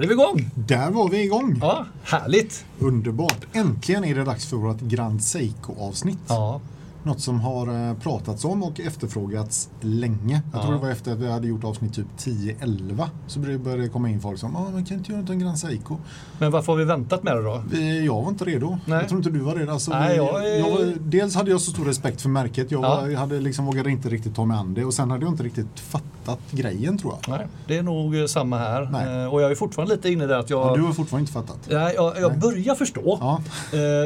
[0.00, 0.50] Där är vi igång!
[0.54, 1.58] Där var vi igång!
[1.60, 2.64] Ja, härligt!
[2.78, 3.46] Underbart!
[3.52, 6.18] Äntligen är det dags för vårt Grand Seiko-avsnitt.
[6.28, 6.60] Ja,
[7.02, 10.42] Något som har eh, pratats om och efterfrågats länge.
[10.52, 10.78] Jag tror Ja.
[10.80, 13.08] det var efter att vi hade gjort avsnitt typ 10-11.
[13.26, 15.58] Så började det komma in folk som ah, man kan inte göra något om Grand
[15.58, 15.96] Seiko.
[16.38, 17.62] men varför har vi väntat med det då?
[17.70, 18.78] Vi, jag var inte redo.
[18.86, 18.98] Nej.
[18.98, 19.72] Jag tror inte du var redo.
[19.72, 22.70] Alltså, Nej, jag jag var, dels hade jag så stor respekt för märket.
[22.70, 23.00] Jag, Ja.
[23.00, 24.84] var, jag hade liksom, vågade inte riktigt ta mig an det.
[24.84, 27.38] Och sen hade jag inte riktigt fattat grejen tror jag.
[27.38, 28.88] Nej, det är nog eh, samma här.
[28.92, 29.22] Nej.
[29.24, 30.66] Eh, Och jag är fortfarande lite inne där att jag...
[30.70, 31.58] Ja, du har fortfarande inte fattat.
[31.68, 32.38] Ja, jag, jag Nej.
[32.40, 33.18] börjar förstå.
[33.20, 33.40] Ja.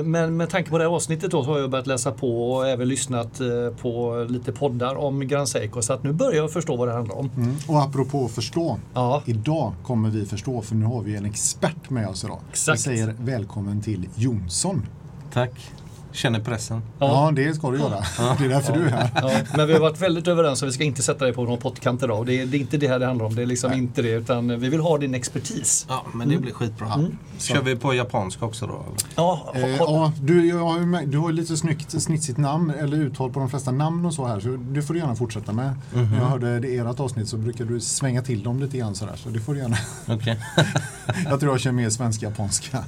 [0.05, 2.69] Men med tanke på det här avsnittet då så har jag börjat läsa på och
[2.69, 3.47] även lyssnat eh,
[3.83, 5.83] på lite poddar om Grand Seiko.
[5.83, 7.31] Så att nu börjar jag förstå vad det handlar om.
[7.37, 7.57] Mm.
[7.69, 8.79] Och apropå förstå.
[8.95, 12.41] Ja, Idag kommer vi förstå, för nu har vi en expert med oss idag.
[12.51, 12.79] Exakt.
[12.79, 14.87] Vi säger välkommen till Jonsson.
[15.33, 15.71] Tack.
[16.15, 16.83] Känner pressen.
[16.99, 18.05] Ja, det ska du göra.
[18.39, 19.11] Det är därför du är här.
[19.15, 21.45] Ja, men vi har varit väldigt överens om att vi ska inte sätta dig på
[21.45, 22.27] någon pottkant idag.
[22.27, 23.35] Det är, det är inte det här det handlar om.
[23.35, 23.79] Det är liksom Nej.
[23.79, 24.09] inte det.
[24.11, 25.87] Utan vi vill ha din expertis.
[25.89, 27.05] Ja, men det blir skitbra.
[27.39, 28.85] Kör vi på japanska också då?
[29.17, 32.97] Ja, Eh, ja, du, jag har ju du har ju lite snyggt snitsigt namn, eller
[32.97, 34.41] uttal på de flesta namn och så här.
[34.41, 35.75] Så det får du gärna fortsätta med.
[35.95, 38.95] När jag hörde det i ert avsnitt så brukar du svänga till dem lite grann
[38.95, 39.15] sådär.
[39.17, 39.77] Så det får du gärna.
[40.09, 40.39] Okej.
[41.31, 42.85] Jag tror jag kör mer svensk-japanska.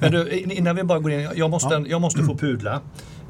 [0.00, 1.84] Men du, in- innan vi bara går in, jag måste, Ja.
[1.88, 2.80] jag måste få pudla.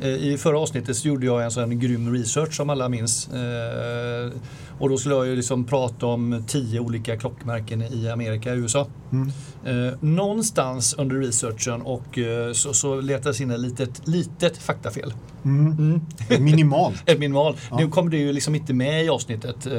[0.01, 3.29] Eh, I förra avsnittet så gjorde jag en sån grym research som alla minns.
[3.29, 4.33] Eh,
[4.79, 8.87] och då skulle jag ju liksom prata om tio olika klockmärken i Amerika och USA.
[9.13, 9.29] Mm.
[9.89, 15.15] Eh, någonstans under researchen och eh, så, så letades in ett litet, litet faktafel.
[15.45, 16.01] Mm.
[16.41, 16.97] Minimalt.
[17.07, 17.57] Ett minimal.
[17.71, 17.77] Ja.
[17.77, 19.67] Nu kom det ju liksom inte med i avsnittet.
[19.67, 19.73] eh,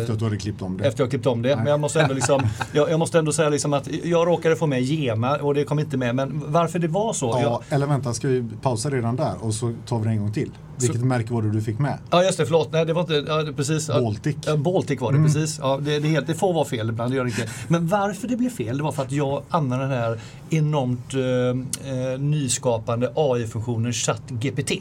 [0.00, 0.84] Efter att du hade klippt om det.
[0.88, 1.48] efter jag klippt om det.
[1.48, 1.56] Nej.
[1.56, 4.66] Men jag måste ändå, liksom, jag, jag måste ändå säga liksom att jag råkade få
[4.66, 6.14] med Gema och det kom inte med.
[6.14, 7.26] Men varför det var så?
[7.26, 10.18] Ja, Jag, eller vänta, ska vi pausa redan där och så tar vi det en
[10.20, 10.50] gång till?
[10.80, 11.98] Vilket märke var det du fick med?
[12.10, 12.72] ja just det, förlåt.
[12.72, 13.88] Nej, det var inte, ja, precis.
[13.88, 14.36] Baltic.
[14.46, 15.58] Ja, Baltic var det, precis.
[15.62, 17.48] Ja, det, det, helt, det får vara fel ibland, det gör det inte.
[17.68, 21.92] Men varför det blev fel, det var för att jag använde den här enormt eh,
[21.92, 24.72] eh, nyskapande AI-funktionen ChatGPT.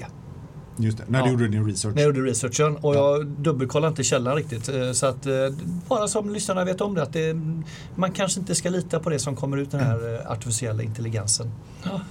[0.80, 1.26] Just det, när Ja.
[1.26, 1.96] du gjorde din research.
[1.96, 4.70] När jag gjorde researchen och jag dubbelkollade inte källan riktigt.
[4.70, 5.34] eh, Så att eh,
[5.88, 7.36] bara som lyssnarna vet om det, att det,
[7.96, 11.52] man kanske inte ska lita på det som kommer ut den här eh, artificiella intelligensen.
[11.84, 12.02] Ja,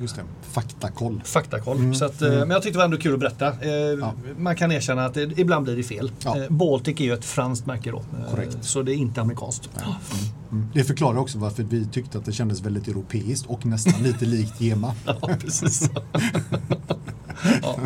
[0.00, 0.22] just det.
[0.52, 1.20] Faktakoll.
[1.24, 1.76] faktakoll.
[1.76, 2.38] Mm, Så att, mm.
[2.38, 3.46] Men jag tyckte det var ändå kul att berätta.
[3.48, 4.08] Eh,
[4.38, 6.12] Man kan erkänna att det, ibland blir det fel.
[6.24, 6.36] Ja.
[6.50, 8.04] Baltic är ju ett franskt märke då.
[8.30, 8.56] Korrekt.
[8.60, 9.70] Så det är inte amerikanskt.
[10.52, 10.66] Mm.
[10.74, 14.60] Det förklarar också varför vi tyckte att det kändes väldigt europeiskt och nästan lite likt
[14.60, 14.94] Gema.
[15.04, 15.90] Ja, precis.
[17.44, 17.60] ja.
[17.62, 17.78] Ja.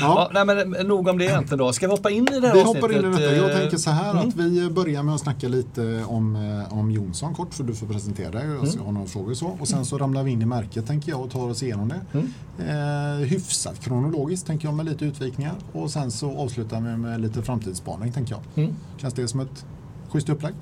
[0.00, 0.44] Ja.
[0.44, 1.72] nej, men nog om det egentligen då.
[1.72, 2.82] Ska vi hoppa in i det här Vi avsnittet?
[2.82, 3.36] hoppar in i detta.
[3.36, 4.28] Jag Eh, tänker så här mm.
[4.28, 7.86] att vi börjar med att snacka lite om, eh, om Jonsson kort för du får
[7.86, 8.70] presentera dig och jag Mm.
[8.70, 9.46] ska ha några frågor så.
[9.60, 12.00] Och sen så ramlar vi in i märket tänker jag och tar oss igenom det.
[12.18, 13.20] Mm.
[13.20, 17.42] Eh, hyfsat kronologiskt tänker jag med lite utvikningar och sen så avslutar vi med lite
[17.42, 18.64] framtidsspaning tänker jag.
[18.64, 18.76] Mm.
[18.96, 19.64] Känns det som ett
[20.10, 20.54] schysst upplägg?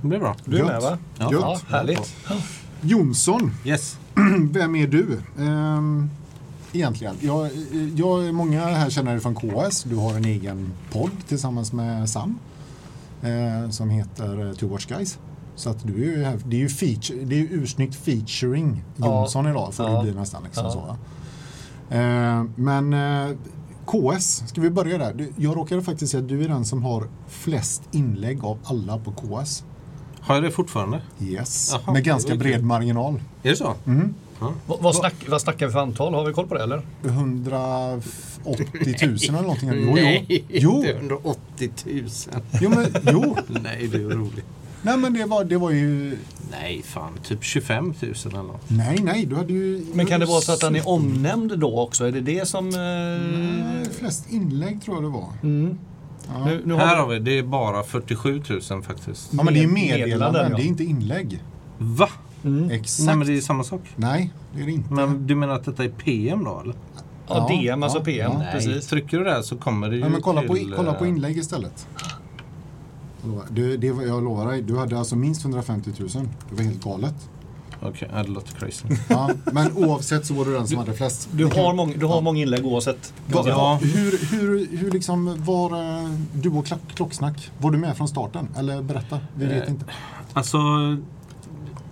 [0.00, 0.36] Det blir bra.
[0.44, 0.68] Du är Gött.
[0.68, 0.98] med va?
[1.18, 1.32] Ja.
[1.32, 1.40] Gött.
[1.42, 2.14] Ja, härligt.
[2.80, 3.98] Jonsson, Yes.
[4.52, 5.18] vem är du?
[5.38, 6.10] Ehm,
[6.74, 7.14] egentligen.
[7.20, 7.50] Jag,
[7.96, 9.82] jag, många här känner dig från KS.
[9.82, 12.38] Du har en egen podd tillsammans med Sam
[13.22, 15.18] eh, som heter eh, Two Watch Guys.
[15.56, 18.84] Så att du är ju här, det är ju, feature, det är ju ursnyggt featuring
[18.96, 19.06] Ja.
[19.20, 19.96] Jonsson idag får Ja.
[19.96, 20.42] det bli nästan.
[20.44, 20.70] Liksom Ja.
[21.90, 23.36] så, eh, men eh,
[23.86, 25.14] KS, ska vi börja där?
[25.14, 28.98] Du- Jag råkade faktiskt säga att du är den som har flest inlägg av alla
[28.98, 29.64] på KS.
[30.20, 31.02] Har jag det fortfarande?
[31.20, 33.22] Yes, Jaha, med ganska bred marginal.
[33.42, 33.74] Är det så?
[33.86, 34.14] Mm.
[34.38, 36.14] Vad, vad, snack, vad snackar vi för antal?
[36.14, 36.82] Har vi koll på det eller?
[37.04, 38.02] 180
[39.06, 39.70] 000 eller någonting.
[39.74, 39.94] Jo, jo.
[39.94, 42.08] Nej, Jo, inte 180 000.
[42.60, 43.36] jo, men, jo.
[43.62, 44.44] Nej, det är roligt.
[44.82, 46.16] Nej, men det var, det var ju...
[46.50, 47.12] Nej, fan.
[47.22, 47.94] Typ 25 000
[48.26, 48.70] eller något.
[48.70, 49.86] Nej, nej, du hade ju...
[49.94, 52.04] Men kan det vara så att han är omnämnd då också?
[52.06, 52.66] Är det det som...
[52.68, 52.80] Eh...
[52.80, 55.28] Nej, flest inlägg tror jag det var.
[55.42, 55.78] Mm.
[56.28, 59.28] Ja, Nu, nu Här har har vi, det är bara 47 000 faktiskt.
[59.32, 60.56] ja men det är med- meddelanden, meddelanden, ja.
[60.56, 61.42] det är inte inlägg.
[61.78, 62.08] Va?
[62.44, 62.70] Mm.
[62.70, 63.06] Exakt.
[63.06, 63.80] Nej, men det är samma sak.
[63.96, 64.92] Nej, det är det inte.
[64.94, 66.74] Men du menar att detta är PM då eller?
[67.28, 68.32] Ja, Ja, DM, alltså ja, PM.
[68.34, 68.44] ja.
[68.52, 68.86] Precis.
[68.86, 71.10] trycker du där så kommer det ju Nej, men kolla, på, till, kolla på eh,
[71.10, 71.86] inlägg istället.
[73.50, 76.08] Du, det, var- jag lovar dig, du hade alltså minst 150 000.
[76.50, 77.14] Det var helt galet.
[77.82, 78.84] Okej, ja, det låter crazy.
[79.08, 81.28] Ja, men oavsett så var du den som hade flest.
[81.32, 83.12] Du har, många, du har många inlägg oavsett.
[83.28, 83.44] säga.
[83.46, 83.78] Ja.
[83.82, 88.48] Hur, hur, hur liksom var eh, du och klock, Klocksnack, var du med från starten?
[88.56, 89.84] Eller berätta, vi vet Eh, inte.
[90.32, 90.58] Alltså,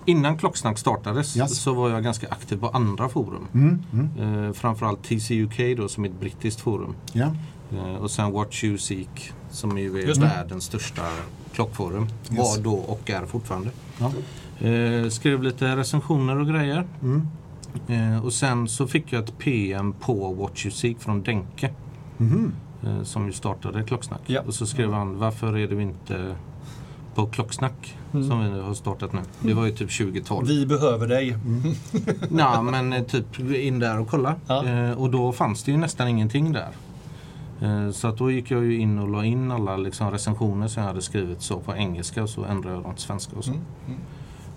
[0.06, 1.58] innan Klocksnack startades Yes.
[1.62, 3.46] så var jag ganska aktiv på andra forum.
[3.54, 6.94] Mm, mm, Eh, framförallt TCUK då som är ett brittiskt forum.
[7.12, 7.30] ja.
[7.72, 11.02] Eh, och sen Watch You Seek som ju är Just världens största
[11.54, 12.06] klockforum.
[12.30, 12.38] Yes.
[12.56, 13.70] Var då och är fortfarande.
[13.98, 14.12] ja.
[14.68, 16.86] Eh, skrev lite recensioner och grejer.
[17.02, 17.28] Mm.
[17.88, 21.70] Eh, och sen så fick jag ett PM på Watch You Seek från Denke.
[22.18, 22.52] Mhm.
[22.86, 24.20] eh, som ju startade Klocksnack.
[24.26, 24.40] Ja.
[24.46, 26.36] Och så skrev han varför är du inte
[27.14, 29.20] på Klocksnack som vi nu har startat nu.
[29.40, 30.46] Det var ju typ 2012.
[30.46, 31.36] Vi behöver dig.
[32.28, 34.34] Nej men eh, typ in där och kolla.
[34.46, 34.66] Ja.
[34.66, 36.70] Eh, och då fanns det ju nästan ingenting där.
[37.62, 40.82] Eh, så att då gick jag ju in och la in alla liksom, recensioner som
[40.82, 43.52] jag hade skrivit så på engelska och så ändrade jag dem till svenska och så.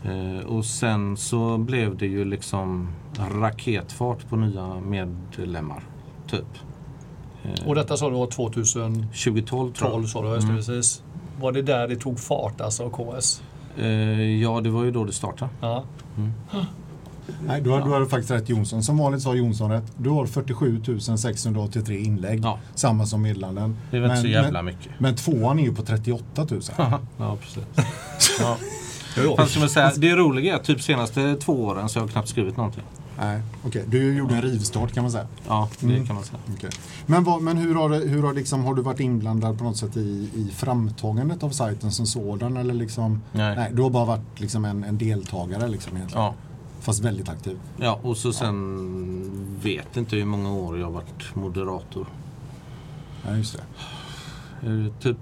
[0.04, 5.84] Eh, och sen så blev det ju liksom raketfart på nya medlemmar.
[6.28, 6.48] Typ.
[7.66, 10.10] Och detta sa du var 2012 2012 tror jag.
[10.10, 11.02] sa du, just precis.
[11.40, 13.42] Var det där det tog fart alltså, KS?
[13.78, 13.86] Eh,
[14.42, 15.52] ja det var ju då det startade.
[15.62, 15.84] Ja.
[17.48, 18.84] Nej, du har, du har faktiskt rätt Jonsson.
[18.84, 19.92] Som vanligt sa Jonsson rätt.
[19.98, 20.82] Du har 47
[21.18, 22.42] 683 inlägg.
[22.44, 22.60] Ja.
[22.76, 23.78] Samma som Medlanden.
[23.92, 24.92] Det är väl inte så jävla men, mycket.
[24.98, 26.62] men tvåan är ju på 38 000.
[27.18, 27.64] ja precis.
[28.40, 28.58] ja.
[29.38, 32.58] Fast säger, det roliga är att typ senaste två åren så har jag knappt skrivit
[32.58, 32.84] någonting.
[33.20, 33.86] Nej, okej.
[33.88, 35.28] Du gjorde en rivstart kan man säga.
[35.48, 36.40] Ja, det kan man säga.
[36.56, 36.70] Okej.
[37.06, 39.98] Men, vad, men hur, har, hur har, liksom, har du varit inblandad på något sätt
[39.98, 42.58] i, i framtagandet av sajten som sådan?
[42.58, 43.72] Eller liksom, Nej.
[43.74, 46.24] du har bara varit liksom en, en deltagare liksom egentligen.
[46.24, 46.34] Ja.
[46.80, 47.58] Fast väldigt aktiv.
[47.78, 52.08] ja, och så sen vet inte hur många år jag har varit moderator.
[53.28, 53.64] Ja, just det.
[55.02, 55.18] Typ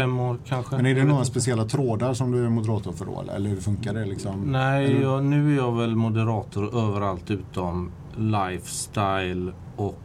[0.00, 0.76] fem år kanske.
[0.76, 1.30] Men är det några inte.
[1.30, 3.20] speciella trådar som du är moderator för då?
[3.20, 4.40] Eller, eller hur funkar det liksom?
[4.40, 9.98] Nej, jag, nu är jag väl moderator överallt utom Lifestyle och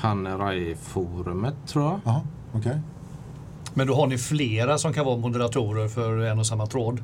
[0.00, 2.00] Panerai-forumet tror jag.
[2.04, 2.20] Jaha,
[2.52, 2.80] okej.
[3.74, 7.02] Men då har ni flera som kan vara moderatorer för en och samma tråd?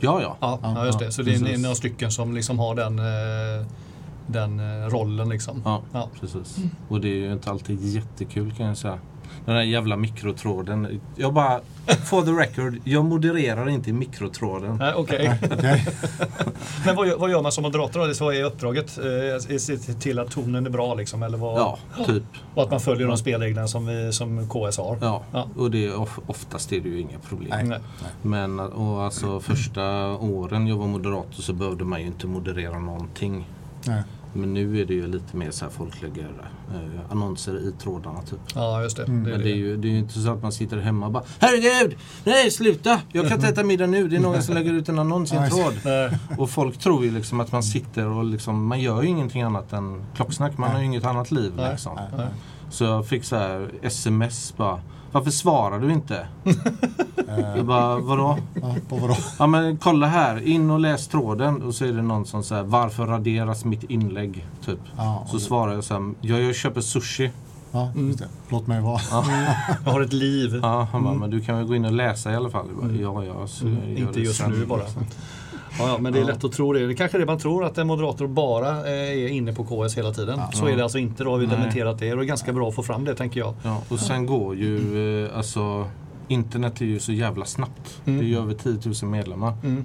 [0.00, 0.36] Ja, ja.
[0.40, 1.12] Ja, Ja, ja just det.
[1.12, 1.62] Så det är precis.
[1.62, 3.66] några stycken som liksom har den, eh,
[4.26, 5.62] den eh, rollen liksom.
[5.64, 6.08] Ja, Ja.
[6.20, 6.56] precis.
[6.88, 8.98] Och det är ju inte alltid jättekul kan jag säga.
[9.46, 11.00] Den där jävla mikrotråden.
[11.16, 11.60] Jag bara,
[12.04, 14.76] for the record, jag modererar inte mikrotråden.
[14.76, 15.38] Nej, Okej.
[15.52, 15.86] Okej.
[16.86, 18.06] Men vad gör, vad gör man som moderator då?
[18.06, 18.98] Det så är uppdraget?
[18.98, 21.22] Eh, se till att tonen är bra liksom?
[21.22, 22.22] Eller vad, Ja, typ.
[22.54, 24.98] Och att man följer de spelreglerna som, vi, som KS har?
[25.00, 25.48] Ja, Ja.
[25.56, 25.92] och det
[26.26, 27.50] oftast är det ju inga problem.
[27.50, 27.64] Nej.
[27.68, 27.78] Nej.
[28.22, 29.82] Men och alltså första
[30.16, 33.48] åren jag var moderator så behövde man ju inte moderera någonting.
[33.86, 34.02] Nej.
[34.36, 36.28] Men nu är det ju lite mer så här folk lägger
[36.74, 38.40] eh, annonser i trådarna typ.
[38.54, 39.02] Ja, just det.
[39.04, 39.24] Mm.
[39.24, 39.50] det, är Men det.
[39.50, 41.98] är, ju, det är ju inte så att man sitter hemma och bara Herregud!
[42.24, 43.00] Nej sluta!
[43.12, 44.08] Jag kan inte äta middag nu.
[44.08, 45.74] Det är någon som lägger ut en annons i en tråd.
[46.38, 49.72] Och folk tror ju liksom att man sitter och liksom, man gör ju ingenting annat
[49.72, 50.58] än klocksnack.
[50.58, 51.98] Man har ju inget annat liv liksom.
[52.70, 54.80] Så jag fick så här sms bara
[55.16, 56.26] Varför svarar du inte?
[57.56, 58.38] Jag bara, vadå?
[58.62, 59.16] ja, på vadå?
[59.38, 62.62] Ja men kolla här, in och läs tråden och så är det någon som säger
[62.62, 64.46] Varför raderas mitt inlägg?
[64.64, 64.78] Typ.
[64.96, 67.30] Ja, Så och- svarar jag så här, jag, jag köper sushi.
[67.72, 68.28] ja, just det.
[68.48, 69.00] Låt mig vara.
[69.84, 70.58] Jag har ett liv.
[70.62, 72.66] Ja, han bara, men du kan väl gå in och läsa i alla fall?
[72.68, 73.46] Jag bara, ja, ja.
[73.46, 73.96] Så Mm.
[73.96, 74.80] Inte det just sen, nu bara.
[75.78, 76.86] Ja, men det är lätt att tro det.
[76.86, 79.98] Det kanske är det man tror att en moderator bara eh, är inne på KS
[79.98, 80.40] hela tiden.
[80.52, 81.24] Så är det alltså inte.
[81.24, 81.56] Då har vi Nej.
[81.56, 82.10] dementerat det.
[82.10, 83.54] Och det är ganska bra att få fram det tänker jag.
[83.62, 85.84] Ja, och sen går ju, eh, alltså
[86.28, 88.00] internet är ju så jävla snabbt.
[88.04, 88.18] Mm.
[88.18, 89.54] Det är ju över 10 000 medlemmar.
[89.64, 89.84] Mm.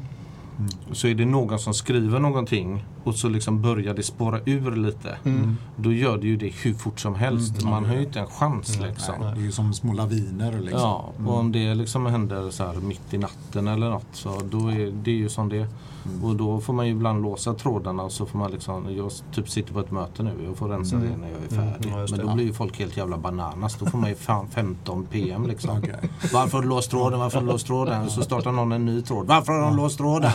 [0.91, 5.17] Så är det någon som skriver någonting och så liksom börjar det spåra ur lite.
[5.25, 5.57] Mm.
[5.75, 7.61] Då gör det ju det hur fort som helst.
[7.61, 7.71] Mm.
[7.71, 9.15] Man har ju inte en chans liksom.
[9.19, 10.79] Nej, det är ju som små laviner liksom.
[10.79, 14.67] Ja, och om det liksom händer så här mitt i natten eller något så då
[14.67, 15.67] är det ju som det
[16.05, 16.23] Mm.
[16.23, 19.49] Och då får man ju ibland låsa trådarna och så får man liksom, jag typ
[19.49, 21.91] sitter på ett möte nu och får rensa det när jag är Mm, färdig.
[21.93, 23.75] ja, just Men då blir ju folk helt jävla bananas.
[23.79, 25.77] Då får man ju fan 15 PM liksom.
[25.77, 26.09] Okej.
[26.33, 27.19] Varför har du låst tråden?
[27.19, 28.09] Varför har du låst tråden?
[28.09, 29.27] Så startar någon en ny tråd.
[29.27, 30.31] Varför har de låst tråden?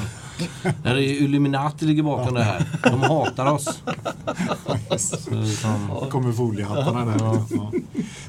[0.82, 2.66] Det är Illuminati ligger bakom det här.
[2.82, 3.82] De hatar oss.
[5.30, 7.16] Liksom, kommer foliehattarna där.
[7.50, 7.73] Ja.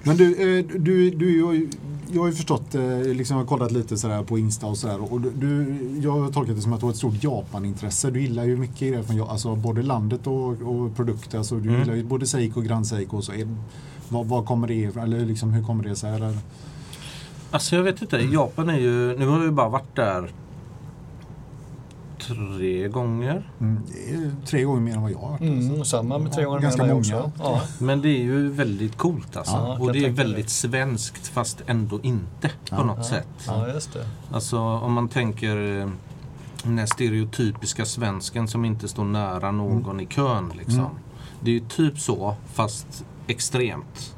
[0.03, 1.69] Men du, eh, du, du
[2.11, 5.13] jag, har ju- förstått, eh, liksom, jag har kollat lite sådär på Insta och sådär.
[5.13, 8.11] Och du- jag har tolkat det som att du har ett stort Japan-intresse.
[8.11, 11.37] Du gillar ju mycket grejer från alltså både landet och, och produkter.
[11.37, 11.81] Alltså, du Mm.
[11.81, 13.17] gillar ju både Seiko och Grand Seiko.
[13.17, 13.31] Och så.
[14.09, 14.95] Vad, vad kommer det?
[14.97, 16.15] Eller liksom, hur kommer det sig?
[16.15, 16.37] Eller?
[17.51, 18.17] Alltså jag vet inte.
[18.17, 20.31] Japan är ju, nu har jag ju bara varit där
[22.19, 23.49] tre gånger.
[23.59, 25.41] Mm, det är tre gånger mer än vad jag har varit.
[25.41, 25.69] alltså.
[25.73, 26.87] Mm, samma med tre gånger mer än många.
[26.87, 27.31] mig också.
[27.39, 27.61] Ja.
[27.79, 29.53] Men det är ju väldigt coolt alltså.
[29.53, 30.51] Ja, jag och det är väldigt det.
[30.51, 32.83] svenskt fast ändå inte på Ja.
[32.83, 33.03] något Ja.
[33.03, 33.27] sätt.
[33.47, 34.07] ja, just det.
[34.31, 35.89] Alltså om man tänker eh,
[36.63, 40.79] den här stereotypiska svensken som inte står nära någon i kön liksom.
[40.79, 40.91] Mm.
[41.41, 44.15] Det är ju typ så fast extremt.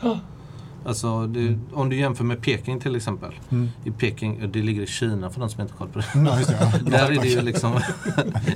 [0.84, 0.90] Ja.
[0.90, 3.32] Alltså det, om du jämför med Peking till exempel.
[3.50, 3.70] Mm.
[3.84, 6.06] I Peking, det ligger i Kina för de som inte har koll på det.
[6.30, 6.80] Ja, just det, ja.
[6.92, 7.72] Där är det ju liksom,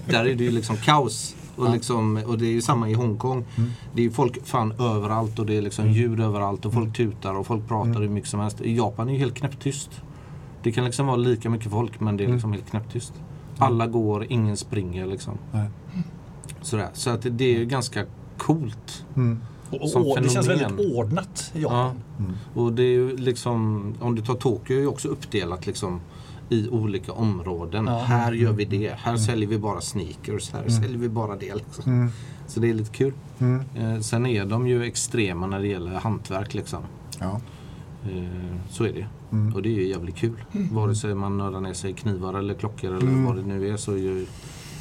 [0.09, 1.35] där är det ju liksom kaos.
[1.55, 3.45] Och, liksom, och det är ju samma i Hongkong.
[3.57, 3.71] Mm.
[3.93, 7.47] Det är folk fan överallt och det är liksom ljud överallt och folk tutar och
[7.47, 8.01] folk pratar Mm.
[8.01, 8.61] hur mycket som helst.
[8.61, 9.89] I Japan är ju helt knäpptyst.
[10.63, 12.35] Det kan liksom vara lika mycket folk men det är Mm.
[12.35, 13.13] liksom helt knäpptyst.
[13.57, 15.33] Alla går, ingen springer liksom.
[15.51, 15.67] Nej.
[16.61, 16.89] Sådär.
[16.93, 18.05] Så att det, det är ju ganska
[18.37, 19.05] coolt.
[19.73, 19.83] Mm.
[19.83, 21.69] Och, Som och, det känns väldigt ordnat i Ja.
[21.69, 22.01] Japan.
[22.19, 22.33] Mm.
[22.53, 26.01] Och det är ju liksom, om du tar Tokyo är ju också uppdelat liksom
[26.49, 27.85] i olika områden.
[27.87, 27.97] Ja.
[27.99, 28.93] Här gör vi det.
[28.97, 30.51] Här säljer vi bara sneakers.
[30.51, 31.55] Här säljer vi bara det.
[31.55, 31.83] Liksom.
[31.93, 32.09] Mm.
[32.47, 33.13] Så det är lite kul.
[33.39, 33.63] Mm.
[33.75, 36.53] Eh, sen är de ju extrema när det gäller hantverk.
[36.53, 36.79] Liksom.
[37.19, 37.41] Ja.
[38.03, 39.07] Eh, så är det.
[39.31, 39.55] Mm.
[39.55, 40.43] Och det är ju jävligt kul.
[40.71, 43.25] Vare sig man nördar ner sig i knivar eller klockor eller Mm.
[43.25, 44.25] vad det nu är så är ju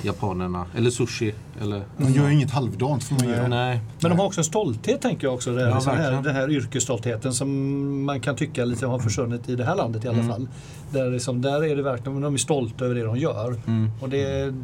[0.03, 1.35] japanerna, eller sushi.
[1.61, 3.51] Eller, Man gör ju inget halvdant får man dem.
[3.51, 5.53] Nej, Men de har också en stolthet tänker jag också.
[5.55, 6.35] Det här, Ja, liksom, den, här, verkligen.
[6.35, 10.09] den här yrkesstoltheten som man kan tycka lite har försvunnit i det här landet i
[10.09, 10.29] alla Mm.
[10.31, 10.49] fall.
[10.93, 13.61] Där, liksom, där är det verkligen, de är stolta över det de gör.
[13.67, 13.91] Mm.
[14.01, 14.55] Och det,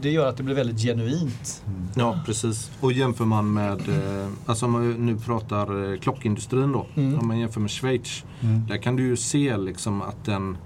[0.00, 1.62] det gör att det blir väldigt genuint.
[1.94, 2.70] Ja, precis.
[2.80, 7.18] Och jämför man med, eh, alltså om man nu pratar eh, klockindustrin då, Mm.
[7.18, 8.24] om man jämför med Schweiz.
[8.40, 8.66] Mm.
[8.66, 10.56] Där kan du ju se liksom att en,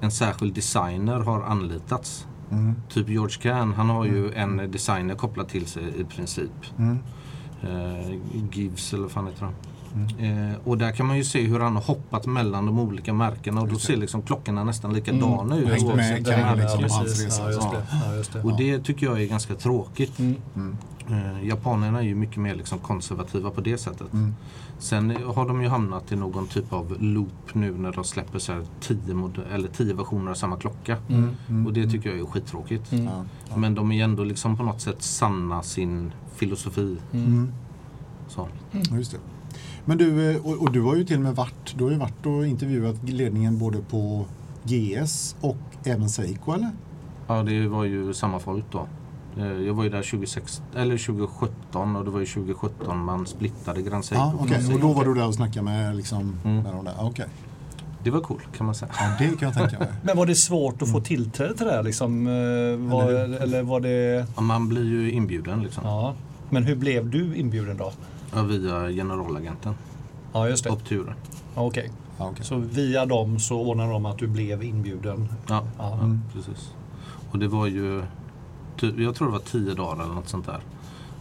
[0.00, 2.26] en särskild designer har anlitats.
[2.50, 2.74] Mm.
[2.88, 6.50] Typ George Can, han har ju en designer kopplad till sig i princip.
[6.78, 6.98] Mm.
[7.62, 8.18] Eh,
[8.52, 9.54] Gives eller vad fan heter han.
[10.18, 13.60] Eh, och där kan man ju se hur han har hoppat mellan de olika märkena
[13.60, 15.68] och då ser liksom klockorna nästan likadana ut.
[15.68, 17.44] Just det, med Kan liksom.
[17.44, 17.72] Ja, Ja.
[17.72, 17.86] det.
[18.06, 18.42] Ja, just det.
[18.42, 20.18] Och det tycker jag är ganska tråkigt.
[20.18, 20.76] Mm.
[21.10, 21.36] Mm.
[21.36, 24.12] Eh, japanerna är ju mycket mer liksom konservativa på det sättet.
[24.12, 24.34] Mm.
[24.78, 28.52] Sen har de ju hamnat i någon typ av loop nu när de släpper så
[28.52, 30.96] här tio, mod- eller tio versioner av samma klocka.
[31.08, 31.30] Mm.
[31.48, 31.66] Mm.
[31.66, 32.92] Och det tycker jag är skittråkigt.
[32.92, 33.04] Mm.
[33.04, 33.24] Ja.
[33.50, 33.56] Ja.
[33.56, 36.96] Men de är ju ändå liksom på något sätt sanna sin filosofi.
[37.12, 37.52] Mm.
[38.28, 38.48] Så.
[38.90, 39.18] Just det.
[39.84, 41.96] Men du, eh, och, och du har ju till och med varit, du har ju
[41.98, 44.24] varit och intervjuat ledningen både på
[44.64, 46.70] GS och även Seiko eller?
[47.26, 48.86] Ja, det var ju samma folk då.
[49.38, 53.82] Eh, Jag var ju där 26, eller 2017 och det var ju 2017 man splittade
[53.82, 54.22] Grand Seiko.
[54.40, 54.62] Okej.
[54.62, 54.74] Seiko.
[54.74, 56.62] Och då var du där och snackade med, liksom, Mm.
[56.62, 56.94] med de där?
[57.00, 57.26] Okej.
[58.04, 58.90] Det var cool kan man säga.
[58.98, 59.88] Ja, det kan jag tänka mig.
[60.02, 61.82] Men var det svårt att få tillträde till det här?
[61.82, 62.32] Liksom, eh,
[62.96, 64.26] var, Eller eller var det...
[64.36, 65.82] Ja, man blir ju inbjuden liksom.
[65.86, 66.14] Ja.
[66.50, 67.92] Men hur blev du inbjuden då?
[68.34, 69.74] Ja, via generalagenten.
[70.32, 70.70] Ja, just det.
[70.70, 71.14] Opturen.
[71.54, 71.90] Ja, Okej.
[72.18, 72.44] Ja, okej.
[72.44, 75.28] Så via dem så ordnade de att du blev inbjuden?
[75.48, 75.98] Ja, Ja.
[76.02, 76.74] ja precis.
[77.30, 78.02] Och det var ju,
[78.80, 80.60] typ, jag tror det var tio dagar eller något sånt där.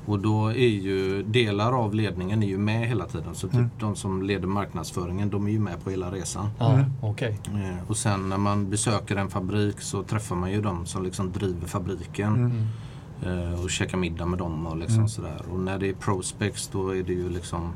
[0.06, 3.36] Och då är ju delar av ledningen är ju med hela tiden.
[3.36, 3.70] Så typ Mm.
[3.80, 6.50] de som leder marknadsföringen, de är ju med på hela resan.
[6.60, 6.86] Ja, Mm.
[7.02, 7.40] okej.
[7.48, 11.32] Eh, Och sen när man besöker en fabrik så träffar man ju de som liksom
[11.32, 12.36] driver fabriken.
[13.24, 13.54] Mm.
[13.54, 15.10] eh, Och käkar middag med dem och liksom Mm.
[15.10, 15.42] sådär.
[15.52, 17.72] Och när det är Prospex då är det ju liksom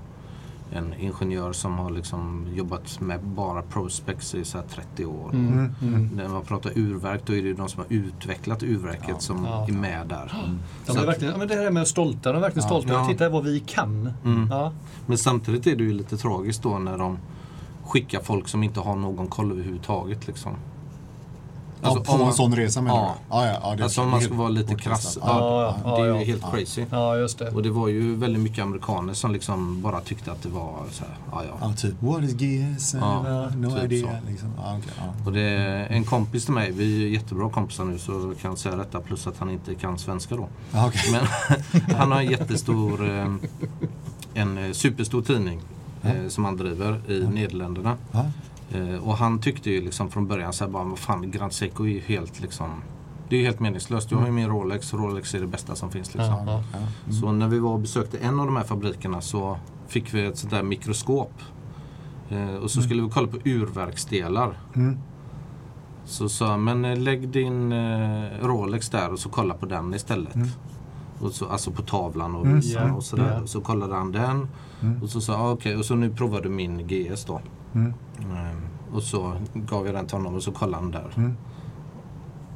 [0.74, 5.30] en ingenjör som har liksom jobbat med bara Prospex i så här 30 år.
[5.34, 5.53] Mm.
[5.53, 5.74] Mm.
[5.82, 6.10] Mm.
[6.15, 9.20] När man pratar urverk då är det ju de som har utvecklat urverket Ja.
[9.20, 9.65] som Ja.
[9.70, 10.34] är med där.
[10.86, 12.80] Men, det, är verkligen, ja, men det här med stolta, de är verkligen Ja.
[12.82, 12.94] stolta.
[12.94, 13.08] Ja.
[13.08, 14.13] Titta vad vi kan.
[14.25, 14.48] Mm.
[14.51, 14.72] Ja.
[15.06, 17.18] Men samtidigt är det ju lite tragiskt då när de
[17.86, 20.27] skickar folk som inte har någon koll överhuvudtaget.
[20.27, 20.51] Liksom.
[21.84, 23.16] Ja, Alltså, på om man- en sån resa menar Ja.
[23.30, 23.36] du?
[23.36, 25.18] Ja, ja, ja, det Alltså om man ska vara lite krass.
[25.22, 26.52] Ja, Ja, Ja, det är ja, ju helt ja.
[26.52, 26.86] crazy.
[26.92, 27.50] ja, just det.
[27.50, 31.04] Och det var ju väldigt mycket amerikaner som liksom bara tyckte att det var så
[31.04, 31.68] här, ja ja.
[31.68, 32.94] Ja, typ what is GS?
[32.94, 34.20] Ja, no typ idea.
[34.22, 34.30] så.
[34.30, 34.50] Liksom.
[34.58, 35.13] Ja, ja.
[35.25, 38.12] Och det är en kompis till mig, vi är jättebra kompisar nu så
[38.42, 40.48] kan jag säga detta plus att han inte kan svenska då.
[40.72, 41.12] Ja, okej.
[41.12, 41.28] Men
[41.98, 43.28] han har en jättestor, eh,
[44.34, 45.62] en eh, superstor tidning
[46.04, 47.98] eh, som han driver i Nederländerna.
[48.74, 51.84] Eh, och han tyckte ju liksom från början så här bara, vad fan Grand Seiko
[51.84, 52.70] är ju helt liksom
[53.30, 54.10] det är ju helt meningslöst.
[54.10, 54.94] Du har ju min Rolex.
[54.94, 56.13] Rolex är det bästa som finns.
[56.13, 56.34] Liksom.
[56.34, 56.63] Ja, ja.
[56.72, 56.77] Ja.
[56.77, 57.13] Mm.
[57.13, 60.38] Så när vi var och besökte en av de här fabrikerna så fick vi ett
[60.38, 61.34] sånt där mikroskop.
[62.30, 64.60] Eh, och så skulle vi kolla på urverksdelar.
[64.75, 64.98] Mm.
[66.06, 70.36] Så sa men eh, lägg din eh, Rolex där och så kolla på den istället.
[70.36, 70.48] Mm.
[71.20, 72.62] Och så, alltså på tavlan och Mm.
[72.63, 73.42] Ja, och sådär.
[73.46, 74.48] så kollade han den.
[74.82, 75.03] Mm.
[75.03, 77.42] Och så sa ah, okej, och så nu provar du min GS då.
[78.24, 78.56] Mm.
[78.94, 81.12] Och så gav jag den till honom och så kollade han där.
[81.18, 81.38] Mm.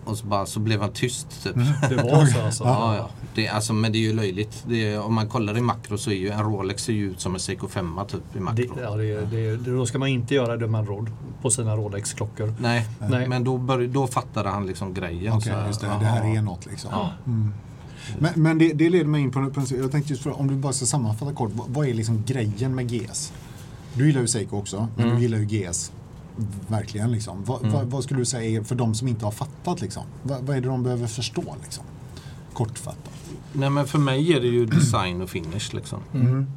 [0.06, 1.56] Och så, bara, så blev han tyst typ.
[1.90, 2.64] Det var så alltså?
[2.68, 3.10] Ja, ja.
[3.36, 4.64] Det, alltså, men det är ju löjligt.
[4.68, 7.20] Det är, om man kollar i makro så är ju en Rolex ser ju ut
[7.20, 8.74] som en Seiko 5 typ i makro.
[8.76, 12.54] Det, ja, det, det, då ska man inte göra det man råd på sina Rolex-klockor.
[12.60, 13.28] Nej, Nej.
[13.28, 15.34] men då, börj, då fattade han liksom grejen.
[15.34, 15.88] Okej, så här, just det.
[15.88, 16.00] aha.
[16.00, 16.92] Det här är något liksom.
[17.26, 17.54] Mm.
[18.20, 20.48] Men, men det, det leder mig in på, på en- jag tänkte just för, om
[20.48, 23.34] du bara ska sammanfatta kort, vad, vad är liksom grejen med GS?
[23.98, 25.16] Du gillar ju Seiko också, men Mm.
[25.18, 25.92] du gillar ju GS
[26.68, 27.44] verkligen liksom.
[27.44, 27.74] Vad, Mm.
[27.74, 30.04] vad, vad skulle du säga är för de som inte har fattat liksom?
[30.24, 31.84] Vad, vad är det de behöver förstå liksom?
[32.54, 33.12] Kortfattat.
[33.54, 36.00] Nej men för mig är det ju design och finish liksom.
[36.14, 36.48] Mm.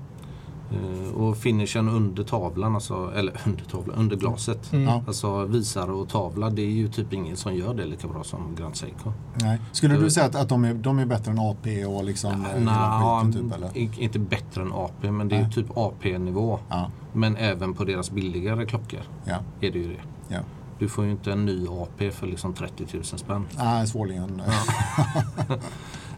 [0.72, 4.72] Eh, och finishen under tavlan, alltså, eller under tavlan, under glaset.
[4.72, 4.84] Mm.
[4.84, 5.02] Ja.
[5.06, 8.54] Alltså visare och tavla, det är ju typ ingen som gör det lika bra som
[8.58, 9.12] Grand Seiko.
[9.34, 9.58] Nej.
[9.72, 12.60] Skulle du säga att, att de, är, de är bättre än AP och liksom eh,
[12.62, 14.00] Nja, skiten typ eller?
[14.02, 15.54] inte bättre än AP men det är ju Nej.
[15.54, 16.58] typ AP-nivå.
[16.68, 20.00] Ja, Men även på deras billigare klockor ja, är det ju det.
[20.34, 20.38] ja.
[20.78, 23.46] Du får ju inte en ny AP för liksom 30 000 spänn.
[23.58, 24.42] Nej, svårligen.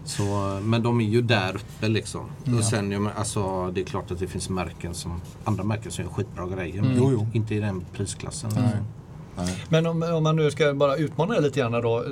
[0.05, 2.27] Så, men de är ju där uppe liksom.
[2.45, 2.57] Ja.
[2.57, 5.93] Och sen, ja, men, alltså, det är klart att det finns märken som, andra märken
[5.93, 6.83] som gör skitbra grejer.
[6.83, 7.27] Men Jo, jo.
[7.33, 8.51] inte i den prisklassen.
[8.55, 8.63] Nej.
[8.65, 8.85] Liksom.
[9.37, 9.65] Nej.
[9.69, 12.05] Men om, om man nu ska bara utmana det lite grann då.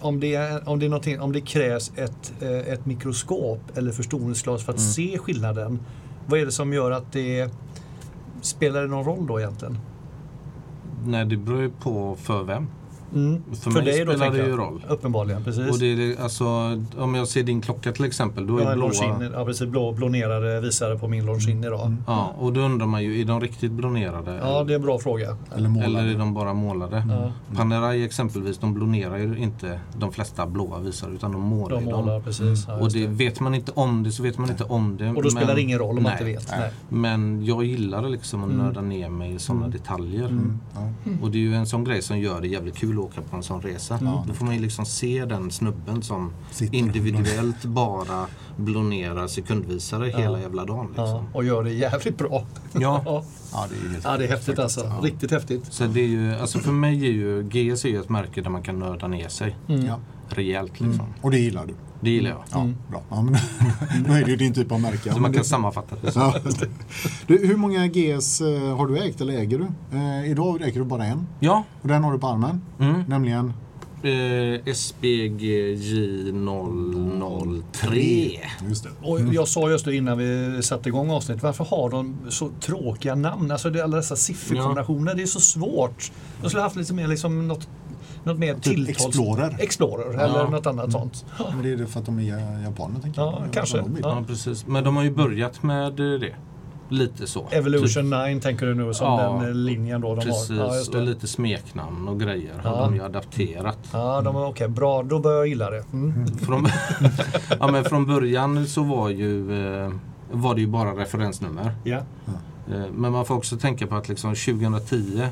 [0.00, 4.72] Om det, är, om det, om det krävs ett, eh, ett mikroskop eller förstoringsglas för
[4.72, 4.90] att Mm.
[4.90, 5.80] se skillnaden.
[6.26, 7.50] Vad är det som gör att det
[8.44, 9.78] spelar det någon roll då egentligen?
[11.04, 12.66] Nej, det beror ju på för vem.
[13.14, 13.42] Mm.
[13.60, 14.84] För mig spelar tänker det ju roll.
[14.88, 15.70] Uppenbarligen, precis.
[15.70, 16.44] Och det är, alltså,
[16.98, 18.90] om jag ser din klocka till exempel, då är en blåa...
[19.34, 21.94] Ja, precis, blå, blånerade visare på min Longines idag.
[22.06, 24.38] Ja, och då undrar man ju, är de riktigt bronerade?
[24.42, 25.36] Ja, det är en bra fråga.
[25.56, 25.86] Eller målade.
[26.00, 27.04] Eller är de bara målade?
[27.08, 27.32] Ja.
[27.56, 31.90] Panerai exempelvis, de blonerar ju inte de flesta blåa visare utan de målar De ju
[31.92, 32.22] målar dem.
[32.22, 32.64] precis.
[32.68, 35.08] Ja, Och just det, vet man inte om det så vet man inte om det.
[35.10, 36.12] och då spelar men- det ingen roll om man Nej.
[36.12, 36.58] inte vet.
[36.58, 36.70] Nej.
[36.88, 38.66] Men jag gillar liksom att Mm.
[38.66, 40.24] nörda ner mig i sådana detaljer.
[40.28, 40.80] Mm, ja.
[41.22, 43.42] Och det är ju en sån grej som gör det jävligt kul åka på en
[43.42, 43.94] sån resa.
[43.98, 44.12] Mm.
[44.26, 46.74] Då får man ju liksom se den snubben som Sitter.
[46.78, 48.26] individuellt bara
[48.56, 50.88] blonerar sekundvisare hela jävla dagen.
[50.96, 51.26] Ja, Liksom.
[51.34, 52.44] och gör det jävligt bra.
[52.72, 53.02] Ja.
[53.04, 54.80] Ja, Ja, det är helt ja det är häftigt alltså.
[54.80, 54.98] Ja.
[55.02, 55.72] Riktigt häftigt.
[55.72, 58.50] Så det är ju, alltså för mig är ju GS är ju ett märke där
[58.50, 59.86] man kan nörda ner sig Mm.
[59.86, 59.98] Ja.
[60.28, 60.80] rejält.
[60.80, 61.06] Liksom.
[61.20, 61.74] Och det gillar du?
[62.00, 62.42] Det gillar jag.
[62.52, 62.76] Ja, Mm.
[62.90, 63.02] bra.
[63.10, 63.32] Ja, men,
[64.08, 64.98] då är det ju din typ av märke.
[65.04, 66.12] Ja, Så man kan sammanfatta det.
[66.12, 66.18] så.
[66.20, 66.34] Ja.
[67.26, 69.66] Du, hur många GS eh, har du ägt eller äger du?
[69.98, 71.26] Eh, idag äger du bara en.
[71.40, 71.64] Ja.
[71.82, 72.60] Och den har du på armen.
[72.80, 73.02] Mm.
[73.08, 73.52] Nämligen?
[74.02, 78.40] Eh, SBGJ 003.
[78.68, 78.90] Just det.
[79.02, 83.14] Och jag sa just det innan vi satte igång avsnittet, varför har de så tråkiga
[83.14, 83.50] namn?
[83.50, 86.12] Alltså det alla dessa sifferkombinationer, det är så svårt.
[86.42, 87.68] Jag skulle haft lite mer liksom något,
[88.24, 89.06] något mer Typ tilltals...
[89.06, 89.56] Explorer.
[89.58, 91.24] Explorer eller något annat sånt.
[91.54, 93.52] Men det är det för att de är japaner tänker Ja, jag.
[93.52, 93.84] kanske.
[94.02, 94.66] Ja, precis.
[94.66, 96.34] Men de har ju börjat med det.
[96.92, 97.46] Lite så.
[97.50, 100.56] Evolution 9 tänker du nu som Ja, den eh, linjen då de Precis, har.
[100.66, 102.80] Ja, just och lite smeknamn och grejer har Ja.
[102.84, 103.78] de ju adapterat.
[103.92, 104.68] Ja, de var okej.
[104.68, 105.84] Bra, då börjar jag gilla det.
[105.92, 106.26] Mm.
[106.38, 106.66] Från,
[107.60, 109.52] ja, men från början så var, ju,
[109.84, 109.92] eh,
[110.32, 111.72] var det ju bara referensnummer.
[111.84, 111.96] Ja.
[111.96, 115.26] Eh, men man får också tänka på att liksom 2010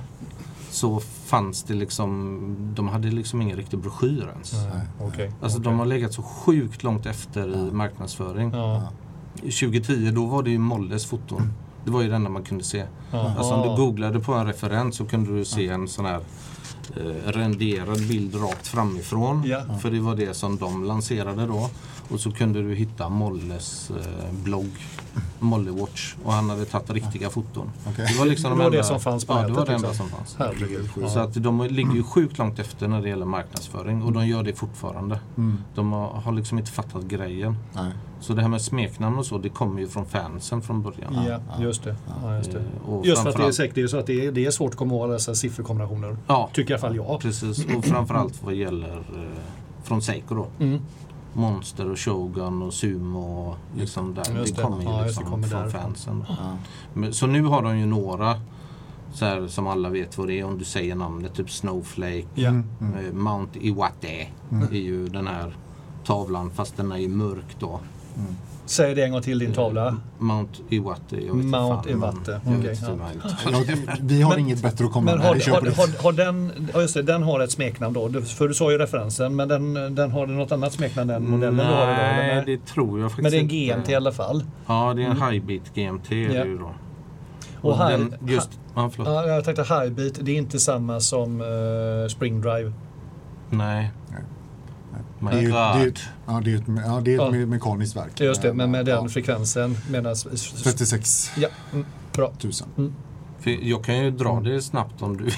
[0.70, 2.38] så fanns det liksom,
[2.74, 4.52] de hade liksom ingen riktig broschyr ens.
[4.52, 5.32] Nej, Okej.
[5.42, 8.50] Alltså de har legat så sjukt långt efter i marknadsföring.
[8.52, 8.82] Ja.
[9.40, 11.52] 2010 då var det ju Molles foton.
[11.84, 12.84] Det var ju det enda man kunde se.
[13.10, 13.34] Jaha.
[13.38, 16.20] Alltså om du googlade på en referens så kunde du se en sån här
[16.96, 19.42] eh, renderad bild rakt framifrån.
[19.46, 19.78] Ja.
[19.82, 21.70] För det var det som de lanserade då.
[22.08, 24.70] Och så kunde du hitta Molles eh, blogg,
[25.38, 26.14] Molle Watch.
[26.24, 27.70] Och han hade tagit riktiga foton.
[27.88, 28.06] Okej.
[28.12, 29.66] Det var liksom Det de var det enda- som fanns på Ja, det nätet, var
[29.66, 30.08] det enda liksom.
[30.08, 30.36] som fanns.
[30.38, 30.90] Herregud.
[31.10, 31.22] Så Ja.
[31.24, 34.54] att de ligger ju sjukt långt efter när det gäller marknadsföring och de gör det
[34.54, 35.20] fortfarande.
[35.36, 35.58] Mm.
[35.74, 37.56] De har, har liksom inte fattat grejen.
[37.74, 37.92] Nej.
[38.20, 41.14] Så det här med smeknamn och så, det kommer ju från fansen från början.
[41.28, 41.96] Ja, just det.
[42.22, 42.62] Ja, just det.
[42.86, 44.50] Och Just för att det är säkert det är så att det är, det är
[44.50, 46.16] svårt att komma ihåg dessa sifferkombinationer.
[46.26, 47.20] Ja, Tycker i alla fall jag.
[47.20, 47.66] precis.
[47.76, 49.22] Och framförallt vad gäller eh,
[49.82, 50.46] från Seiko då.
[50.64, 50.80] Mm.
[51.38, 54.24] Monster och Shogun och Sumo och liksom där.
[54.35, 54.62] Det det.
[54.62, 55.83] kommer ju Ja, just det, liksom kommer från därifrån.
[55.83, 56.24] fansen.
[56.29, 56.35] Ja.
[56.94, 58.40] Men, så nu har de ju några
[59.12, 61.35] så här, som alla vet vad det är om du säger namnet.
[61.35, 62.48] Typ Snowflake, Ja.
[62.48, 62.64] Mm.
[62.81, 63.07] Mm.
[63.07, 64.27] eh, Mount Iwate
[64.70, 65.57] är ju den här
[66.05, 67.81] tavlan fast den är ju mörk då.
[68.68, 69.96] Säg det en gång till din tavla.
[70.18, 71.02] Mount Iwate.
[71.11, 72.90] Jag vet inte Mount fan, men Iwate, vet inte
[73.50, 73.96] ja.
[74.00, 75.26] vi har Men- inget bättre att komma Men med.
[75.26, 78.09] har, har, har, har den, ja just det, den har ett smeknamn då.
[78.09, 81.57] Du- För du sa ju referensen, men den, den har något annat smeknamn än modellen
[81.57, 81.96] du har idag?
[81.96, 83.74] Nej, det tror jag faktiskt Men det är en inte.
[83.81, 84.44] GMT i alla fall.
[84.66, 86.44] Ja, det är en Highbeat GMT är Ja.
[86.44, 86.72] det ju då.
[87.61, 89.09] Och Och den, just, ja, förlåt.
[89.09, 92.72] Ja, jag tänkte Highbeat, det är inte samma som uh, Spring Drive.
[93.50, 93.90] Nej.
[94.11, 94.22] Nej.
[95.20, 95.54] My Det är ju- God.
[95.57, 95.92] det är
[96.26, 97.31] Ja, det är ett, ja, det är ett Ja.
[97.31, 98.20] me- mekaniskt verk.
[98.20, 99.76] Just det, men med den Ja, frekvensen.
[99.90, 100.14] Medan,
[100.64, 102.33] 36 ja, mm, bra.
[102.78, 102.92] 000.
[103.40, 105.33] För jag kan ju dra det snabbt om du vill.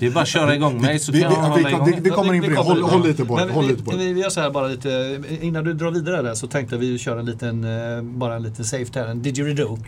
[0.00, 1.80] det är bara att köra igång mig så Vi, kan vi, jag vi, hålla kan-
[1.88, 1.92] igång.
[1.96, 2.56] vi, vi kommer in på det.
[2.56, 3.52] Håll, håll lite på det.
[3.52, 3.96] Håll vi, lite på det.
[3.96, 6.98] vi, vi gör så här bara lite, innan du drar vidare där så tänkte vi
[6.98, 9.78] köra en liten, eh, bara en liten safe här, en didgeridoo.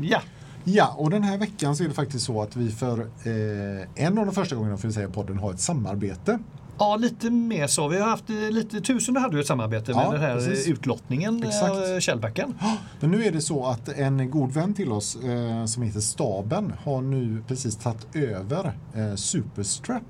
[0.00, 0.20] Ja,
[0.64, 4.18] Ja, och den här veckan så är det faktiskt så att vi för eh, en
[4.18, 6.38] av de första gångerna för att säga podden har ett samarbete.
[6.78, 7.88] ja lite mer så.
[7.88, 10.66] Vi har haft eh, lite, tusen hade ju ett samarbete Ja, med den här precis.
[10.66, 11.74] eh, utlottningen, Exakt.
[11.74, 12.54] eh, Källbacken.
[13.00, 16.72] Men nu är det så att en god vän till oss eh, som heter Staben
[16.84, 20.02] har nu precis tagit över eh, Superstrap.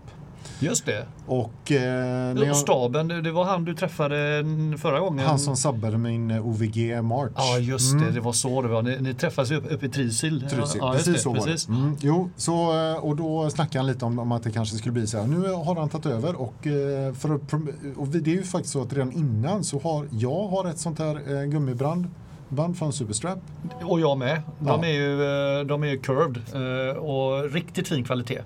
[0.61, 1.07] Just det.
[1.27, 4.45] Och eh, Och jag, staben, det det var han du träffade
[4.79, 5.27] förra gången.
[5.27, 7.33] han som sabbade min eh, OVG March.
[7.37, 7.99] Ja, just det.
[8.03, 8.15] Mm.
[8.15, 8.83] Det var så det var.
[8.83, 10.41] Ni, ni träffades ju uppe upp i Trysil.
[10.51, 10.81] Trysil.
[10.85, 11.67] Ja, precis så var precis.
[11.67, 11.73] det.
[11.73, 12.53] Mm, jo, så,
[12.93, 15.27] eh, och då snackade han lite om, om att det kanske skulle bli så här.
[15.27, 17.33] Nu har han tagit över och, eh, för
[17.97, 20.99] och det är ju faktiskt så att redan innan så har jag har ett sånt
[20.99, 22.07] här gummibrand
[22.49, 23.39] band från Superstrap.
[23.83, 24.43] Och jag med.
[24.59, 24.85] De Ja.
[24.87, 26.39] är ju, de är ju curved
[26.99, 28.41] och riktigt fin kvalitet.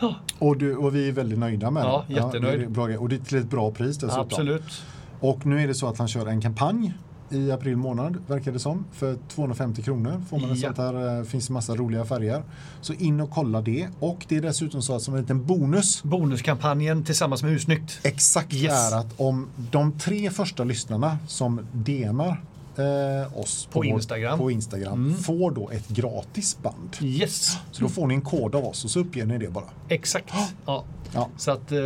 [0.00, 2.16] Ja, Och, du, och vi är väldigt nöjda med Ja, den.
[2.16, 2.74] jättenöjd.
[2.76, 2.98] grej.
[2.98, 4.20] och det är till ett bra pris dessutom.
[4.20, 4.82] absolut.
[5.20, 6.94] Och nu är det så att han kör en kampanj
[7.30, 8.84] i april månad, verkar det som.
[8.92, 10.56] För 250 kronor får man Ja.
[10.56, 11.18] sånt här.
[11.18, 12.42] eh, finns det massa roliga färger.
[12.80, 13.88] Så in och kolla det.
[14.00, 17.98] Och det är dessutom så att som en liten bonus Bonuskampanjen tillsammans med Husnyggt.
[18.02, 18.92] Exakt Yes.
[18.92, 22.40] är att om de tre första lyssnarna som DMar
[22.78, 24.28] eh, oss På vår- Instagram.
[24.28, 24.38] Mm.
[24.38, 26.96] på Instagram får då ett gratis band.
[27.00, 29.64] Yes, Så då får ni en kod av oss och så uppger ni det bara.
[29.88, 30.34] exakt.
[30.66, 30.84] Ja.
[31.14, 31.28] Ja.
[31.36, 31.78] Så att eh,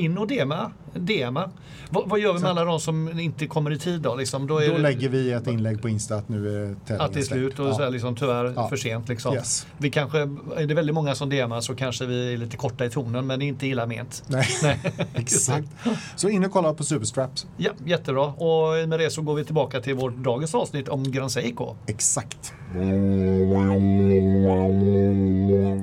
[0.00, 0.70] in och DMa.
[0.94, 1.50] DMa.
[1.90, 4.14] Vad, vad gör vi med alla de som inte kommer i tid då?
[4.14, 7.12] Liksom, då Då det, lägger vi ett inlägg på Insta att nu är tävlingen att
[7.12, 7.76] det är slut och släppt.
[7.76, 8.68] så är liksom, tyvärr Ja.
[8.68, 9.08] för sent.
[9.08, 9.34] Liksom.
[9.34, 9.66] Yes.
[9.78, 10.18] Vi kanske,
[10.56, 13.38] är det väldigt många som DMar så kanske vi är lite korta i tonen men
[13.38, 14.22] det är inte illa ment.
[14.26, 14.80] Nej, Nej.
[15.14, 15.68] exakt.
[16.16, 17.46] Så in och kolla på Superstraps.
[17.56, 18.24] Ja, jättebra.
[18.26, 21.74] Och med det så går vi tillbaka till vårt dagens avsnitt om Grand Seiko.
[21.86, 22.52] Exakt.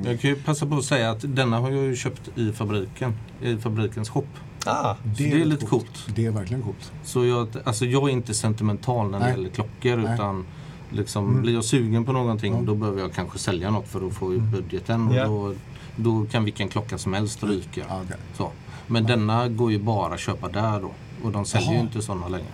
[0.06, 3.14] Jag kan ju passa på att säga att denna har jag ju köpt i fabriken.
[3.42, 4.24] I fabrikens shop.
[4.66, 6.08] Ah, Så det är lite coolt.
[6.16, 6.92] Det är verkligen coolt.
[7.04, 9.34] Så jag, alltså jag är inte sentimental när det Nej.
[9.34, 9.98] gäller klockor.
[9.98, 10.14] Nej.
[10.14, 10.46] Utan
[10.90, 12.66] liksom, blir jag sugen på någonting Mm.
[12.66, 15.12] då behöver jag kanske sälja något för att få ut budgeten.
[15.14, 15.28] Ja.
[15.28, 15.56] Och
[15.96, 17.82] då, då kan vilken klocka som helst ryka.
[17.90, 18.18] Ja, okej.
[18.38, 18.52] Så.
[18.88, 20.92] Men denna går ju bara att köpa där då.
[21.24, 21.84] Och de säljer ju Jaha.
[21.84, 22.48] inte sådana längre.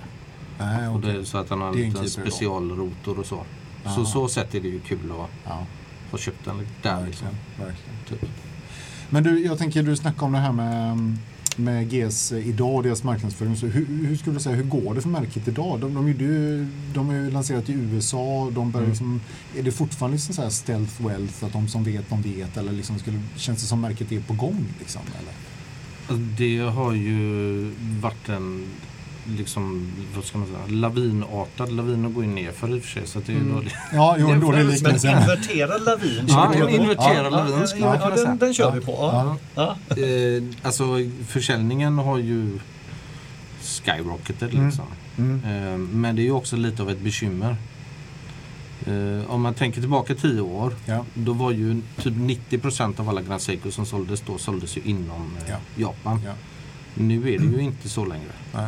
[0.59, 2.09] Nej, Och det är så att den har en lite keeper då.
[2.09, 3.43] specialrotor och så.
[3.85, 3.95] Aha.
[3.95, 5.65] Så så sätt är det ju kul att Ja,
[6.11, 7.05] ha köpt den där.
[7.05, 7.27] Liksom.
[7.27, 7.35] verkligen.
[7.57, 7.99] verkligen.
[8.09, 8.29] Typ.
[9.09, 10.97] Men du, jag tänker du snackade om det här med,
[11.57, 13.55] med GS idag och deras marknadsföring.
[13.57, 15.79] Så hur, hur skulle du säga, hur går det för märket idag?
[15.79, 18.49] De, de, ju, de har ju lanserat i USA.
[18.51, 18.89] De börjar Mm.
[18.89, 19.21] liksom,
[19.57, 22.57] är det fortfarande liksom så här stealth wealth, att de som vet, de vet?
[22.57, 24.65] Eller liksom skulle, känns det som märket är på gång?
[24.79, 25.33] Liksom, eller?
[26.07, 28.65] Alltså, Det har ju varit en
[29.27, 31.71] liksom, vad ska man säga, lavinartad.
[31.71, 33.07] Lavinen går ju ner för i och för sig.
[33.07, 33.55] Så att det är ju Mm.
[33.55, 33.73] dåligt.
[33.93, 35.07] Ja, jo, en dålig Men liknelse.
[35.11, 38.35] inverterad lavin Ja, en inverterad Ja, lavin ja, skulle ja, man kunna den, säga.
[38.39, 38.71] den kör Ja.
[38.71, 38.91] vi på.
[38.91, 39.37] Ja.
[39.55, 39.95] Ja.
[40.03, 40.83] Eh, alltså
[41.27, 42.59] försäljningen har ju
[43.61, 44.65] skyrocketed Mm.
[44.65, 44.85] liksom.
[45.17, 45.43] Mm.
[45.73, 47.55] Eh, men det är ju också lite av ett bekymmer.
[48.85, 50.73] Eh, om man tänker tillbaka tio år.
[50.85, 51.05] Ja.
[51.13, 55.31] Då var ju typ 90% av alla Grand Seiko som såldes då såldes ju inom
[55.45, 55.57] eh, Ja.
[55.75, 56.21] Japan.
[56.25, 56.33] Ja.
[56.93, 58.31] Nu är det ju inte så längre.
[58.53, 58.67] Nej.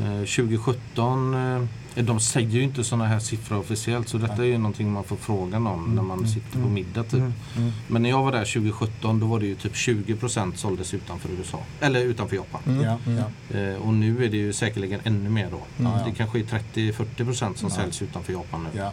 [0.00, 4.58] Eh, 2017, eh, de säger ju inte sådana här siffror officiellt så detta är ju
[4.58, 7.12] någonting man får frågan om när man Mm, sitter på mm, middag typ.
[7.56, 7.72] Mm.
[7.88, 11.58] Men när jag var där 2017 då var det ju typ 20% såldes utanför USA.
[11.80, 12.80] Eller utanför Japan.
[12.82, 13.58] Ja, ja.
[13.58, 15.60] Eh, och nu är det ju säkerligen ännu mer då.
[15.86, 15.98] Mm.
[16.04, 17.74] Det kanske är 30-40% som Ja.
[17.74, 18.78] säljs utanför Japan nu.
[18.80, 18.92] Ja.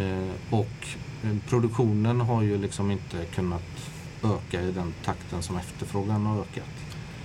[0.00, 0.86] Eh, och
[1.24, 3.62] eh, produktionen har ju liksom inte kunnat
[4.24, 6.64] öka i den takten som efterfrågan har ökat.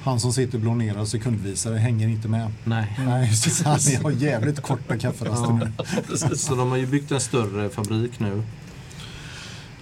[0.04, 2.52] Han som sitter blonerad sekundvisare hänger inte med.
[2.64, 3.00] Nej.
[3.00, 3.32] Nej.
[3.66, 6.36] Han har jävligt korta kafferaster nu.
[6.36, 8.44] Så de har ju byggt en större fabrik nu.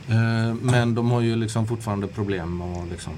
[0.09, 3.13] Eh, men de har ju liksom fortfarande problem med att liksom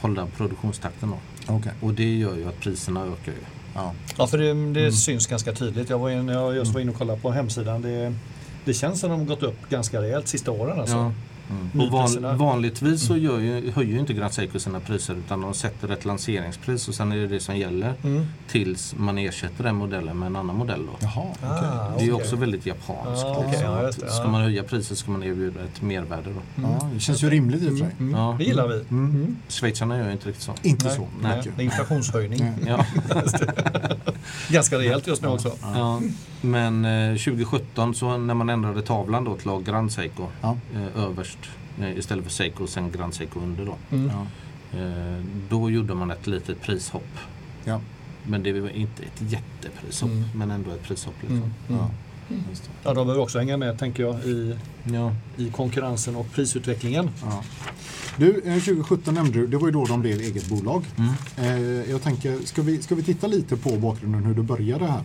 [0.00, 1.52] hålla produktionstakten då.
[1.54, 1.72] Okej.
[1.80, 3.38] Och det gör ju att priserna ökar ju.
[3.74, 3.92] Ja.
[4.18, 4.92] Ja, för det, det Mm.
[4.92, 5.90] syns ganska tydligt.
[5.90, 7.82] Jag, var in, jag just var inne och kollade på hemsidan.
[7.82, 8.14] Det,
[8.64, 10.80] det känns som att de har gått upp ganska rejält sista åren.
[10.80, 10.96] Alltså.
[10.96, 11.12] Ja.
[11.50, 11.80] Mm.
[11.80, 15.54] Och van, vanligtvis så gör ju, höjer ju inte Grand Seiko sina priser utan de
[15.54, 18.26] sätter ett lanseringspris och sen är det det som gäller Mm.
[18.48, 20.86] tills man ersätter den modellen med en annan modell.
[20.86, 20.92] Då.
[21.00, 21.48] Jaha, okej.
[21.48, 23.24] Ah, Det är ju också väldigt japanskt.
[23.24, 24.28] Ah, liksom, ja, just det, ska ja.
[24.30, 26.30] man höja priset ska man erbjuda ett mervärde.
[26.30, 26.62] Då.
[26.62, 27.94] Ja, det känns ju rimligt i och för sig.
[28.00, 28.14] Mm.
[28.20, 28.34] Ja.
[28.38, 28.74] Det gillar vi.
[28.74, 28.84] Mm.
[28.90, 29.36] Mm.
[29.48, 30.52] Schweizarna gör ju inte riktigt så.
[30.62, 32.52] Inte Nej, så nej, är inflationshöjning.
[32.66, 32.86] Ja.
[34.48, 35.52] Ganska rejält just nu också.
[35.62, 36.00] Ja,
[36.40, 40.56] men eh, 2017 så när man ändrade tavlan då till Grand Seiko Ja.
[40.74, 41.38] eh, överst
[41.80, 43.76] eh, istället för Seiko och sen Grand Seiko under då.
[43.90, 44.10] Mm.
[44.14, 44.26] Ja.
[44.78, 47.18] Eh, då gjorde man ett litet prishopp.
[47.64, 47.80] Ja.
[48.26, 50.24] Men det var inte ett jätteprishopp Mm.
[50.34, 51.14] men ändå ett prishopp.
[51.20, 51.36] Liksom.
[51.36, 51.50] Mm.
[51.68, 52.42] Mm.
[52.84, 52.94] Ja.
[52.94, 55.12] De behöver också hänga med tänker jag i, Ja.
[55.36, 57.10] i konkurrensen och prisutvecklingen.
[57.22, 57.42] Ja.
[58.16, 60.84] Du, eh, 2017 nämnde du, det var ju då de blev eget bolag.
[60.96, 61.12] Mm.
[61.38, 65.02] Eh, jag tänker, ska vi, ska vi titta lite på bakgrunden hur det började här?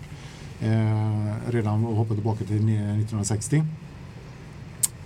[0.63, 3.63] Eh, redan och hoppa tillbaka till ni- 1960.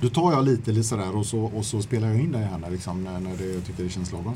[0.02, 2.58] Då tar jag lite, lite sådär och så, och så spelar jag in det här
[2.58, 4.34] när, liksom, när, när det, jag tycker det känns lagom.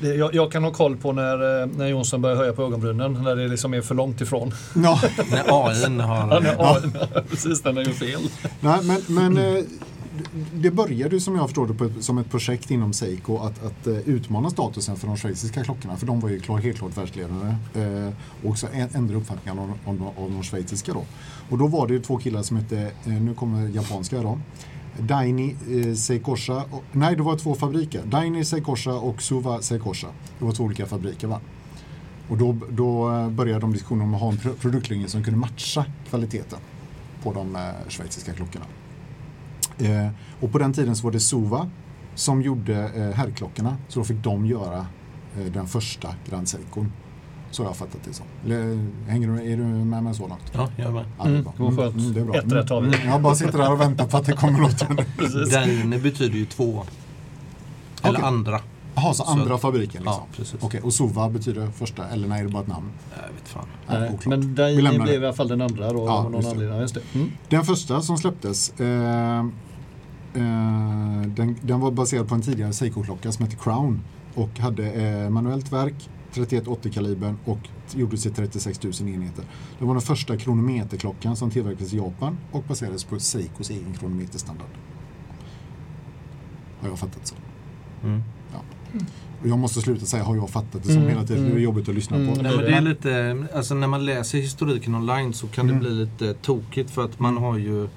[0.00, 3.12] Det, jag, jag kan ha koll på när, eh, när Jonsson börjar höja på ögonbrynen,
[3.12, 4.54] när det liksom är för långt ifrån.
[4.74, 6.40] Ja, När AI Ja, har...
[6.40, 6.78] när, ja.
[7.30, 8.20] precis, när den gör fel.
[8.60, 9.64] nej, men, men eh,
[10.54, 13.64] det började ju som jag förstår det på ett, som ett projekt inom Seiko att,
[13.64, 15.96] att eh, utmana statusen för de schweiziska klockorna.
[15.96, 17.56] För de var ju klar, helt klart världsledare.
[17.74, 18.12] Eh,
[18.44, 21.04] och också ändrade ändra uppfattningarna om, om, de- om de schweiziska då.
[21.50, 24.40] Och då var det ju två killar som hette, eh, nu kommer japanska då.
[24.98, 28.02] Daini eh, Seikosha, och, nej det var två fabriker.
[28.06, 30.08] Daini Seikosha och Suva Seikosha.
[30.38, 31.40] Det var två olika fabriker va.
[32.28, 35.84] Och då, då eh, började de diskussionen om att ha en produktlinje som kunde matcha
[36.08, 36.58] kvaliteten
[37.22, 38.64] på de eh, schweiziska klockorna.
[39.80, 40.08] Eh,
[40.40, 41.70] och på den tiden så var det Suva
[42.14, 43.76] som gjorde eh, herrklockorna.
[43.88, 44.86] Så då fick de göra
[45.38, 46.92] eh, den första Grand Seikon.
[47.50, 48.26] Så har jag fattat det som.
[48.44, 50.42] Eller, Hänger du, är du med mig så långt?
[50.52, 51.04] Ja, jag med.
[51.18, 51.52] Ja, det är Mm, bra.
[51.76, 51.94] skönt.
[51.96, 52.34] Mm, det är bra.
[52.34, 52.86] Ett rätt har vi.
[52.96, 54.78] Mm, Jag bara sitter där och väntar på att det kommer något.
[55.52, 56.82] Daine betyder ju två.
[58.02, 58.24] Eller Okej.
[58.28, 58.60] andra.
[58.94, 60.22] Jaha, så Så- andra fabriken liksom?
[60.22, 60.56] Ja, precis.
[60.60, 62.90] Okej, och Sova betyder första, eller nej, är det bara ett namn?
[63.10, 63.64] Jag vet fan.
[63.88, 64.26] Nej, oklart.
[64.26, 65.14] men Daini blev det.
[65.14, 66.50] i alla fall den andra då Ja, av någon just det.
[66.54, 66.80] anledning.
[66.80, 67.00] Just det.
[67.14, 67.30] Mm.
[67.48, 69.46] Den första som släpptes, eh, eh,
[70.32, 74.00] den, den var baserad på en tidigare Seiko-klocka som hette Crown
[74.34, 77.58] och hade eh, manuellt verk, 3180-kalibern och
[77.94, 79.44] gjordes i 36 000 enheter.
[79.78, 84.70] Det var den första kronometerklockan som tillverkades i Japan och baserades på Seikos egen kronometerstandard.
[86.80, 87.34] Har jag fattat så.
[88.04, 88.22] Mm.
[88.52, 88.64] Och
[89.44, 91.42] jag måste sluta säga har jag fattat det som Mm, hela tiden.
[91.42, 91.54] mm.
[91.54, 92.42] Det är jobbigt att lyssna Mm, på.
[92.42, 95.82] Nej, men det är lite, alltså när man läser historiken online så kan Mm.
[95.82, 97.88] det bli lite tokigt för att man har ju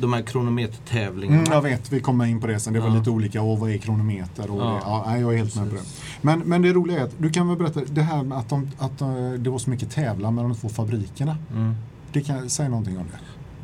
[0.00, 1.40] de här kronometertävlingarna.
[1.40, 2.72] Mm, jag vet, vi kommer in på det sen.
[2.72, 2.94] Det var Ja.
[2.94, 3.42] lite olika.
[3.42, 4.50] Och vad är kronometer?
[4.50, 4.64] Och Ja.
[4.64, 5.80] det, ja, jag är helt med på det.
[5.80, 6.02] Precis.
[6.22, 8.70] Men, men det roliga är att du kan väl berätta det här med att, de,
[8.78, 11.36] att eh, det var så mycket tävlan mellan de två fabrikerna.
[11.54, 11.74] Mm.
[12.12, 13.18] Det kan, säg någonting om det.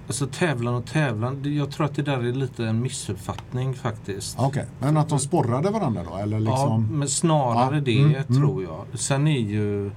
[0.06, 4.36] Alltså tävlan och tävlan, jag tror att det där är lite en missuppfattning faktiskt.
[4.38, 6.16] Ja, Okej, men att de sporrade varandra då?
[6.16, 8.40] Eller Ja, liksom, men snarare Ja, det mm, mm.
[8.40, 8.84] tror jag.
[8.98, 9.90] Sen är ju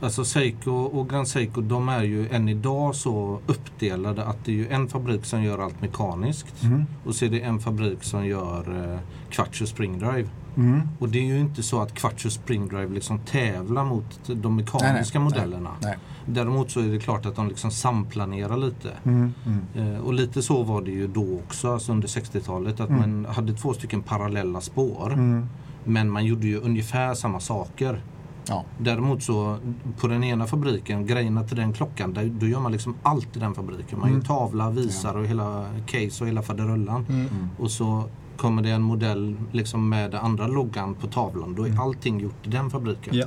[0.00, 4.56] Alltså Seiko och Grand Seiko de är ju än idag så uppdelade att det är
[4.56, 8.26] ju en fabrik som gör allt mekaniskt mm, och så är det en fabrik som
[8.26, 8.98] gör eh,
[9.30, 10.28] Quattro Spring Drive.
[10.56, 14.56] mm, Och det är ju inte så att Quattro Spring Drive liksom tävlar mot de
[14.56, 15.70] mekaniska Nej, nej, modellerna.
[15.82, 15.96] nej.
[16.26, 18.90] Däremot så är det klart att de liksom samplanerar lite.
[19.04, 19.94] mm, mm.
[19.94, 22.80] Eh, och lite så var det ju då också, alltså under 60-talet.
[22.80, 23.00] Att Mm.
[23.22, 25.12] man hade två stycken parallella spår.
[25.12, 25.46] Mm.
[25.84, 28.00] Men man gjorde ju ungefär samma saker.
[28.48, 28.64] Ja.
[28.78, 29.56] Däremot så
[30.00, 33.40] på den ena fabriken, grejerna till den klockan, där, då gör man liksom allt i
[33.40, 33.98] den fabriken.
[33.98, 34.20] Man Mm.
[34.20, 37.06] gör tavla, visar och hela case och hela faderullan.
[37.08, 37.20] Mm.
[37.20, 37.48] Mm.
[37.58, 38.04] Och så
[38.36, 41.54] kommer det en modell liksom med den andra loggan på tavlan.
[41.54, 41.80] Då är Mm.
[41.80, 43.14] allting gjort i den fabriken.
[43.16, 43.26] Ja.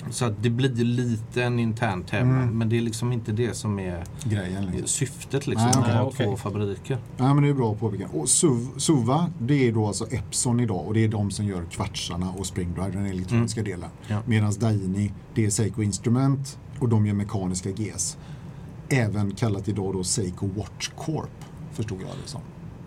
[0.00, 0.12] Mm.
[0.12, 2.42] Så att det blir lite en intern tävlan.
[2.42, 2.58] Mm.
[2.58, 4.88] Men det är liksom inte det som är Grejen liksom.
[4.88, 6.26] syftet liksom, Nej, med okej, att ha okej.
[6.26, 6.98] två fabriker.
[7.16, 8.10] Ja, men det är bra påpekat.
[8.14, 11.64] Och Suv, Suva, det är då alltså Epson idag och det är de som gör
[11.70, 13.90] kvartsarna och Spring Drive, den elektroniska delen.
[14.08, 14.22] Ja.
[14.26, 18.18] Medan Daini, det är Seiko Instrument och de gör mekaniska GS.
[18.88, 22.40] Även kallat idag då Seiko Watch Corp, förstod jag det som.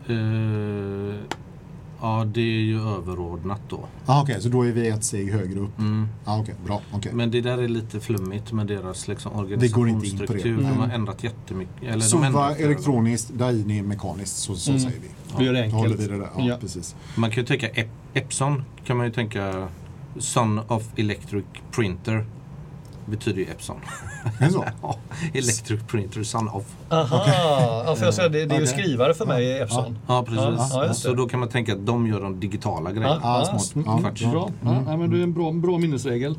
[0.08, 1.15] Eh,
[2.03, 3.79] ja, det är ju överordnat då.
[4.05, 5.79] Ah, Okej, så då är vi ett steg högre upp.
[5.79, 6.07] Mm.
[6.25, 6.81] Ah, Okej, bra.
[6.93, 7.11] okej.
[7.13, 10.57] Men det där är lite flummigt med deras liksom, organisationsstruktur.
[10.57, 10.95] De har Nej.
[10.95, 11.83] ändrat jättemycket.
[11.83, 12.63] Eller de Suva ändrat det.
[12.63, 14.81] elektroniskt, Daini mekaniskt, så, så Mm.
[14.83, 15.07] säger vi.
[15.37, 16.09] Det gör det Då håller enkelt.
[16.11, 16.29] vi det där.
[16.37, 16.57] Ja, Ja.
[16.61, 16.95] precis.
[17.15, 19.67] Man kan ju tänka Ep- Epson kan man ju tänka
[20.19, 22.25] Son of Electric Printer.
[23.05, 23.75] Betyder ju Epson.
[24.39, 24.65] Är det så?
[24.81, 24.95] Ja,
[25.33, 26.63] Electric Printer, Son of.
[26.89, 29.97] Aha, ja, för jag säger, det, det är ju skrivare för mig, Epson.
[30.07, 30.73] Ja, precis.
[30.73, 30.93] Ja, ja.
[30.93, 33.19] Så då kan man tänka att de gör de digitala grejerna.
[33.23, 33.85] Ja, smart.
[33.85, 34.21] Ja, Kvarts.
[34.21, 34.31] bra.
[34.31, 34.51] Bra.
[34.73, 36.35] Ja, nej, men det är en bra, bra minnesregel.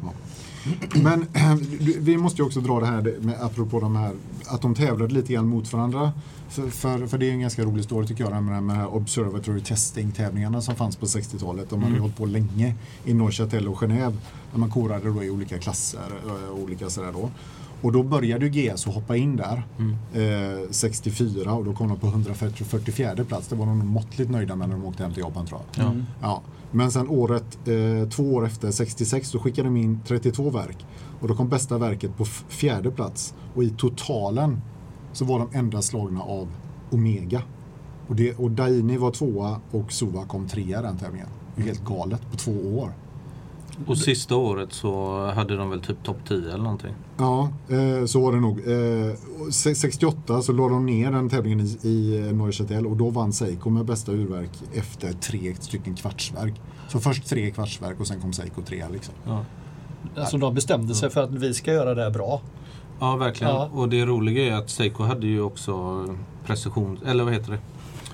[0.94, 1.27] Men
[2.00, 4.12] vi måste ju också dra det här med, apropå de här,
[4.46, 6.12] att de tävlade lite grann mot varandra.
[6.55, 9.61] För, för, för det är en ganska rolig story tycker jag, med, de här Observatory
[9.61, 11.71] Testing-tävlingarna som fanns på 60-talet.
[11.71, 12.01] De hade Mm.
[12.01, 14.14] hållit på länge i Neuchâtel och Genève.
[14.53, 16.01] Där man korade då i olika klasser.
[16.27, 17.31] eh, olika sådär då.
[17.83, 19.97] Och då började ju GS att hoppa in där, Mm.
[20.62, 23.49] eh, 64 och då kom de på 144 plats.
[23.49, 25.85] Det var de måttligt nöjda med när de åkte hem till Japan tror jag.
[25.85, 25.90] Ja.
[25.90, 26.05] Mm.
[26.23, 30.87] Ja, men sen året, eh, två år efter, 66, då skickade de in 32 verk.
[31.21, 33.35] Och då kom bästa verket på fjärde plats.
[33.55, 34.61] Och i totalen
[35.14, 36.48] så var de enda slagna av
[36.90, 37.42] Omega.
[38.09, 41.29] Och, det, och Daini var tvåa och Suva kom trea i den tävlingen.
[41.57, 42.92] Det är helt galet på två år.
[43.87, 46.94] Och sista året så hade de väl typ topp 10 eller någonting.
[47.16, 48.59] Ja, eh, så var det nog.
[48.59, 49.12] Eh,
[49.46, 53.11] och se- 68 så la de ner den tävlingen i, i eh, Neuchâtel och då
[53.11, 56.55] vann Seiko med bästa urverk efter tre stycken kvartsverk.
[56.88, 59.14] Så först tre kvartsverk och sen kom Seiko trea liksom.
[59.27, 59.44] Ja.
[60.16, 62.40] Alltså de bestämde sig för att vi ska göra det här bra.
[63.00, 63.54] Ja, verkligen.
[63.54, 63.70] Ja.
[63.72, 66.04] Och det roliga är att Seiko hade ju också
[66.46, 67.59] precision, eller vad heter det?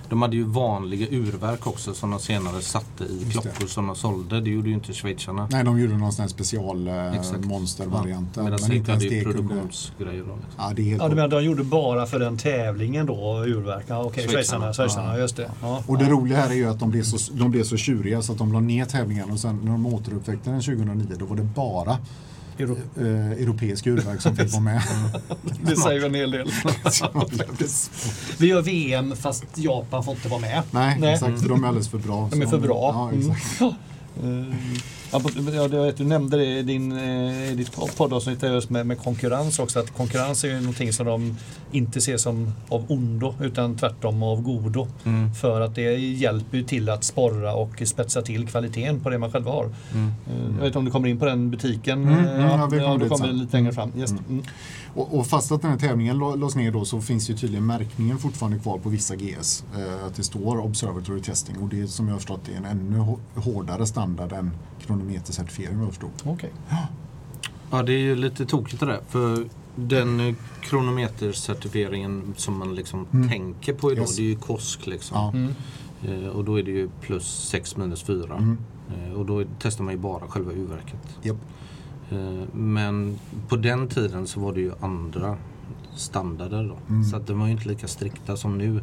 [0.08, 3.48] De hade ju vanliga urverk också som de senare satte i Just det.
[3.48, 4.40] klockor som de sålde.
[4.40, 5.48] Det gjorde ju inte schweizarna.
[5.50, 6.94] Nej, de gjorde någon sån här special eh.
[6.94, 7.20] Ja, Medan
[8.36, 9.38] men inte Seiko hade ens ju det kunde...
[9.38, 10.22] produktionsgrejer.
[10.28, 10.54] Då, liksom.
[10.58, 13.84] Ja, det är helt Ja, du menar de gjorde bara för den tävlingen då, urverk?
[13.88, 14.72] Ja, Okej, Schweizarna.
[14.72, 15.50] schweizarna, schweizarna, just det.
[15.62, 16.10] Ja, Och det ja.
[16.10, 18.52] roliga här är ju att de blev, så, de blev så tjuriga så att de
[18.52, 21.98] la ner tävlingen och sen när de återuppväckte den 2009 då var det bara
[22.61, 24.83] Euro- eh, europeiska urverk som fick vara med.
[25.62, 26.51] Det säger en hel del.
[28.38, 30.62] Vi gör VM fast Japan får inte vara med.
[30.70, 31.14] Nej, Nej.
[31.14, 31.40] exakt.
[31.42, 32.29] För de är alldeles för bra.
[32.33, 32.90] De är för bra.
[32.94, 33.31] Ja, Mm.
[33.31, 33.61] exakt.
[33.61, 33.75] Ja.
[35.12, 35.20] Ja,
[35.53, 39.79] ja, du, nämnde det i din, eh, i ditt poddavsnitt just med, med konkurrens också.
[39.79, 41.37] Att konkurrens är ju någonting som de
[41.73, 44.87] inte ser som av ondo utan tvärtom av godo.
[45.05, 45.35] Mm.
[45.35, 49.33] För att det hjälper ju till att sporra och spetsa till kvaliteten på det man
[49.33, 49.64] själv har.
[49.94, 50.07] Mm.
[50.31, 52.03] Eh, Jag vet inte om du kommer in på den butiken?
[52.03, 53.92] Mm, mm, ja, vi kommer du dit kommer lite längre fram.
[53.96, 54.14] Just.
[54.29, 54.42] Mm.
[54.94, 57.66] Och, och fast att den här tävlingen la- lades ner då så finns ju tydligen
[57.66, 59.64] märkningen fortfarande kvar på vissa GS.
[59.75, 62.99] Eh, att det står Observatory Testing och det som jag har förstått är en ännu
[62.99, 64.51] hå- hårdare standard än
[65.00, 66.10] kronometercertifiering vad jag förstod.
[66.24, 66.50] Okej.
[67.70, 69.00] Ja, det är ju lite tokigt det där.
[69.08, 69.44] För
[69.76, 73.28] den kronometercertifieringen som man liksom Mm.
[73.28, 74.16] tänker på idag, Yes.
[74.16, 75.16] det är ju KOSK liksom.
[75.16, 75.32] Ja.
[75.32, 75.54] Mm.
[76.24, 78.36] Eh, och då är det ju plus 6 minus 4.
[78.36, 78.58] Mm.
[78.94, 81.18] Eh, och då testar man ju bara själva urverket.
[81.22, 81.36] Japp.
[82.10, 82.18] Eh,
[82.52, 85.36] men på den tiden så var det ju andra
[85.96, 86.76] standarder då.
[86.94, 87.04] Mm.
[87.04, 88.82] Så att de var ju inte lika strikta som nu.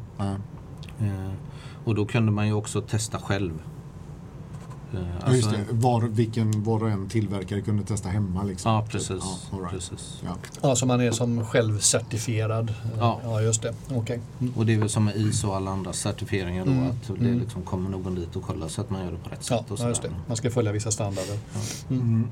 [1.86, 3.62] Och då kunde man ju också testa själv.
[4.94, 5.74] Eh, Ja, just alltså- det.
[5.78, 8.44] Var, vilken var och en tillverkare kunde testa hemma.
[8.44, 8.72] Liksom.
[8.72, 9.10] Ja, precis.
[9.52, 9.70] Ja, right.
[9.72, 10.22] precis.
[10.26, 10.32] ja.
[10.62, 12.74] Ja, så man är som självcertifierad.
[13.00, 13.20] Ja.
[13.24, 13.74] ja just det.
[13.96, 14.20] Okej.
[14.40, 14.54] Mm.
[14.58, 16.88] Och det är väl som med ISO och alla andra certifieringar då Mm.
[16.88, 17.40] att det Mm.
[17.40, 19.72] liksom kommer någon dit och kollar så att man gör det på rätt Ja, sätt.
[19.72, 20.10] Och ja, just det.
[20.28, 21.40] Man ska följa vissa standarder.
[21.90, 22.02] Mm.
[22.02, 22.28] Mm.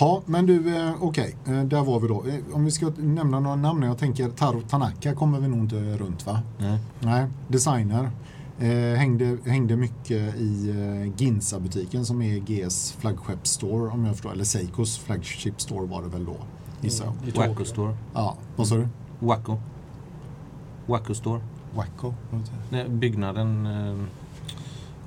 [0.00, 2.24] Ja, men du, eh, okej, eh, där var vi då.
[2.28, 5.76] Eh, om vi ska nämna några namn, jag tänker Taro Tanaka kommer vi nog inte
[5.76, 6.40] runt va?
[6.58, 6.78] Nej.
[7.00, 8.10] Nej, designer.
[8.58, 14.32] Eh, hängde, hängde mycket i eh, Ginza-butiken som är GS flagship store om jag förstår,
[14.32, 16.36] eller Seikos flagship store var det väl då,
[16.80, 17.14] gissar jag.
[17.28, 17.50] I Tokyo.
[17.50, 17.96] Wacko Store.
[18.14, 18.88] Ja, vad sa du?
[19.18, 19.58] Wacko.
[20.86, 21.40] Wacko Store.
[21.74, 22.14] Wacko?
[22.70, 23.66] Nej, byggnaden.
[23.66, 23.96] Eh,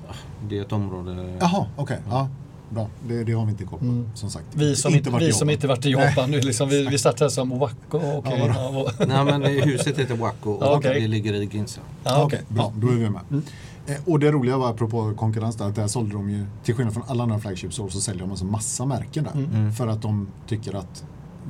[0.08, 0.14] ah,
[0.48, 1.36] det är ett område.
[1.40, 2.00] Jaha, okej.
[2.10, 2.28] Ja,
[2.70, 2.88] bra.
[3.08, 4.08] Det, det har vi inte koll på, Mm.
[4.14, 4.46] som sagt.
[4.54, 6.98] Vi som inte, varit vi i som inte varit i Japan nu, liksom, vi, vi
[6.98, 7.98] startar som Wacko.
[8.16, 8.52] Okej.
[8.54, 11.00] Ja, Nej men huset heter Wacko och okej.
[11.00, 11.80] det ligger i Ginza.
[12.04, 12.56] ja, Okej, okej.
[12.56, 12.72] bra.
[12.76, 13.20] Då är vi med.
[13.30, 13.42] Mm.
[13.86, 16.94] Eh, Och det roliga var, apropå konkurrens, där, att där sålde de ju, till skillnad
[16.94, 19.32] från alla andra flagship så säljer de alltså massa märken där.
[19.32, 19.50] Mm.
[19.54, 19.72] Mm.
[19.72, 21.04] För att de tycker att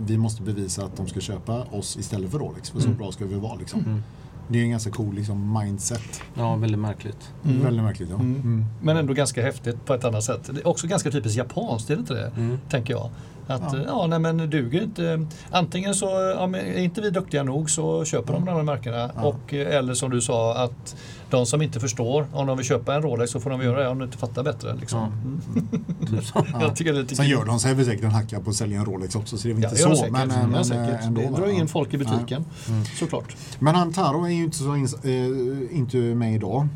[0.06, 2.70] vi måste bevisa att de ska köpa oss istället för Rolex.
[2.70, 2.98] För så Mm.
[2.98, 4.02] bra ska vi vara liksom.
[4.48, 4.52] Mm.
[4.52, 6.22] Det är en ganska cool liksom, mindset.
[6.34, 7.32] Ja, väldigt märkligt.
[7.44, 7.62] Mm.
[7.62, 8.08] Väldigt märkligt.
[8.10, 8.14] Ja.
[8.14, 8.34] Mm.
[8.34, 8.64] Mm.
[8.82, 10.50] Men ändå ganska häftigt på ett annat sätt.
[10.52, 12.32] Det är också ganska typiskt japanskt, är det inte det?
[12.36, 12.58] Mm.
[12.70, 13.10] Tänker jag.
[13.48, 13.78] Att Ja.
[13.86, 15.26] ja, nej, men duger inte.
[15.50, 19.10] Antingen så ja, men är inte vi duktiga nog så köper de de andra märkena.
[19.16, 19.22] Ja.
[19.24, 20.96] Och, eh, eller som du sa att
[21.30, 23.88] de som inte förstår, om de vill köpa en Rolex så får de göra det
[23.88, 24.74] om de inte fattar bättre.
[24.74, 24.98] Liksom.
[24.98, 25.06] Ja.
[25.06, 25.68] Mm.
[26.06, 26.34] Typ.
[26.60, 28.78] Jag tycker det är Sen gör de sig väl säkert en hacka på att sälja
[28.78, 29.94] en Rolex också, så det är väl inte så.
[29.96, 30.12] säkert.
[30.12, 31.00] Men, men säkert.
[31.00, 31.20] eh, ändå.
[31.20, 32.44] det drar in folk i butiken.
[32.68, 32.84] Mm.
[32.84, 33.36] Såklart.
[33.58, 36.68] Men han Taro är ju inte, så eh, inte med idag.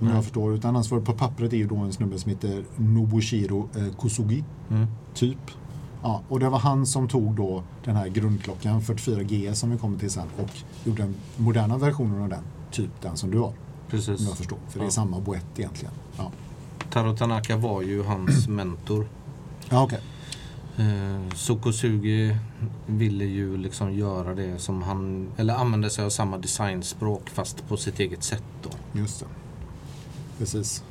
[0.00, 0.14] Om Nej.
[0.14, 0.54] jag förstår.
[0.54, 4.44] Utan ansvarig på pappret är ju då en snubbe som heter Nobushiro eh, Kusugi.
[4.70, 4.86] Mm.
[5.14, 5.38] Typ.
[6.06, 9.98] Ja, och det var han som tog då den här grundklockan 44G som vi kommer
[9.98, 10.50] till sen och
[10.84, 12.42] gjorde den moderna versionen av den.
[12.70, 13.54] Typ den som du har, om
[13.90, 14.20] Precis.
[14.20, 14.58] jag förstår.
[14.68, 14.90] För det är Ja.
[14.90, 15.94] samma boett egentligen.
[16.18, 16.30] Ja,
[16.92, 19.08] Taro Tanaka var ju hans mentor.
[19.70, 20.00] ja okej.
[20.76, 22.36] Eh, Sokosugi
[22.86, 27.76] ville ju liksom göra det som han, eller använde sig av samma designspråk fast på
[27.76, 28.70] sitt eget sätt då.
[29.00, 29.26] Just det.
[30.38, 30.84] Precis.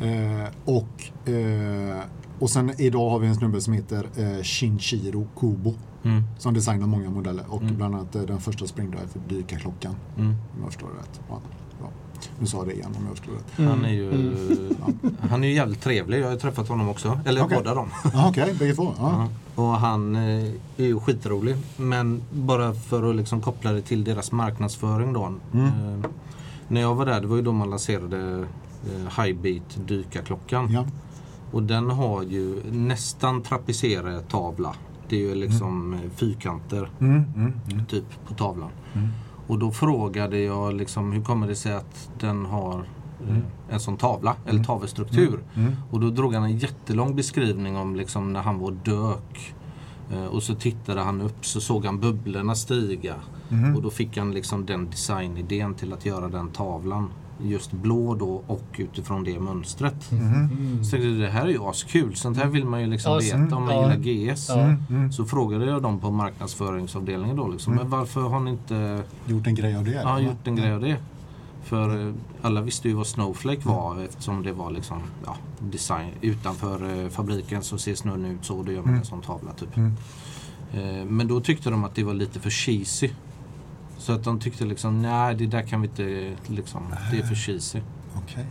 [0.00, 2.00] Eh, och, eh,
[2.40, 5.74] och sen idag har vi en snubbe som heter eh, Shinshiro Kubo.
[6.02, 6.22] Mm.
[6.38, 7.76] Som designar många modeller och Mm.
[7.76, 9.94] bland annat eh, den första springdrive för dykarklockan.
[10.18, 10.28] Mm.
[10.30, 11.20] Om jag förstår det rätt.
[11.28, 11.40] Ja,
[11.80, 11.90] bra.
[12.38, 13.68] Nu sa jag det igen om jag förstår rätt.
[13.68, 14.76] Han är ju Mm.
[15.30, 16.18] han är ju jävligt trevlig.
[16.20, 17.20] Jag har ju träffat honom också.
[17.24, 17.56] Eller Okej.
[17.58, 17.88] båda dem.
[18.14, 18.92] Ja, Okej, bägge två.
[18.98, 19.28] Ja.
[19.56, 19.62] Ja.
[19.62, 20.44] Och han eh,
[20.76, 21.56] är ju skitrolig.
[21.76, 25.24] Men bara för att liksom koppla det till deras marknadsföring då.
[25.54, 25.66] Mm.
[25.66, 26.10] Eh,
[26.68, 28.46] när jag var där, det var ju då man lanserade
[28.86, 30.70] eh, Highbeat dykarklockan.
[30.72, 30.84] Ja.
[31.52, 34.74] Och den har ju nästan trapecertavla.
[35.08, 37.86] Det är ju liksom eh, fyrkanter Mm, mm, mm.
[37.86, 38.70] typ på tavlan.
[38.94, 39.08] Mm.
[39.46, 43.42] Och då frågade jag liksom hur kommer det sig att den har eh, Mm.
[43.70, 45.40] en sån tavla eller tavelstruktur.
[45.54, 45.72] Mm.
[45.90, 49.54] Och då drog han en jättelång beskrivning om liksom när han var dök.
[50.12, 53.14] Eh, och så tittade han upp så såg han bubblorna stiga.
[53.50, 53.76] Mm.
[53.76, 57.08] Och då fick han liksom den designidén till att göra den tavlan.
[57.42, 60.12] Just blå då och utifrån det mönstret.
[60.12, 60.26] Mm.
[60.26, 60.84] Mm.
[60.84, 62.14] Så tänkte jag, det här är ju askul.
[62.16, 63.92] Sånt här vill man ju liksom veta om man ja.
[63.94, 64.48] gillar GS.
[64.48, 64.58] Ja.
[64.60, 64.82] Mm.
[64.90, 65.12] Mm.
[65.12, 67.82] Så frågade jag dem på marknadsföringsavdelningen då liksom, Mm.
[67.82, 69.90] men varför har ni inte Gjort en grej av det?
[70.04, 70.96] ja, gjort en grej av det?
[71.62, 74.04] För eh, alla visste ju vad Snowflake var Mm.
[74.04, 76.10] eftersom det var liksom ja, design.
[76.20, 79.00] Utanför eh, fabriken så ser snön ut så och då gör man Mm.
[79.00, 79.76] en sån tavla typ.
[79.76, 79.92] Mm.
[80.74, 83.10] Eh, men då tyckte de att det var lite för cheesy.
[83.98, 86.82] Så att de tyckte liksom, nej det där kan vi inte liksom,
[87.12, 87.80] det är för cheesy.
[88.16, 88.46] Okej.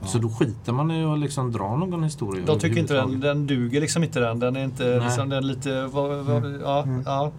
[0.00, 0.06] Ja.
[0.06, 3.46] Så då skiter man i att liksom dra någon historia De tycker inte den, den
[3.46, 4.38] duger liksom inte den.
[4.38, 5.00] Den är inte Nej.
[5.00, 6.60] liksom, den är lite, vad, vad, Mm.
[6.60, 7.02] ja, Mm.
[7.06, 7.32] ja,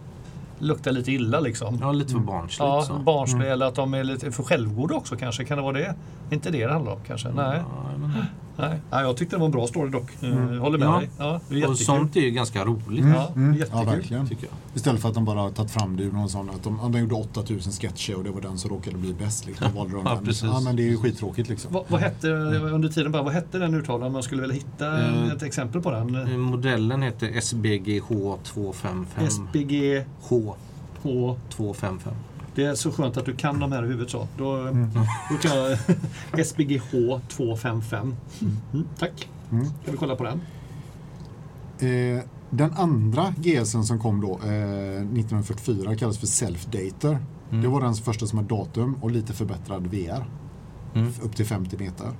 [0.59, 1.77] luktar lite illa liksom.
[1.81, 2.93] Ja, lite för barnsligt Ja, så.
[2.93, 3.51] Mm.
[3.51, 5.45] eller att de är lite för självgoda också kanske.
[5.45, 5.95] Kan det vara det?
[6.31, 7.29] Inte det det handlar om kanske?
[7.29, 7.57] Nej.
[7.57, 8.11] Ja, men,
[8.59, 10.09] Nej, nej, jag tyckte det var en bra story dock.
[10.23, 10.99] Eh, Jag håller med Ja.
[10.99, 11.09] dig.
[11.17, 13.05] Ja, det är Och sånt är ju ganska roligt.
[13.15, 13.53] Ja, Mm.
[13.57, 13.79] jättekul.
[13.85, 14.27] Ja, verkligen.
[14.27, 14.53] Tycker jag.
[14.75, 16.89] Istället för att de bara har tagit fram det ur någon sån att de, ja,
[16.89, 19.45] de gjorde 8000 sketcher och det var den som råkade bli bäst.
[19.45, 20.43] Liksom, valde de Ja, precis.
[20.43, 21.73] ja, men det är ju skittråkigt liksom.
[21.73, 24.11] Vad, vad hette, under tiden bara, vad hette den urtalen?
[24.11, 25.31] Man skulle vilja hitta Mm.
[25.31, 26.15] ett exempel på den.
[26.15, 29.05] Eh, Modellen heter SBGH255.
[29.27, 30.03] SBG
[31.03, 31.95] H255.
[32.57, 34.27] Det är så skönt att du kan de här i huvudet så.
[34.37, 34.63] Då,
[35.31, 35.77] då kan jag
[36.45, 36.91] SBGH
[37.29, 38.15] 255.
[38.41, 39.29] Mm, tack.
[39.51, 39.65] Mm.
[39.65, 40.41] Ska vi kolla på den?
[41.79, 47.17] Eh, den andra GSen som kom då, eh, 1944, kallas för Self-Dater.
[47.49, 47.61] Mm.
[47.61, 50.25] Det var den första som har datum och lite förbättrad VR.
[50.95, 51.13] Mm.
[51.21, 52.11] Upp till 50 meter.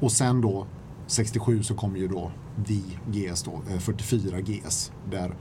[0.00, 0.66] Och sen då
[1.06, 4.92] 67 så kom ju då VGS då, eh, 44 GS.
[5.10, 5.34] Där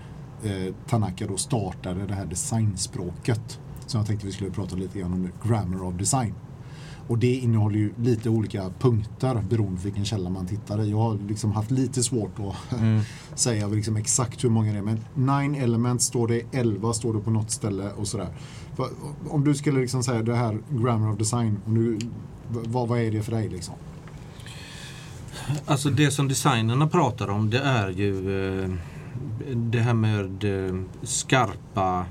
[0.44, 3.60] eh, Tanaka då startade det här designspråket.
[3.90, 6.34] Som jag tänkte vi skulle prata lite grann om nu, Grammar of Design.
[7.08, 10.90] Och det innehåller ju lite olika punkter beroende på vilken källa man tittar i.
[10.92, 13.02] Jag har liksom haft lite svårt att Mm.
[13.36, 14.82] säga liksom exakt hur många det är.
[14.82, 15.00] Men
[15.54, 18.28] 9 elements står det, 11 står det på något ställe och sådär.
[18.76, 18.90] För,
[19.30, 22.00] om du skulle liksom säga det här Grammar of Design, om du,
[22.50, 23.76] vad, vad är det för dig liksom?
[25.66, 28.14] Alltså det som designerna pratar om det är ju
[28.64, 28.70] eh,
[29.56, 32.06] det här med eh, skarpa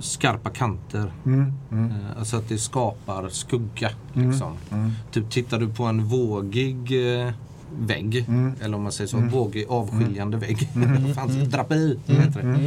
[0.00, 1.12] skarpa kanter.
[1.26, 3.90] Mm, mm, Eh, Alltså att det skapar skugga.
[4.14, 4.30] Mm.
[4.30, 4.52] Liksom.
[4.72, 6.76] mm, Typ tittar du på en vågig
[7.24, 7.30] eh,
[7.78, 8.52] vägg, Mm.
[8.60, 9.28] eller om man säger så, Mm.
[9.30, 10.68] vågig avskiljande vägg.
[10.74, 11.04] Mm.
[11.50, 12.58] draperi heter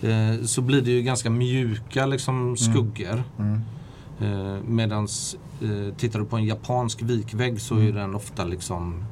[0.00, 0.08] det.
[0.12, 3.22] Eh, Så blir det ju ganska mjuka liksom, skuggor.
[4.20, 9.04] eh, tittar du på en japansk vikvägg så är den ofta liksom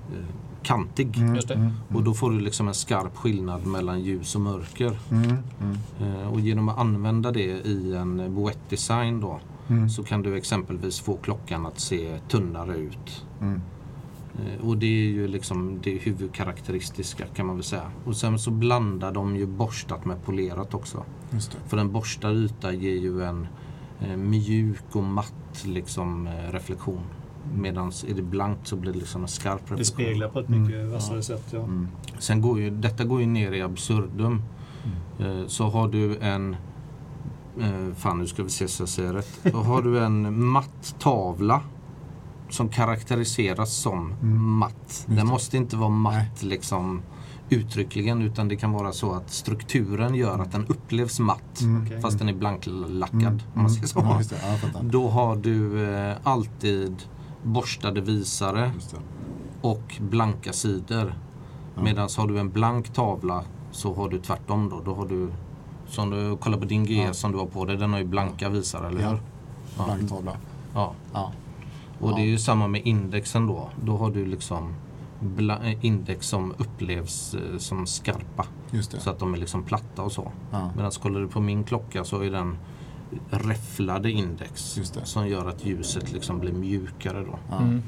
[0.63, 1.17] kantig.
[1.19, 1.55] mm, Just det.
[1.55, 4.99] mm, Och då får du liksom en skarp skillnad mellan ljus och mörker.
[5.11, 10.23] mm, mm, Eh, och genom att använda det i en boettdesign då mm, så kan
[10.23, 13.25] du exempelvis få klockan att se tunnare ut.
[13.41, 13.61] mm.
[14.39, 17.91] Eh, och det är ju liksom det huvudkaraktäristiska kan man väl säga.
[18.05, 21.05] Och sen så blandar de ju borstat med polerat också.
[21.31, 21.59] Just det.
[21.69, 23.47] För en borstad yta ger ju en
[24.01, 27.01] eh, mjuk och matt liksom, eh, reflektion.
[27.55, 29.79] Medan är det blankt så blir det liksom en skarp reflektion.
[29.79, 30.63] Det speglar på ett Mm.
[30.63, 31.45] mycket vassare sätt.
[31.51, 31.59] Ja.
[31.59, 31.89] Mm,
[32.19, 34.43] Sen går ju, detta går ju ner i absurdum.
[35.19, 36.57] Eh, så har du en
[37.61, 39.41] eh, Fan nu ska vi se så jag säger rätt.
[39.43, 41.61] Då har du en matt tavla
[42.49, 44.43] som karaktäriseras som Mm.
[44.59, 45.05] matt.
[45.09, 45.15] det.
[45.15, 47.03] Den måste inte vara matt liksom
[47.53, 51.83] uttryckligen utan det kan vara så att strukturen gör att den upplevs matt Mm.
[51.87, 52.01] Okej.
[52.01, 53.13] fast den är blanklackad.
[53.23, 53.99] Mm, Om man säger så.
[54.05, 54.37] Ja, det.
[54.73, 54.81] Ja.
[54.83, 56.97] Då har du eh, alltid
[57.43, 58.73] borstade visare
[59.61, 61.15] och blanka sidor.
[61.75, 61.83] Ja.
[61.83, 64.81] Medan har du en blank tavla så har du tvärtom då.
[64.81, 65.29] Då har du,
[65.89, 67.13] som du kollar på din GS Ja.
[67.15, 69.21] som du har på dig, den har ju blanka visare, eller hur?
[69.79, 69.85] Ja.
[69.85, 70.37] Blank tavla.
[70.75, 70.93] Ja.
[71.13, 71.33] Ja.
[72.01, 73.69] Och det är ju samma med indexen då.
[73.85, 74.75] Då har du liksom
[75.39, 78.45] eh, index som upplevs eh, som skarpa.
[78.99, 80.33] Så att de är liksom platta och så.
[80.51, 80.71] Ja.
[80.77, 82.57] Medan kollar du på min klocka så är den
[83.31, 84.77] räfflade index.
[84.77, 85.05] Just det.
[85.05, 87.57] Som gör att ljuset liksom blir mjukare då.
[87.57, 87.83] Mm.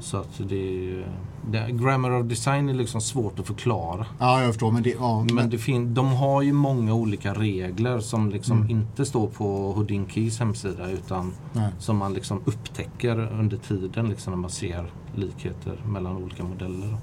[0.00, 1.04] Så att det
[1.50, 4.06] det, Grammar of design är liksom svårt att förklara.
[4.18, 4.72] ja, jag förstår.
[4.72, 8.56] Men det, ja, Men men, det fin- de har ju många olika regler som liksom
[8.58, 8.70] Mm.
[8.70, 11.70] inte står på Houdinkis hemsida utan nej.
[11.78, 16.96] som man liksom upptäcker under tiden liksom när man ser likheter mellan olika modeller.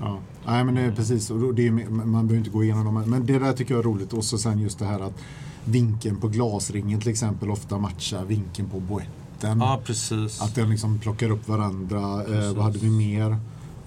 [0.00, 0.18] Ja.
[0.46, 1.30] Nej, men det är precis.
[1.30, 3.04] Och det är, man behöver inte gå igenom dem.
[3.10, 4.12] Men det där tycker jag är roligt.
[4.12, 5.18] Och så sen just det här att
[5.64, 9.60] vinkeln på glasringen till exempel ofta matchar vinkeln på boetten.
[9.60, 10.42] Ja, precis.
[10.42, 11.98] Att den liksom plockar upp varandra.
[12.24, 13.36] Eh, vad hade vi mer?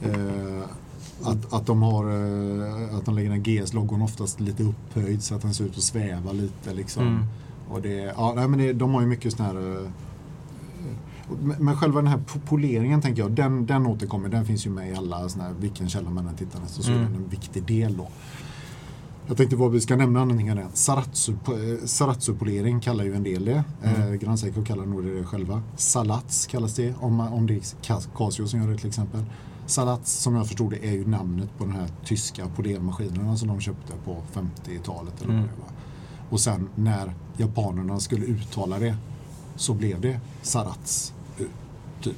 [0.02, 0.64] Eh,
[1.24, 5.42] att, att de har eh, att de lägger den GS-loggon oftast lite upphöjd så att
[5.42, 7.08] den ser ut att sväva lite liksom.
[7.08, 7.26] Mm.
[7.70, 9.90] Och det, ja, nej, men det, de har ju mycket sån här eh,
[11.60, 14.30] men- själva den här po- poleringen tänker jag, den, den återkommer.
[14.30, 16.92] Den finns ju med i alla såna här, vilken källa man än tittar nästan så
[16.92, 17.14] är Mm.
[17.14, 18.08] den en viktig del då.
[19.28, 20.52] Jag tänkte vad vi ska nämna någonting.
[20.74, 23.64] Saratsu, eh, Saratsu-polering kallar ju en del det.
[23.84, 24.02] Mm.
[24.02, 25.62] Eh, Grand Seiko kallar nog det själva.
[25.78, 29.24] Salats kallas det om, om det är Cas- Casio som gör det till exempel.
[29.66, 33.60] Salats som jag förstod det är ju namnet på den här tyska polermaskinerna som de
[33.62, 35.22] köpte på 50-talet.
[35.22, 35.46] Eller Mm.
[35.60, 35.70] vad.
[36.30, 38.96] Och sen när japanerna skulle uttala det
[39.56, 41.14] så blev det Sarats.
[41.38, 41.46] eh,
[42.02, 42.16] Typ.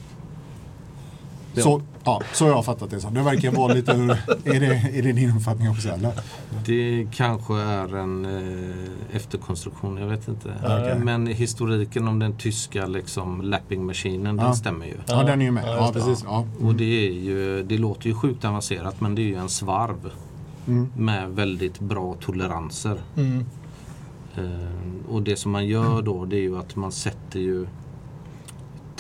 [1.58, 1.64] Ja.
[1.64, 3.14] Så, ja, så har jag fattat det som.
[3.14, 3.92] Det verkar vara lite...
[4.46, 6.12] är, det, är det din uppfattning också eller?
[6.66, 10.54] Det kanske är en eh, efterkonstruktion, jag vet inte.
[10.64, 11.00] Okej.
[11.04, 14.44] Men historiken om den tyska liksom, lapping-maskinen, Ja.
[14.44, 14.96] den stämmer ju.
[15.08, 15.64] Ja, den är ju med.
[15.68, 15.94] Ja, det.
[15.94, 16.24] precis.
[16.28, 16.46] Ja.
[16.62, 20.12] Och det, är ju, det låter ju sjukt avancerat men det är ju en svarv
[20.68, 20.92] Mm.
[20.98, 22.98] med väldigt bra toleranser.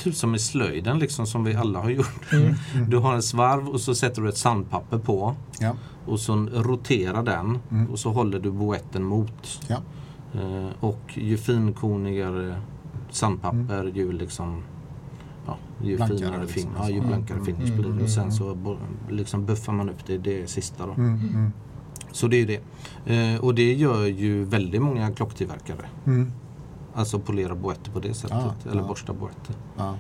[0.06, 2.32] Typ som i slöjden liksom som vi alla har gjort.
[2.34, 2.56] Mm.
[2.90, 5.76] Du har en svarv och så sätter du ett sandpapper på Ja.
[6.06, 7.92] och så roterar den Mm.
[7.92, 9.62] och så håller du boetten mot.
[9.68, 9.78] Ja.
[10.34, 12.56] Eh, och ju finkornigare
[13.12, 13.96] sandpapper Mm.
[13.96, 14.64] ju liksom
[15.48, 16.92] ja, ju Blankare finare liksom, fin, ja, alltså.
[16.92, 18.04] ju Mm, blankare mm, finish mm, blir det.
[18.04, 18.36] Och sen mm.
[18.36, 18.78] så
[19.10, 20.94] liksom buffar man upp det, det sista då.
[20.94, 21.52] Mm, mm,
[22.12, 22.62] Så det är ju det.
[23.16, 25.86] Eh, och det gör ju väldigt många klocktillverkare.
[26.96, 28.38] Alltså polera boetter på det sättet.
[28.66, 28.88] Ja, eller ja.
[28.88, 29.56] borsta boetter.
[29.78, 29.96] Ja.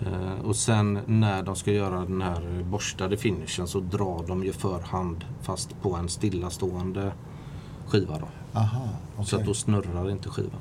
[0.00, 4.52] Eh, och sen när de ska göra den här borstade finishen så drar de ju
[4.52, 7.12] för hand fast på en stillastående
[7.86, 8.28] skiva då.
[8.58, 9.38] Aha, Så okej.
[9.40, 10.60] att då snurrar inte skivan.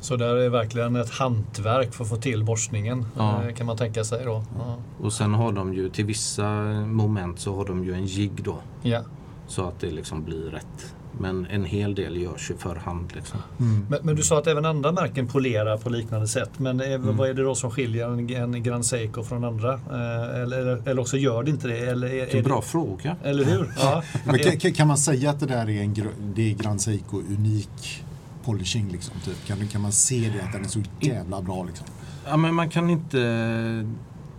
[0.00, 3.42] Så där är verkligen ett hantverk för att få till borstningen Ja.
[3.44, 4.44] eh, kan man tänka sig då.
[4.58, 4.76] Ja.
[5.04, 6.48] Och sen har de ju till vissa
[6.86, 8.56] moment så har de ju en jigg då.
[8.82, 9.00] Ja.
[9.46, 10.94] Så att det liksom blir rätt.
[11.18, 13.38] Men en hel del görs ju för hand liksom.
[13.60, 13.86] Mm.
[13.90, 16.50] Men, men du sa att även andra märken polerar på liknande sätt.
[16.56, 17.16] Men Mm.
[17.16, 19.72] vad är det då som skiljer en, en Grand Seiko från andra?
[19.74, 21.78] Eh, eller, eller, eller också gör det inte det?
[21.78, 23.16] Eller, är, Det är en bra det, fråga.
[23.24, 23.70] eller hur?
[23.78, 24.02] Ja.
[24.24, 25.94] Men kan, kan- man säga att det där är en
[26.34, 28.04] det är Grand Seiko unik
[28.44, 29.14] polishing liksom?
[29.24, 29.46] Typ?
[29.46, 31.86] Kan, kan man se det att den är så jävla bra liksom?
[32.28, 33.18] Ja men man kan inte...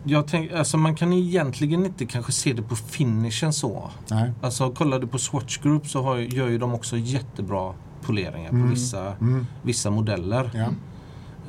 [0.04, 3.92] Jag tänk, alltså man kan egentligen inte kanske se det på finishen så.
[4.12, 4.32] Nej.
[4.42, 8.56] Alltså kollar du på Swatch Group så har, gör ju de också jättebra poleringar på
[8.56, 8.70] Mm.
[8.70, 9.48] vissa, Mm.
[9.62, 10.52] vissa modeller.
[10.54, 10.68] Ja.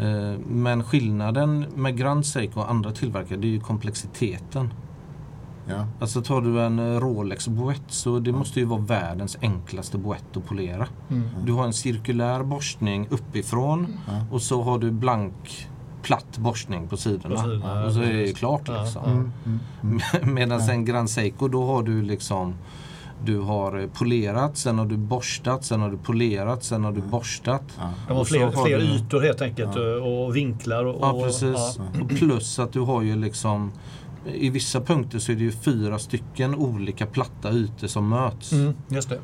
[0.06, 4.72] Eh, Men skillnaden med Grand Seiko och andra tillverkare det är ju komplexiteten.
[5.66, 5.86] Ja.
[6.00, 10.36] Alltså tar du en eh, Rolex boett så det måste ju vara världens enklaste boett
[10.36, 10.86] att polera.
[11.10, 11.28] Mm.
[11.44, 14.12] Du har en cirkulär borstning uppifrån Ja.
[14.30, 15.68] och så har du blank
[16.02, 17.34] platt borstning på sidorna.
[17.36, 19.02] På sidorna, och så är det klart Ja, liksom.
[19.04, 19.10] ja.
[19.10, 19.32] Mm.
[19.82, 20.00] Mm.
[20.22, 20.34] Mm.
[20.34, 20.72] Medan Ja.
[20.72, 22.54] en Grand Seiko då har du liksom
[23.24, 27.00] Du har eh, polerat, sen har du borstat, sen har du polerat, sen har du
[27.00, 27.62] borstat.
[27.78, 27.90] Ja.
[28.08, 29.82] De har Och så fler, har fler du- ytor helt enkelt Ja.
[29.82, 30.84] och, och vinklar.
[30.84, 31.76] Och, Ja och- precis.
[31.78, 31.84] ja.
[32.02, 33.72] Och plus att du har ju liksom
[34.34, 38.52] I vissa punkter så är det ju fyra stycken olika platta ytor som möts.
[38.52, 39.18] Mm, just det.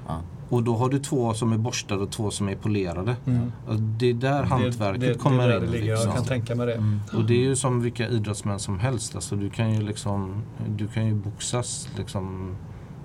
[0.49, 3.17] Och då har du två som är borstade och två som är polerade.
[3.27, 3.53] Mm.
[3.69, 5.63] Och det är där hantverket det, det, kommer det in.
[5.73, 6.07] Ligger, liksom.
[6.09, 6.75] Jag kan tänka mig det.
[6.75, 7.01] Mm.
[7.17, 9.15] Och det är ju som vilka idrottsmän som helst.
[9.15, 12.57] Alltså du kan ju liksom Du kan ju boxas liksom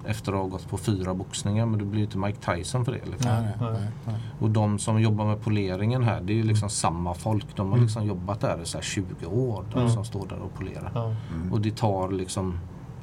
[0.05, 2.91] efter att ha gått på fyra boxningar men du blir ju inte Mike Tyson för
[2.91, 3.05] det.
[3.11, 3.31] Liksom.
[3.31, 4.15] Nej, nej, Nej.
[4.39, 7.45] Och de som jobbar med poleringen här det är ju liksom samma folk.
[7.55, 7.85] De har Mm.
[7.85, 9.65] liksom jobbat där i så här 20 år.
[9.73, 9.91] De Mm.
[9.91, 10.91] som står där och polerar.
[11.35, 11.51] Mm.
[11.53, 12.59] Och det tar liksom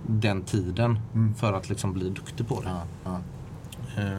[0.07, 1.35] den tiden Mm.
[1.35, 2.69] för att liksom bli duktig på det.
[2.69, 3.19] Ja, ja.
[3.99, 4.19] Eh,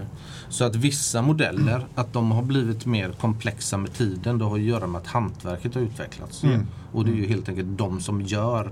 [0.49, 4.61] Så att vissa modeller, att de har blivit mer komplexa med tiden, det har att
[4.61, 6.43] göra med att hantverket har utvecklats.
[6.43, 6.67] Mm.
[6.93, 8.71] Och det är ju helt enkelt de som gör,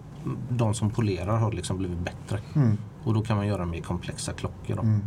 [0.49, 2.39] de som polerar har liksom blivit bättre.
[2.55, 2.77] Mm.
[3.03, 4.75] Och då kan man göra mer komplexa klockor.
[4.75, 4.81] Då.
[4.81, 5.01] Mm.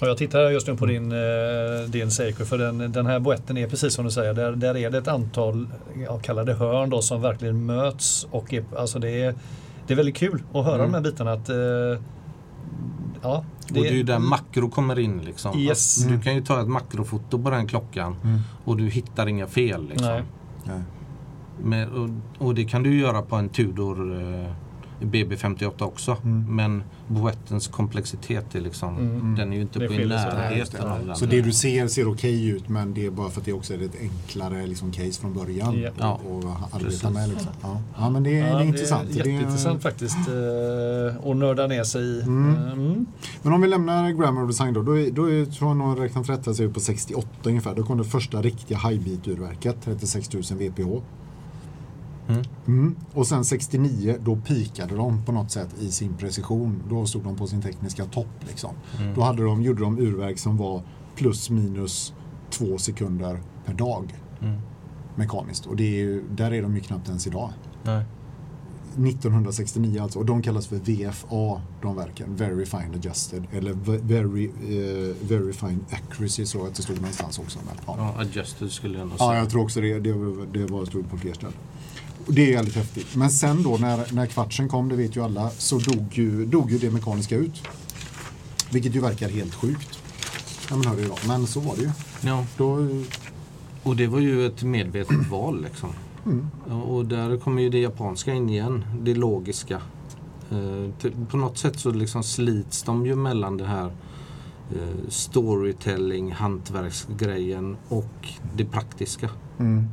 [0.00, 3.56] Och jag tittar just nu på din, eh, din Seiko för den, den här boetten
[3.56, 4.34] är precis som du säger.
[4.34, 5.68] Där, där är det ett antal,
[6.06, 8.26] jag kallar det hörn då, som verkligen möts.
[8.30, 9.34] Och är, alltså det, är,
[9.86, 10.86] det är väldigt kul att höra Mm.
[10.92, 11.32] de här bitarna.
[11.32, 11.48] Att,
[13.22, 15.18] ja, Och det är ju där makro kommer in.
[15.18, 15.58] Liksom.
[15.58, 16.02] Yes.
[16.04, 18.40] Att Du kan ju ta ett makrofoto på den klockan Mm.
[18.64, 19.88] och du hittar inga fel.
[19.88, 20.08] Liksom.
[20.08, 20.22] Nej.
[20.64, 20.80] Nej.
[21.62, 22.08] Med, och,
[22.38, 24.50] och det kan du göra på en Tudor eh,
[25.00, 26.16] BB58 också.
[26.24, 26.56] Mm.
[26.56, 29.34] Men boettens komplexitet är liksom, Mm.
[29.36, 31.06] den är ju inte Det på i närheten av det.
[31.06, 31.16] den.
[31.16, 33.74] Så det du ser ser okej ut men det är bara för att det också
[33.74, 35.90] är ett enklare liksom, case från början Ja.
[35.98, 36.14] Ja.
[36.14, 37.02] att arbeta Precis.
[37.10, 37.28] med.
[37.28, 37.48] Liksom.
[37.62, 37.80] Ja.
[37.98, 39.08] ja men det, är- Ja, det är intressant.
[39.12, 42.22] Det är jätteintressant faktiskt eh, att nörda ner sig i.
[42.22, 42.54] Mm.
[42.72, 43.06] Mm.
[43.42, 44.82] Men om vi lämnar Grammar och Design då.
[44.82, 47.28] Då, är, då är, tror jag någon räknat rätt här, så är vi på 68
[47.42, 47.74] ungefär.
[47.74, 51.02] Då kom det första riktiga highbeat-urverket, 36 000 VPH.
[52.32, 52.44] Mm.
[52.66, 52.96] Mm.
[53.12, 56.82] Och sen 69, då pikade de på något sätt i sin precision.
[56.90, 58.26] Då stod de på sin tekniska topp.
[58.48, 58.70] Liksom.
[59.00, 59.14] Mm.
[59.14, 60.82] Då hade de, gjorde de urverk som var
[61.16, 62.12] plus minus
[62.50, 64.60] två sekunder per dag Mm.
[65.14, 65.66] mekaniskt.
[65.66, 67.50] Och det är där är de ju knappt ens idag.
[67.82, 68.04] Nej.
[68.96, 70.18] 1969 alltså.
[70.18, 72.36] Och de kallas för VFA, de verken.
[72.36, 73.44] Very Fine Adjusted.
[73.52, 73.72] Eller
[74.02, 77.58] Very, eh, very Fine Accuracy, så att det stod någonstans också.
[77.66, 77.94] Men, ja.
[78.16, 79.38] Ja, adjusted skulle jag nog Ja, säga.
[79.38, 80.00] jag tror också det.
[80.00, 81.54] Det var, det var stod på fler ställen.
[82.26, 83.16] Det är väldigt häftigt.
[83.16, 86.70] Men sen då när, när kvartsen kom, det vet ju alla, så dog ju, dog
[86.70, 87.62] ju det mekaniska ut.
[88.72, 89.98] Vilket ju verkar helt sjukt.
[90.70, 91.14] Ja, men, ju då.
[91.28, 91.90] men så var det ju.
[92.20, 92.44] Ja.
[92.56, 92.88] Då,
[93.82, 95.90] Och det var ju ett medvetet val liksom.
[96.26, 96.50] mm,
[96.82, 99.80] Och där kommer ju det japanska in igen, det logiska.
[100.50, 103.86] Eh, På något sätt så liksom slits de ju mellan det här
[104.76, 109.30] eh, storytelling, hantverksgrejen och det praktiska.
[109.58, 109.88] mm,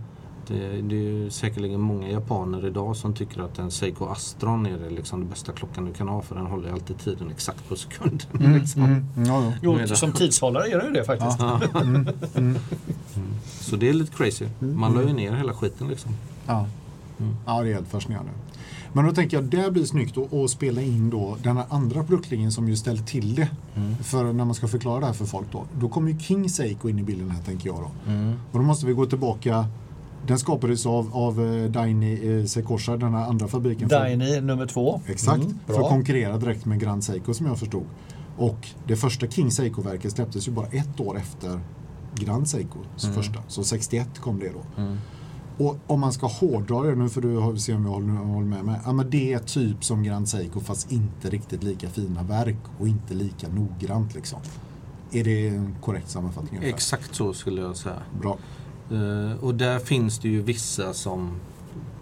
[0.48, 4.78] Det, det är ju säkerligen många japaner idag som tycker att en Seiko Astron är
[4.78, 7.76] det, liksom det bästa klockan du kan ha för den håller alltid tiden exakt på
[7.76, 8.28] sekunden.
[8.40, 8.84] mm, liksom.
[8.84, 9.54] mm, ja, ja.
[9.62, 11.40] Jo, som tidshållare är det ju det faktiskt.
[11.40, 11.62] Ja.
[11.82, 12.58] Mm, mm,
[13.60, 14.46] Så det är lite crazy.
[14.60, 16.12] Man la ju ner hela skiten liksom.
[16.48, 16.68] ja.
[17.20, 17.36] Mm.
[17.46, 18.32] Ja, det är helt fascinerande.
[18.94, 22.04] Men då tänker jag, det blir snyggt att, att spela in då den här andra
[22.04, 23.50] produktlinjen som ju ställer till det.
[23.76, 23.96] Mm.
[23.98, 25.66] För när man ska förklara det här för folk då.
[25.80, 28.12] Då kommer ju King Seiko in i bilden här tänker jag då.
[28.12, 28.34] Mm.
[28.52, 29.66] Och då måste vi gå tillbaka.
[30.28, 33.90] Den skapades av, av eh, Daini eh, Seikosha, den här andra fabriken.
[33.90, 35.02] för- Daini nummer två.
[35.08, 37.86] Exakt, Mm, för att konkurrera direkt med Grand Seiko som jag förstod.
[38.38, 41.60] Och det första King Seiko-verket släpptes ju bara ett år efter
[42.16, 43.16] Grand Seiko Mm.
[43.16, 43.40] första.
[43.48, 44.82] Så 61 kom det då.
[44.82, 44.98] Mm.
[45.58, 47.22] Och om man ska hårdra det, nu får
[47.54, 48.80] du se om jag håller, håller med mig.
[48.86, 52.88] Ja, men det är typ som Grand Seiko fast inte riktigt lika fina verk och
[52.88, 54.40] inte lika noggrant liksom.
[55.12, 56.52] Är det en korrekt sammanfattning?
[56.60, 56.76] ungefär?
[56.76, 57.96] Exakt så skulle jag säga.
[58.22, 58.38] Bra.
[58.92, 61.32] Eh, och där finns det ju vissa som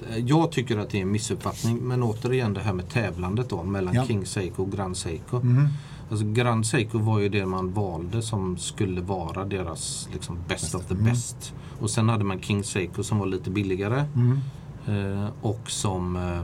[0.09, 3.63] eh, jag tycker att det är en missuppfattning men återigen det här med tävlandet då
[3.63, 4.05] mellan Ja.
[4.05, 5.39] King Seiko och Grand Seiko.
[5.39, 5.67] Mhm.
[6.11, 10.86] Alltså Grand Seiko var ju det man valde som skulle vara deras liksom, best of
[10.86, 11.05] the Mm.
[11.05, 11.53] best.
[11.79, 14.39] Och sen hade man King Seiko som var lite billigare Mm.
[14.88, 16.41] eh, och som eh,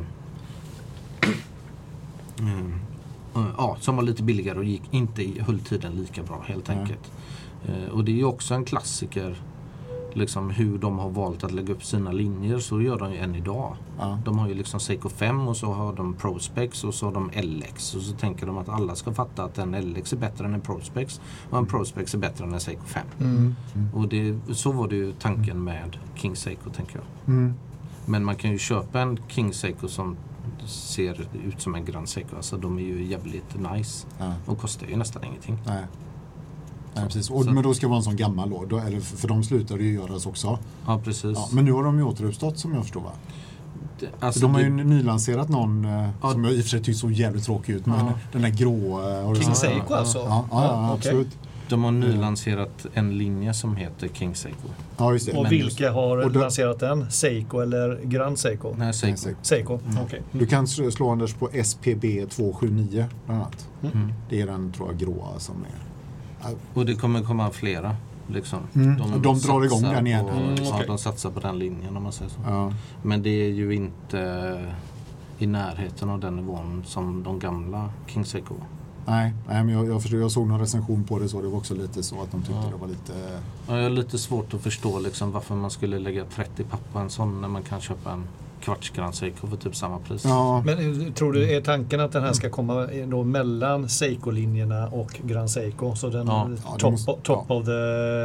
[2.39, 2.74] mm,
[3.36, 6.70] eh, Ja, som var lite billigare och gick inte i- höll tiden lika bra helt
[6.70, 7.12] enkelt.
[7.68, 9.42] Eh, och det är ju också en klassiker
[10.16, 12.59] liksom hur de har valt att lägga upp sina linjer.
[12.59, 13.76] Så gör de ju än idag.
[13.99, 14.20] Ja.
[14.26, 17.32] De har ju liksom Seiko 5 och så har de Prospex och så har de
[17.41, 17.95] LX.
[17.95, 20.62] Och så tänker de att alla ska fatta att en LX är bättre än en
[20.62, 23.05] Prospex och en Prospex är bättre än en Seiko 5.
[23.20, 23.55] Mm.
[23.93, 27.36] Och det, så var det ju tanken med King Seiko tänker jag.
[27.36, 27.53] Mm.
[28.05, 30.18] Men man kan ju köpa en King Seiko som
[30.66, 32.36] ser ut som en Grand Seiko.
[32.36, 34.07] Alltså de är ju jävligt nice.
[34.20, 34.34] Ja.
[34.45, 35.57] Och kostar ju nästan ingenting.
[35.66, 35.86] Nej.
[36.94, 37.30] Nej, precis.
[37.30, 39.44] Och, Så- men då ska det vara en sån gammal då, då eller för de
[39.44, 40.60] slutade ju göras också.
[40.88, 41.24] Ja precis.
[41.36, 43.12] Ja, men nu har de ju återuppstått som jag förstår va?
[44.20, 46.32] Alltså, de har ju det- nylanserat någon eh, Ja.
[46.32, 47.86] som jag i och för sig tyckte såg jävligt tråkig ut.
[47.86, 48.14] Men Ja.
[48.32, 49.00] den där grå...
[49.10, 49.56] eh, har du King?
[49.56, 50.18] Seiko ja, alltså?
[50.18, 50.98] Ja, ja, ja, okej.
[50.98, 51.38] absolut.
[51.70, 54.68] de har nylanserat en linje som heter King Seiko.
[54.98, 55.38] Ja, just det.
[55.38, 57.12] Och Men vilka har och då- lanserat den?
[57.12, 58.74] Seiko eller Grand Seiko?
[58.78, 59.18] Nej, Seiko.
[59.18, 59.38] Seiko.
[59.42, 60.04] Seiko, Mm.
[60.04, 60.22] okej.
[60.32, 63.68] Du kan slå slå Anders på SPB 279 bland annat.
[63.94, 64.14] Mm.
[64.30, 65.91] Det är den tror jag gråa som är...
[66.74, 67.96] Och det kommer komma flera.
[68.28, 68.60] Liksom.
[68.76, 70.26] Mm, och de drar igång den igen.
[70.26, 70.88] På, Mm, ja, okej.
[70.88, 72.38] de satsar på den linjen om man säger så.
[72.46, 72.74] Ja,
[73.04, 74.62] Men det är ju inte
[75.39, 78.66] i närheten av den nivån som de gamla King Seiko var.
[79.16, 81.42] nej, nej, men jag, jag, förstår, jag såg någon recension på det så.
[81.42, 82.70] Det var också lite så att de tyckte Ja.
[82.72, 83.14] det var lite...
[83.68, 87.00] Ja, jag har lite svårt att förstå liksom varför man skulle lägga 30 papp på
[87.00, 88.24] en sån när man kan köpa en
[88.62, 90.26] kvarts Grand Seiko för typ samma pris.
[90.26, 93.89] Ja, Men eh, tror du, är tanken att den här ska komma i- då mellan
[93.89, 95.95] Seiko-linjerna och Grand Seiko?
[95.95, 96.49] Så den Ja.
[96.78, 97.55] Top, måste- top ja.
[97.55, 97.72] of the,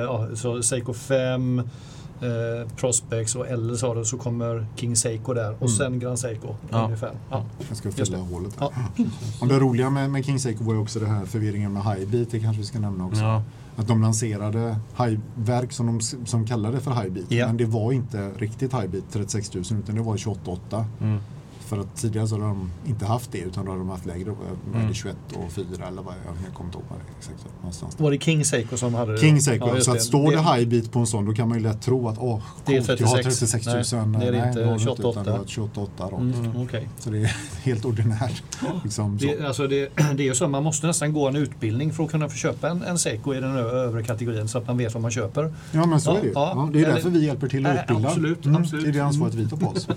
[0.07, 5.51] ja, så Seiko 5, eh, Prospex och L sa du, så kommer King Seiko där
[5.51, 5.69] och Mm.
[5.69, 6.85] sen Grand Seiko Ja.
[6.85, 7.11] ungefär.
[7.31, 7.45] Ja.
[7.69, 8.23] jag ska fylla det.
[8.35, 8.69] hålet här.
[8.97, 9.05] Ja.
[9.41, 12.31] Och det roliga med, med King Seiko var ju också det här förvirringen med Highbeat.
[12.31, 13.43] Det kanske vi ska nämna också.
[13.77, 17.31] Att de lanserade high-verk som de som kallade för Highbeat.
[17.31, 17.47] Ja.
[17.47, 21.19] Men det var inte riktigt Highbeat 36 000 utan det var 28 mm.
[21.67, 24.31] För att tidigare så hade de inte haft det utan då hade de haft lägre.
[24.75, 24.89] Mm.
[24.89, 27.45] det 21 och 4 eller vad jag, kommer inte ihåg vad det exakt.
[27.61, 28.01] Någonstans.
[28.01, 29.19] Var det King Seiko som hade det?
[29.19, 30.03] King Seiko, Ja, så att det.
[30.03, 32.41] står det, Det- Highbeat på en sån då kan man ju lätt tro att åh,
[32.67, 33.39] Det är jag har 36.
[33.41, 34.07] 36 000.
[34.09, 34.65] Nej, det är inte.
[34.65, 35.09] har 28.
[35.11, 36.13] Utan det ett 28 rakt.
[36.13, 36.89] Mm, okej.
[36.99, 38.43] Så det är helt ordinärt.
[38.85, 39.17] Liksom.
[39.19, 42.11] Det, alltså det, det är ju så, man måste nästan gå en utbildning för att
[42.11, 45.03] kunna få köpa en, en Seiko i den övre kategorin så att man vet vad
[45.03, 45.55] man köper.
[45.73, 46.33] Ja men så Ja, är det ju.
[46.35, 46.53] ja.
[46.57, 48.09] Ja, det är Eller- därför vi hjälper till att utbilda.
[48.09, 48.85] absolut, Mm, absolut.
[48.85, 49.89] Det är det ansvaret vi tar på oss.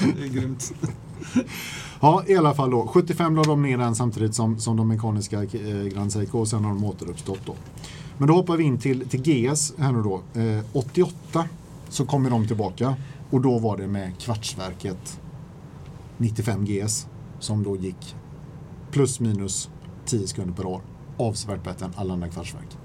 [0.00, 0.72] Det är grymt.
[2.00, 2.86] Ja, i alla fall då.
[2.86, 6.64] 75 la de ner den samtidigt som, som de mekaniska eh, Grand Seiko och sen
[6.64, 7.54] har de återuppstått då.
[8.18, 10.40] Men då hoppar vi in till, till GS här nu då.
[10.40, 11.44] Eh, 88
[11.88, 12.96] så kommer de tillbaka
[13.30, 15.20] och då var det med kvartsverket
[16.16, 17.06] 95 GS
[17.38, 18.16] som då gick
[18.90, 19.70] plus minus
[20.04, 20.80] 10 sekunder per år.
[21.16, 22.76] Avsevärt bättre än alla andra kvartsverk.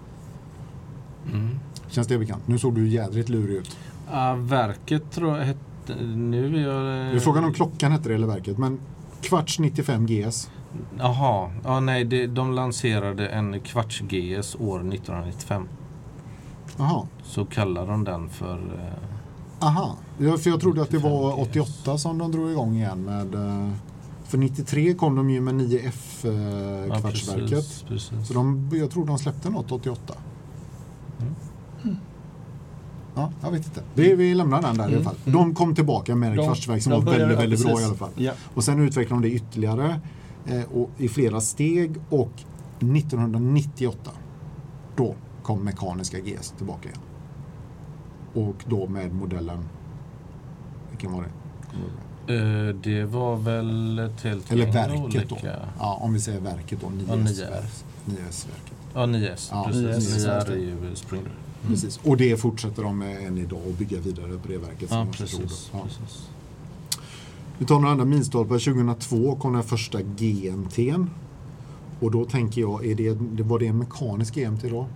[1.34, 1.60] Mm.
[1.88, 2.48] Känns det bekant?
[2.48, 3.78] Nu såg du jädrigt lurig ut.
[4.12, 5.73] Ja, verket tror jag hette...
[6.16, 6.84] Nu är jag...
[7.12, 8.80] Det är frågan om klockan hette det eller verket, men
[9.22, 10.50] kvarts 95 GS.
[10.98, 15.68] Jaha, ja, nej, det, de lanserade en kvarts GS år 1995.
[16.78, 17.08] Jaha.
[17.24, 18.58] Så kallar de den för...
[18.58, 22.76] Eh, Aha, ja, för jag trodde att det var 95 88 som de drog igång
[22.76, 23.36] igen med.
[23.36, 23.70] eh,
[24.24, 27.62] För 93 kom de ju med 9F eh, ja.
[28.24, 30.14] Så de, jag tror de släppte något 88.
[33.16, 33.30] Mm.
[33.30, 33.84] Ja, jag vet inte.
[33.94, 35.04] Vi, vi lämnar den där i alla Mm.
[35.04, 35.16] fall.
[35.26, 38.10] De kom tillbaka med en De- kvartsverk som var väldigt, väldigt bra i alla fall.
[38.16, 38.32] Ja.
[38.54, 40.02] Och sen utvecklade de det ytterligare
[40.46, 42.32] eh, och i flera steg och
[42.80, 44.12] 1998
[44.96, 47.02] då kom mekaniska GS tillbaka igen.
[48.48, 49.64] Och då med modellen,
[50.90, 51.30] vilken var det?
[52.28, 52.68] Det?
[52.70, 55.36] Eh, det var väl ett helt Eller verket då.
[55.36, 55.56] olika...
[55.80, 57.26] Ja, om vi säger verket då, Ja, 9S.
[57.26, 57.84] 9S.
[58.06, 58.74] 9S-verket.
[58.94, 59.50] Ja, 9S.
[59.52, 59.86] Ja, precis.
[60.16, 60.54] 9S, 9R just det.
[60.54, 61.36] är ju Spring Drive.
[61.68, 62.00] Precis.
[62.04, 64.90] Och det fortsätter de med än idag och bygga vidare på det verket.
[64.90, 65.70] som Ja, precis.
[65.74, 65.84] Ja.
[65.84, 66.30] precis.
[67.58, 68.60] Vi tar några andra milstolpar.
[68.60, 71.08] 2002 kom den första GMT'n.
[72.00, 74.88] Och då tänker jag, är det, var det en mekanisk GMT då?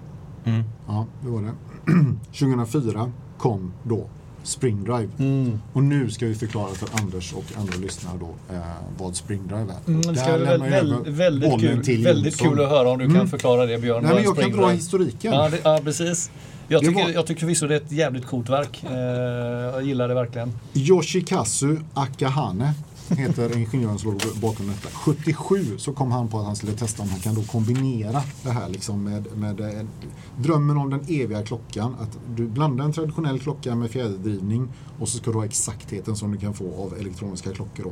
[0.44, 0.64] Mm.
[0.88, 1.52] Ja, det var det.
[2.40, 4.08] 2004 kom då
[4.44, 5.10] Spring Drive.
[5.20, 5.60] Mm.
[5.74, 8.62] Och nu ska vi förklara för Anders och andra lyssnare då eh,
[8.98, 9.88] vad Spring Drive är.
[9.92, 13.18] Mm, det ska jag väldigt, väldigt, kul, väldigt kul att höra om du Mm.
[13.18, 14.04] kan förklara det Björn.
[14.04, 15.34] Nej, men jag kan dra historiken.
[15.34, 16.32] Ja, det, ja precis.
[16.68, 18.84] Jag tycker, var- jag tycker förvisso det är ett jävligt coolt verk.
[18.84, 20.54] Eh, jag gillar det verkligen.
[20.74, 22.74] Yoshikazu Akahane
[23.10, 24.90] heter ingenjören som låg bakom detta.
[24.90, 28.50] 77 så kom han på att han skulle testa om han kan då kombinera det
[28.50, 29.86] här liksom med, med eh,
[30.38, 31.96] drömmen om den eviga klockan.
[32.02, 34.68] Att du blandar en traditionell klocka med fjäderdrivning
[35.00, 37.84] och så ska du ha exaktheten som du kan få av elektroniska klockor.
[37.84, 37.92] Då.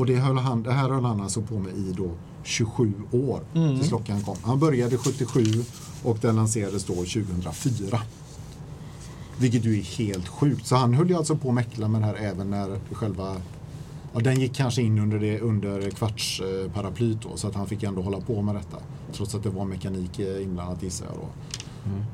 [0.00, 2.10] Och det, höll han, det här höll han alltså på med i då
[2.44, 3.40] 27 år
[3.76, 4.36] tills klockan kom.
[4.42, 5.44] Han började 77
[6.06, 8.00] och den lanserades då 2004.
[9.38, 10.66] Vilket ju är helt sjukt.
[10.66, 13.36] Så han höll ju alltså på att mäckla med det här även när själva
[14.14, 18.02] Ja, den gick kanske in under, det, under kvartsparaplyt då, så att han fick ändå
[18.02, 18.76] hålla på med detta.
[19.12, 21.28] Trots att det var mekanik eh, inblandat gissar jag då.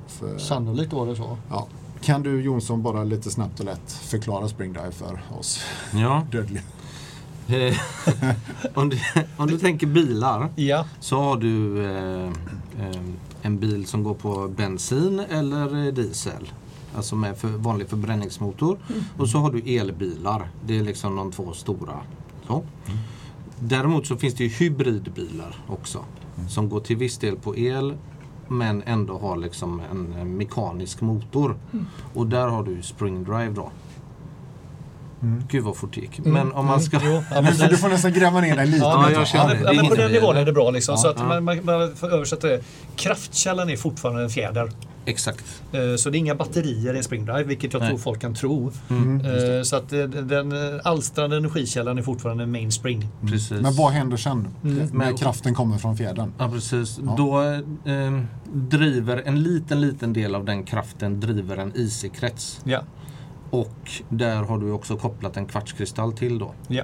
[0.07, 1.38] För, Sannolikt var det så.
[1.51, 1.66] ja.
[2.01, 5.61] Kan du Jonsson bara lite snabbt och lätt förklara Spring Drive för oss
[5.95, 6.26] Ja.
[6.32, 6.62] dödliga?
[7.49, 7.76] Eh,
[8.74, 8.99] om, du,
[9.36, 12.26] om du tänker bilar Ja, så har du eh,
[12.80, 13.03] eh,
[13.43, 16.53] en bil som går på bensin eller diesel.
[16.97, 18.78] Alltså med för, vanlig förbränningsmotor.
[19.18, 20.51] Och så har du elbilar.
[20.66, 22.01] Det är liksom de två stora.
[22.47, 22.64] Så.
[23.59, 26.05] Däremot så finns det ju hybridbilar också.
[26.49, 27.95] Som går till viss del på el
[28.49, 31.57] men ändå har liksom en, en mekanisk motor.
[32.14, 33.70] Och där har du Spring Drive då.
[35.48, 36.18] Gud vad fort det gick.
[36.24, 36.96] Men om man ska...
[36.96, 37.12] Mm.
[37.12, 38.78] Jo, ja, Du, får nästan gräva ner dig lite.
[38.84, 39.60] Ja, jag känner det.
[39.64, 40.96] Ja, men på den nivån är det bra liksom.
[40.96, 41.24] så att Ja.
[41.24, 42.60] man, man, man får översätta det.
[42.96, 44.70] Kraftkällan är fortfarande en fjäder.
[45.04, 45.44] Exakt.
[45.72, 47.88] Eh, Så det är inga batterier i en Spring Drive, vilket jag Nej.
[47.88, 48.72] tror folk kan tro.
[48.90, 49.20] Mm.
[49.20, 50.52] Eh, Så att eh, den
[50.84, 53.08] alstrande energikällan är fortfarande en mainspring.
[53.26, 53.50] Precis.
[53.50, 54.48] Men vad händer sen?
[54.62, 56.32] När Men- kraften kommer från fjädern?
[56.38, 57.00] Ja precis.
[57.04, 57.14] Ja.
[57.16, 57.42] Då
[57.92, 58.20] eh,
[58.52, 62.60] driver en liten liten del av den kraften driver en IC-krets.
[62.64, 62.80] Ja,
[63.53, 66.55] Och där har du också kopplat en kvartskristall till då.
[66.68, 66.82] ja.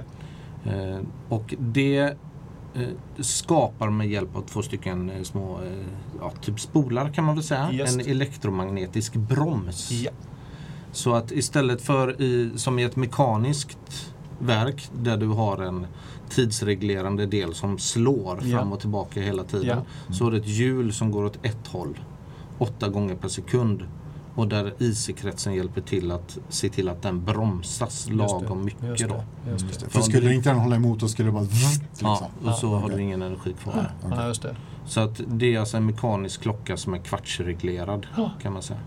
[0.65, 0.99] Eh,
[1.29, 1.97] och det
[2.75, 2.87] eh,
[3.19, 5.59] skapar med hjälp av två stycken eh, små
[6.19, 7.71] ja, typ spolar kan man väl säga.
[7.71, 7.93] Just.
[7.93, 9.91] En elektromagnetisk broms.
[9.91, 10.11] ja.
[10.91, 15.87] Så att istället för i, som i ett mekaniskt verk där du har en
[16.29, 18.57] tidsreglerande del som slår Ja.
[18.57, 19.67] fram och tillbaka hela tiden.
[20.07, 20.13] Ja.
[20.13, 21.99] Så har du ett hjul som går åt ett håll
[22.57, 23.83] åtta gånger per sekund.
[24.39, 29.07] Och där IC-kretsen hjälper till att se till att den bromsas lagom Just mycket.
[29.09, 29.23] det, Då.
[29.51, 29.85] Just Just det.
[29.85, 29.91] det.
[29.91, 31.41] För skulle inte den hålla emot då skulle det bara...
[31.43, 31.79] Liksom.
[32.01, 32.95] Ja, och så Ja, har okej.
[32.97, 33.91] du ingen energi kvar.
[34.27, 34.55] Just det.
[34.85, 38.31] Så att det är alltså en mekanisk klocka som är kvartsreglerad Ja.
[38.41, 38.79] kan man säga.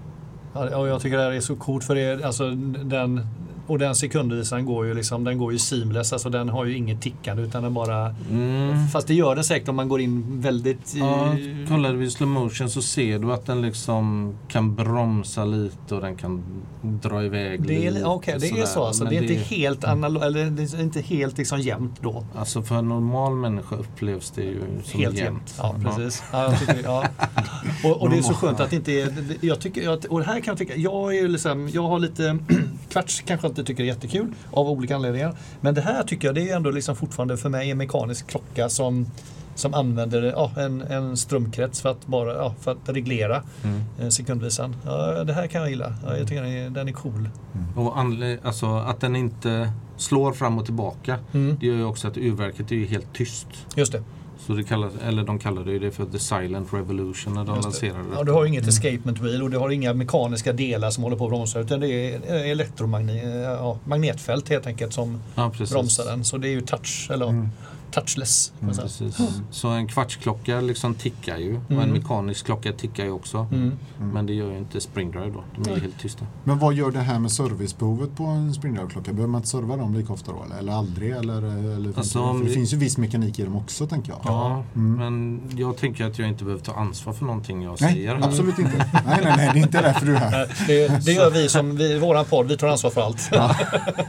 [0.55, 2.51] Ja, och jag tycker det här är så coolt för det, alltså,
[2.85, 3.27] den,
[3.67, 7.03] och den sekundvisaren går ju liksom, den går ju seamless, alltså den har ju inget
[7.03, 8.15] tickande utan den bara...
[8.31, 8.89] Mm.
[8.89, 10.95] Fast det gör den säkert om man går in väldigt...
[10.95, 11.37] Ja,
[11.69, 16.01] kollar du i slow motion så ser du att den liksom kan bromsa lite och
[16.01, 16.43] den kan
[16.83, 18.07] dra iväg det är, lite.
[18.07, 19.05] okej, det är så alltså.
[19.05, 22.25] Det är inte helt analo- eller det är inte helt liksom jämnt då.
[22.37, 25.55] Alltså för en normal människa upplevs det ju som Helt jämnt.
[25.59, 26.23] Ja, precis.
[26.33, 27.05] Ja, jag tycker, ja.
[27.85, 29.13] Och, och det är så skönt att det inte är...
[29.41, 32.39] Jag tycker, och det här kan jag tycka, jag, är ju liksom, jag har lite...
[32.91, 35.35] Kvarts kanske inte tycker är jättekul av olika anledningar.
[35.61, 38.69] Men det här tycker jag det är ändå liksom fortfarande för mig en mekanisk klocka
[38.69, 39.07] som,
[39.55, 43.81] som använder ja, en, en strömkrets för att, bara, ja, för att reglera Mm.
[44.01, 44.77] eh, sekundvisan.
[44.87, 45.93] Ja, det här kan jag gilla.
[46.07, 47.29] Ja, jag tycker den är, den är cool.
[47.77, 51.19] Och anle- alltså att den inte slår fram och tillbaka.
[51.33, 51.57] Mm.
[51.61, 53.47] Det gör ju också att urverket är helt tyst.
[53.77, 54.03] Just det.
[54.47, 57.87] Så det kallas, eller de kallade det för the silent revolution när de Just det.
[57.87, 58.17] lanserade det.
[58.17, 61.17] Ja, du har ju inget escapement wheel och du har inga mekaniska delar som håller
[61.17, 66.25] på att bromsa utan det är elektromagnet, ja, magnetfält helt enkelt som Ja, bromsar den.
[66.25, 67.49] Så det är ju touch, eller Mm.
[67.93, 68.53] Touchless.
[68.61, 68.75] säga.
[68.83, 69.17] Precis.
[69.51, 71.55] Så en kvartsklocka liksom tickar ju.
[71.57, 71.91] Och en Mm.
[71.91, 73.47] mekanisk klocka tickar ju också.
[73.53, 73.79] Mm.
[74.13, 75.45] Men det gör ju inte Spring Drive då.
[75.57, 75.81] De är ju Nej.
[75.81, 76.27] helt tysta.
[76.45, 79.13] Men vad gör det här med servicebehovet på en Spring Drive-klocka?
[79.13, 80.43] Behöver man inte serva dem lika ofta då?
[80.45, 81.11] Eller, eller aldrig?
[81.11, 84.11] Eller, eller finns Alltså, det, det vi- finns ju viss mekanik i dem också tänker
[84.13, 84.21] jag.
[84.25, 84.95] Ja, Mm.
[84.97, 88.15] men jag tänker att jag inte behöver ta ansvar för någonting jag Nej, säger.
[88.25, 88.77] absolut inte.
[88.77, 90.49] Nej, nej, nej, det är inte därför du är här.
[90.67, 93.31] Det, det gör vi som, vi, våran podd, vi tar ansvar för allt.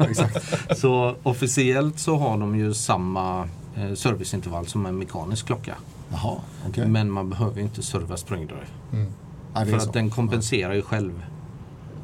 [0.09, 0.77] Exakt.
[0.77, 3.47] Så officiellt så har de ju samma
[3.95, 5.75] serviceintervall som en mekanisk klocka.
[6.11, 6.37] Jaha,
[6.69, 6.87] okej.
[6.87, 8.67] Men man behöver ju inte serva Spring Drive.
[8.93, 9.11] Mm.
[9.53, 9.87] Ja, för är så.
[9.87, 11.25] att den kompenserar ju själv.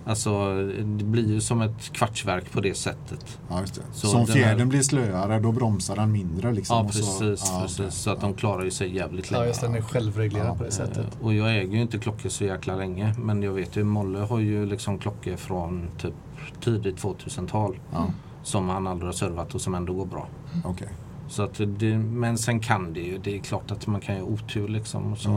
[0.06, 3.40] Alltså det blir ju som ett kvartsverk på det sättet.
[3.50, 3.82] Ja, just det.
[3.94, 6.78] Så Så om fjädern här- blir slöare då bromsar den mindre liksom.
[6.78, 7.80] Ja och så- precis, ja, precis.
[7.80, 7.92] okej.
[7.92, 9.44] så att de klarar ju sig jävligt länge.
[9.44, 10.98] Ja, just det, den är självreglerad Ja, på det sättet.
[11.20, 13.16] Eh, Och jag äger ju inte klockor så jäkla länge.
[13.18, 16.14] Men jag vet ju, Molle har ju liksom klockor från typ
[16.64, 17.80] tidigt 2000-tal.
[17.94, 18.08] Ja,
[18.44, 20.28] Som han aldrig har servat och som ändå går bra.
[20.66, 20.88] okej.
[21.30, 24.22] Så att det, men sen kan det ju, det är klart att man kan ju
[24.22, 25.12] otur liksom.
[25.14, 25.30] Och så.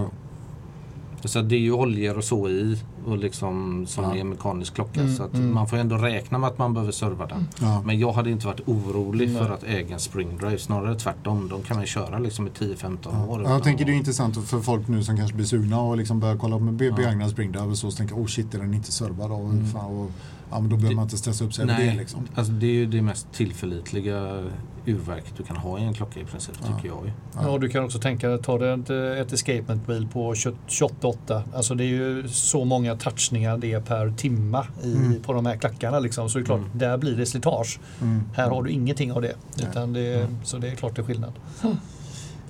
[1.23, 1.29] Ja.
[1.29, 4.17] så det är ju oljor och så i och liksom som Ja.
[4.17, 5.01] är mekanisk klocka.
[5.01, 5.55] Mm, så att mm.
[5.55, 7.49] man får ändå räkna med att man behöver serva den.
[7.61, 7.83] Ja.
[7.87, 9.39] Men jag hade inte varit orolig Nej.
[9.43, 10.59] för att äga en spring drive.
[10.59, 11.49] Snarare tvärtom.
[11.49, 13.39] De kan man köra liksom i 10-15 år.
[13.39, 15.97] Ja, utan jag tänker det är intressant för folk nu som kanske blir sugna och
[15.97, 16.95] liksom börjar kolla på be- Ja.
[16.97, 19.67] begagnad springdive och så, så tänker oh shit är den inte servad och, Mm.
[19.67, 20.11] fan, och
[20.53, 22.29] ja, men då behöver man inte stressa upp sig över det Nej, liksom.
[22.35, 24.43] alltså det är ju det mest tillförlitliga
[24.87, 26.67] urverket du kan ha i en klocka i princip, Ja.
[26.77, 27.13] tycker jag ju.
[27.35, 28.91] Ja, och du kan också tänka, ta det ett,
[29.27, 30.35] ett escapement-bil på
[30.69, 35.23] 28 Alltså det är ju så många touchningar det är per timma i, Mm.
[35.23, 35.99] på de här klackarna.
[35.99, 36.31] Liksom.
[36.31, 36.71] Så det är klart, Mm.
[36.79, 37.81] där blir det slitage.
[38.01, 38.23] Mm.
[38.35, 39.35] Här har du ingenting av det.
[39.63, 40.37] Utan det Mm.
[40.45, 41.33] Så det är klart det är skillnad.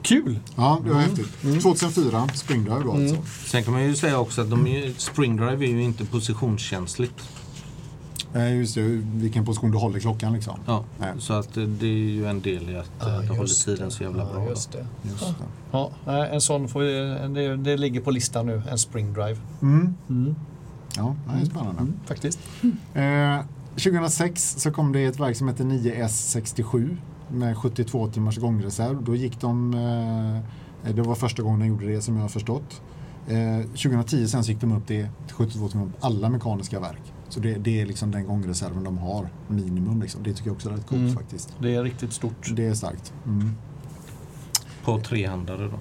[0.02, 0.38] Kul!
[0.56, 1.08] Ja, det var Mm.
[1.10, 1.62] häftigt.
[1.62, 3.14] 2004, springdive då alltså.
[3.14, 3.26] Mm.
[3.46, 6.04] Sen kan man ju säga också att de är, ju- spring drive är ju inte
[6.04, 7.14] positionskänsligt.
[8.34, 8.82] Eh, just det,
[9.14, 10.58] vilken position du håller klockan liksom.
[10.66, 11.12] Ja, Nej.
[11.18, 13.64] så att eh, det är ju en del i att Ja, eh, det håller just
[13.64, 13.90] tiden det.
[13.90, 14.48] så jävla Ja, bra.
[14.48, 14.86] just det.
[15.02, 15.44] Just det.
[15.72, 16.92] Ja, nej, en sån får vi,
[17.34, 19.36] det, det ligger på listan nu, en spring drive.
[19.62, 19.94] Mm.
[20.08, 20.34] Mm.
[20.96, 21.80] Ja, det är spännande.
[21.80, 22.38] Mm, faktiskt.
[22.94, 23.38] Eh,
[23.76, 26.96] 2006 så kom det ett verk som heter 9S67
[27.28, 29.04] med 72 timmars gångreserv.
[29.04, 29.74] Då gick de,
[30.84, 32.82] eh, det var första gången de gjorde det som jag har förstått.
[33.28, 37.02] Eh, 2010 sen så gick de upp det till 72 timmar på alla mekaniska verk.
[37.32, 40.02] Så det, det är liksom den gångreserven de har, minimum.
[40.02, 40.22] Liksom.
[40.22, 41.14] Det tycker jag också är rätt coolt Mm.
[41.14, 41.54] faktiskt.
[41.58, 42.50] Det är riktigt stort.
[42.56, 43.12] Det är starkt.
[43.26, 43.50] Mm.
[44.84, 45.78] På trehandare då.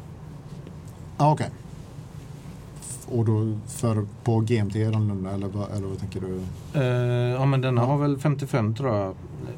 [1.17, 1.49] Ah, Okej.
[3.07, 6.41] Och då för, på GMT är annorlunda eller, vad- eller vad tänker du?
[6.79, 6.85] Eh,
[7.39, 9.15] ja men denna har väl 55 tror jag.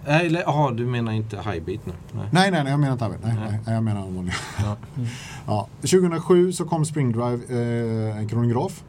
[0.08, 1.94] Nej, Eller ja, du menar inte highbeat nu?
[2.12, 2.28] Nej.
[2.32, 3.18] Nej, nej, nej jag menar inte Arvid.
[3.24, 3.60] Nej, Nej.
[3.66, 3.74] nej.
[3.76, 4.36] jag menar vanliga.
[4.64, 4.76] Ja.
[5.48, 5.68] Ja.
[5.82, 8.84] 2007 så kom Springdrive, eh, en kronograf.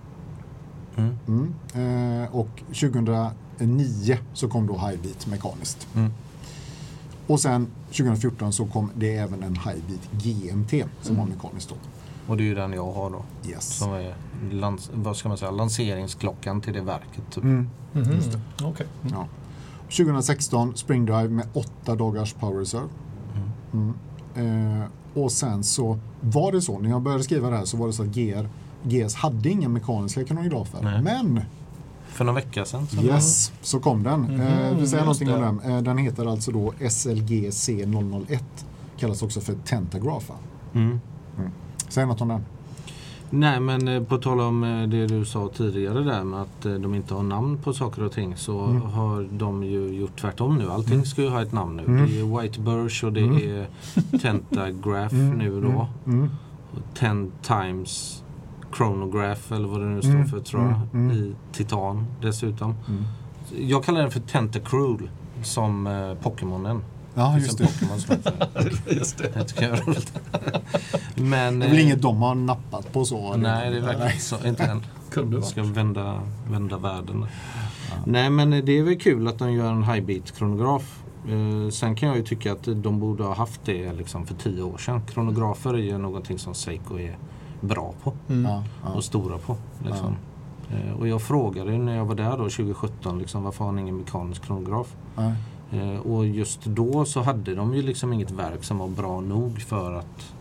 [0.96, 1.14] Mm.
[1.28, 2.22] Mm.
[2.22, 5.88] Eh, och 2009 så kom då Highbeat mekaniskt.
[5.94, 6.10] Mm.
[7.26, 11.28] Och sen 2014 så kom det även en Highbeat GMT som Mm.
[11.28, 11.74] var mekaniskt då.
[12.26, 13.24] Och det är ju den jag har då.
[13.50, 13.76] Yes.
[13.78, 14.14] Som är
[14.50, 17.30] lans- vad ska man säga, lanseringsklockan till det verket.
[17.30, 17.44] Typ.
[17.44, 17.70] Mm.
[17.92, 18.12] Mhm.
[18.12, 18.40] Just det.
[18.64, 18.86] Okej.
[19.02, 19.14] Mm.
[19.14, 19.26] Ja.
[19.88, 22.88] 2016 Springdrive med 8 dagars power reserve.
[23.72, 23.94] Mm.
[24.36, 24.80] Mm.
[24.82, 27.86] Eh, och sen så var det så, när jag började skriva det här så var
[27.86, 28.48] det så att GR,
[28.84, 30.78] GS hade inga mekaniska kronografer.
[30.82, 31.02] Nej.
[31.02, 31.40] Men
[32.08, 32.86] För några veckor sedan.
[32.86, 34.40] Så Yes, så kom den.
[34.40, 35.62] Eh, vi säger just någonting om det.
[35.68, 35.76] den.
[35.76, 37.68] Eh, den heter alltså då SLGC
[38.28, 38.44] 001.
[38.96, 40.34] Kallas också för Tentagrafa.
[40.74, 41.00] Mm.
[41.88, 42.44] Säg något om den.
[43.30, 44.60] Nej men eh, på tal om
[44.90, 48.36] det du sa tidigare där med att de inte har namn på saker och ting
[48.36, 48.82] så Mm.
[48.82, 50.70] har de ju gjort tvärtom nu.
[50.70, 51.06] Allting Mm.
[51.06, 51.84] ska ju ha ett namn nu.
[51.84, 52.06] Mm.
[52.06, 53.36] Det är White Birch och det Mm.
[53.36, 53.66] är
[54.18, 55.88] Tentagraph Mm, nu då.
[56.06, 56.30] Mm.
[56.72, 58.22] Och Ten times
[58.76, 60.70] Chronograph eller vad det nu står Mm, för tror jag.
[60.72, 61.16] mm, mm.
[61.16, 62.74] I titan dessutom.
[62.88, 63.04] Mm.
[63.68, 65.10] Jag kallar den för Tentacruel
[65.42, 66.82] som eh, Pokémonen.
[67.14, 67.68] Ja, just det.
[68.94, 69.30] Just det.
[69.34, 70.12] Jag tycker jag är roligt.
[71.14, 73.36] Men, Det är väl eh, inget de har nappat på så?
[73.36, 74.46] Nej, det är verkligen inte så.
[74.46, 74.82] Inte än.
[75.10, 76.20] Kunde ska vända,
[76.50, 77.26] vända världen.
[78.06, 81.02] Nej, men det är väl kul att de gör en highbeat-kronograf.
[81.28, 84.62] Eh, sen kan jag ju tycka att de borde ha haft det liksom för tio
[84.62, 85.02] år sedan.
[85.06, 87.16] Kronografer är ju någonting som Seiko är
[87.64, 88.62] bra på Mm.
[88.94, 89.56] Och stora på.
[89.84, 90.16] Liksom.
[90.70, 93.80] Eh, och jag frågade ju när jag var där då 2017 liksom, varför har ni
[93.80, 94.96] ingen mekanisk kronograf?
[95.70, 99.60] Eh, och just då så hade de ju liksom inget verk som var bra nog
[99.60, 100.33] för att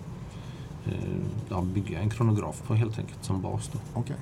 [1.50, 3.70] ja, bygga en kronograf på helt enkelt som bas.
[3.74, 3.80] Då.
[3.94, 4.16] Okej.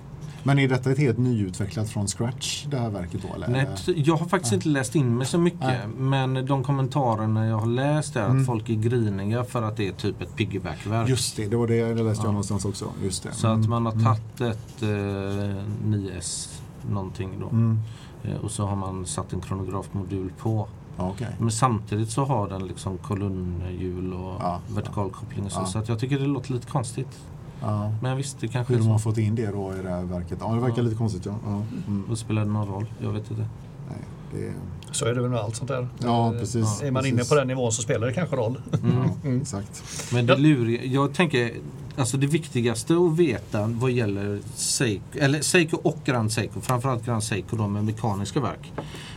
[0.44, 3.36] Men är detta ett helt nyutvecklat från scratch, det här verket då?
[3.36, 3.48] Eller?
[3.48, 4.56] Nej, jag har faktiskt Ja.
[4.56, 5.88] inte läst in mig så mycket Nej.
[5.98, 8.40] men de kommentarerna jag har läst är Mm.
[8.42, 11.10] att folk är griniga för att det är typ ett piggybackverk.
[11.10, 12.32] Just det, det var det jag läste jag Ja.
[12.32, 12.86] någonstans också.
[13.04, 13.32] Just det.
[13.32, 14.04] Så att man har Mm.
[14.06, 17.80] tagit ett eh, 9S någonting då Mm.
[18.24, 20.68] eh, och så har man satt en kronografmodul på.
[21.10, 21.28] Okej.
[21.40, 25.60] Men samtidigt så har den liksom kolonnhjul och Ja, vertikalkoppling och så.
[25.60, 25.66] Ja.
[25.66, 27.20] Så att jag tycker det låter lite konstigt.
[27.62, 27.92] Ja.
[28.02, 30.38] Men visst, det kanske Hur de har fått in det då i det här verket?
[30.42, 30.84] Ja, det verkar Ja.
[30.84, 31.26] lite konstigt.
[31.26, 31.36] Ja.
[31.46, 31.62] Ja.
[31.88, 32.04] Mm.
[32.12, 32.86] Och spelar det någon roll?
[33.00, 33.48] Jag vet inte.
[33.90, 34.00] Nej,
[34.34, 34.54] det är...
[34.92, 35.88] Så är det väl med allt sånt där.
[36.04, 36.82] Ja, precis.
[36.82, 37.14] Är man precis.
[37.14, 38.58] inne på den nivån så spelar det kanske roll.
[38.84, 38.98] Mm.
[38.98, 39.42] Ja, Mm.
[39.42, 39.84] exakt.
[40.14, 41.52] Men det luriga, jag tänker,
[41.98, 47.24] alltså det viktigaste att veta vad gäller Seiko, eller Seiko och Grand Seiko, framförallt Grand
[47.24, 48.74] Seiko då med mekaniska verk.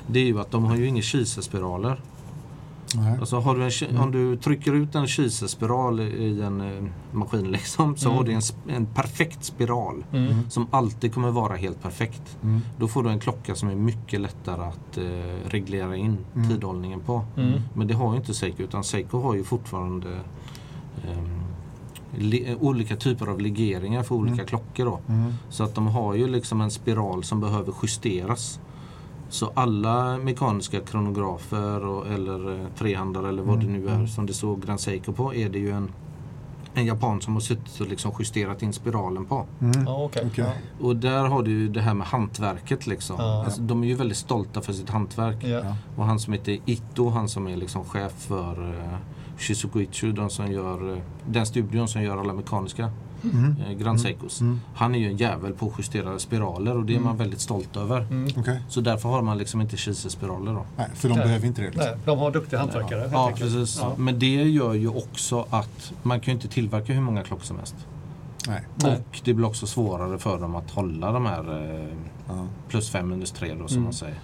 [0.07, 2.01] Det är ju att de har ju inga kiselspiraler.
[2.97, 3.19] Nej.
[3.21, 4.03] Alltså har du en, ki- Mm.
[4.03, 8.17] Om du trycker ut en kiselspiral i en eh, maskin liksom, så Mm.
[8.19, 10.51] har du en, en perfekt spiral Mm.
[10.51, 12.37] som alltid kommer vara helt perfekt.
[12.43, 12.61] Mm.
[12.79, 16.49] Då får du en klocka som är mycket lättare att eh, reglera in Mm.
[16.51, 17.25] tidhållningen på.
[17.37, 17.61] Mm.
[17.75, 20.09] Men det har ju inte Seiko utan Seiko har ju fortfarande
[21.09, 21.41] ehm,
[22.19, 24.47] li- eh, olika typer av legeringar för olika Mm.
[24.47, 24.85] klockor.
[24.85, 25.01] Då.
[25.09, 25.33] Mm.
[25.51, 28.61] Så att de har ju liksom en spiral som behöver justeras.
[29.29, 34.09] Så alla mekaniska kronografer och, eller eh, trehandare eller vad Mm, det nu är mm.
[34.09, 35.91] som det står Grand Seiko på är det ju en,
[36.75, 39.47] en japan som har suttit och liksom justerat in spiralen på.
[39.61, 39.89] Mm.
[39.89, 40.27] Okej.
[40.33, 40.45] Okej.
[40.45, 40.87] Ja.
[40.87, 43.17] Och där har du ju det här med hantverket liksom.
[43.19, 43.45] Ja.
[43.45, 45.45] Alltså, de är ju väldigt stolta för sitt hantverk.
[45.45, 45.77] Ja.
[45.97, 48.95] Och han som heter Ito, han som är liksom chef för uh,
[49.45, 52.91] Shizukuichu, de som gör, eh, den studion som gör alla mekaniska
[53.33, 53.57] Mm.
[53.71, 54.41] uh, Grand Seikos.
[54.41, 54.61] Mm.
[54.75, 57.77] Han är ju en jävel på att justera spiraler och det är man väldigt stolt
[57.77, 58.01] över.
[58.01, 58.29] Mm.
[58.37, 58.63] Okej.
[58.69, 60.65] Så därför har man liksom inte kiselspiraler då.
[60.77, 61.25] Nej, för de Nej.
[61.27, 61.67] behöver inte det.
[61.71, 61.85] Liksom.
[61.85, 63.09] Nej, de har duktiga hantverkare.
[63.13, 63.53] Ja, enkelt.
[63.55, 63.79] precis.
[63.83, 63.93] Ja.
[63.97, 67.57] Men det gör ju också att man kan ju inte tillverka hur många klockor som
[67.57, 67.75] helst.
[68.49, 68.61] Nej.
[68.99, 71.89] Och det blir också svårare för dem att hålla de här eh,
[72.29, 72.47] Ja.
[72.69, 73.85] plus 5 minus 3 då som Mm.
[73.85, 74.17] man säger.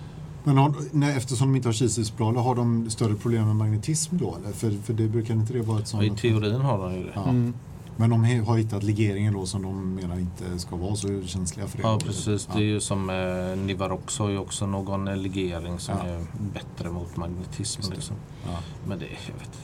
[0.45, 4.37] Men har, nej, eftersom de inte har kiselspiraler, har de större problem med magnetism då?
[4.37, 4.53] Eller?
[4.53, 6.21] För, för det brukar inte det vara ett Och I sånt...
[6.21, 7.13] teorin har de ju det.
[7.15, 7.23] Ja.
[7.29, 7.55] Mm.
[7.97, 11.79] Men de har hittat legeringen då som de menar inte ska vara så känsliga för
[11.79, 11.83] det.
[11.85, 12.59] Ja precis, Ja.
[12.59, 16.07] det är ju som eh, Nivarox har ju också någon eh, legering som Ja.
[16.07, 17.83] är bättre mot magnetism.
[17.83, 17.91] Det.
[17.95, 18.17] Liksom.
[18.47, 18.59] Ja.
[18.89, 19.59] Men det, jag vet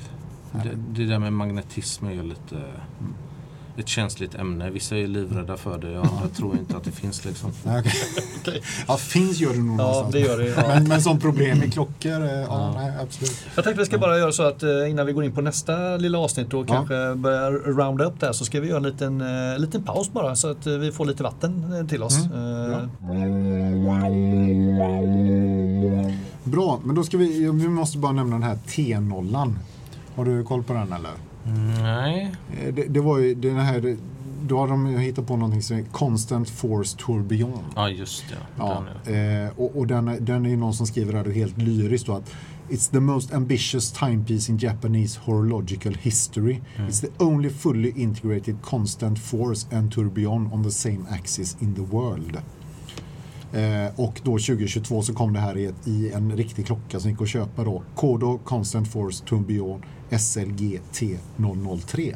[0.63, 0.69] inte.
[0.69, 2.63] Det, det där med magnetism är ju lite
[3.79, 4.71] ett känsligt ämne.
[4.71, 7.51] Vissa är livrädda för det och andra tror inte att det finns liksom.
[7.65, 7.93] Okej.
[8.41, 8.63] Okej.
[8.89, 10.13] Ja, finns gör det nog Ja, någonstans.
[10.13, 10.47] det gör det.
[10.57, 10.63] Ja.
[10.69, 12.73] Men, men som problem med klockor, eh, ja, Ja.
[12.77, 13.37] nej absolut.
[13.55, 15.97] Jag tänkte vi ska bara göra så att eh, innan vi går in på nästa
[15.97, 16.75] lilla avsnitt och Ja.
[16.75, 19.21] kanske börjar rounda upp där så ska vi göra en liten,
[19.53, 22.19] eh, liten paus bara så att vi får lite vatten till oss.
[22.35, 22.91] Mm.
[26.45, 29.59] Bra, men då ska vi, vi måste bara nämna den här T-nollan.
[30.15, 31.11] Har du koll på den eller?
[31.83, 32.33] Nej.
[32.63, 33.97] Eh, Det, det var ju den här,
[34.43, 37.63] då har de hittat på någonting som är Constant Force Tourbillon.
[37.77, 38.37] Ja just det.
[38.59, 41.59] Ja, Den är- eh, och, och den, den är ju någon som skriver här helt
[41.59, 42.31] lyriskt då att
[42.71, 46.61] It's the most ambitious timepiece in Japanese horological history.
[46.77, 51.81] It's the only fully integrated constant force and tourbillon on the same axis in the
[51.83, 52.37] world.
[53.53, 57.11] Eh, och då 2022 så kom det här i, ett, i en riktig klocka som
[57.11, 57.83] gick att köpa då.
[57.95, 62.15] Kodo Constant Force Tourbillon SLG T003.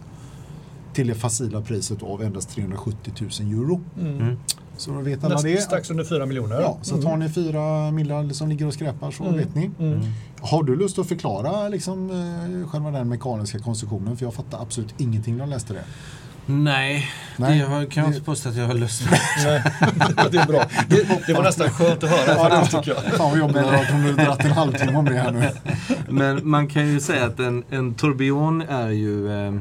[0.93, 3.80] Till det facila priset av endast 370 000 euro.
[4.01, 4.36] mm.
[4.76, 5.61] Så då vet alla Näst, det.
[5.62, 6.61] strax under 4 miljoner.
[6.61, 9.36] Ja, så tar ni fyra millar som ligger och skräpar så Mm.
[9.36, 9.70] vet ni.
[9.78, 10.01] Mm.
[10.41, 14.16] Har du lust att förklara liksom, eh, själva den mekaniska konstruktionen?
[14.16, 15.84] För jag fattar absolut ingenting när jag läste det.
[16.51, 19.20] Nej, Nej, det har, kan jag det- inte påstå att jag har lust med.
[19.44, 19.62] Nej,
[20.30, 20.64] det är bra.
[20.88, 23.12] Det, det var nästan skönt att höra faktiskt tycker jag.
[23.18, 25.51] Fan vad jobbigt det var att de hade dragit en halvtimme om det här nu.
[26.09, 29.46] Men man kan ju säga att en, en tourbillon är ju...
[29.46, 29.55] Eh,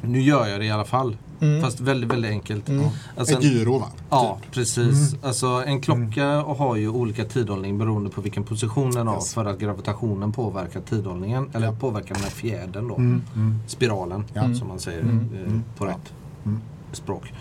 [0.00, 1.16] nu gör jag det i alla fall.
[1.40, 1.62] Mm.
[1.62, 2.68] Fast väldigt, väldigt enkelt.
[2.68, 2.86] Mm.
[3.16, 3.86] Alltså, Ett gyro va?
[4.10, 4.52] Ja, Typ.
[4.54, 5.14] precis.
[5.22, 9.34] Alltså en klocka har ju olika tidhållning beroende på vilken position den har Yes.
[9.34, 11.50] för att gravitationen påverkar tidhållningen.
[11.52, 12.96] Eller påverkar den här fjädern då.
[12.96, 13.58] Mm, mm.
[13.66, 14.54] Spiralen, Ja.
[14.54, 15.28] som man säger Mm.
[15.34, 15.62] eh, Mm.
[15.78, 15.90] på Ja.
[15.90, 16.12] rätt
[16.44, 16.60] Mm.
[16.92, 17.32] språk.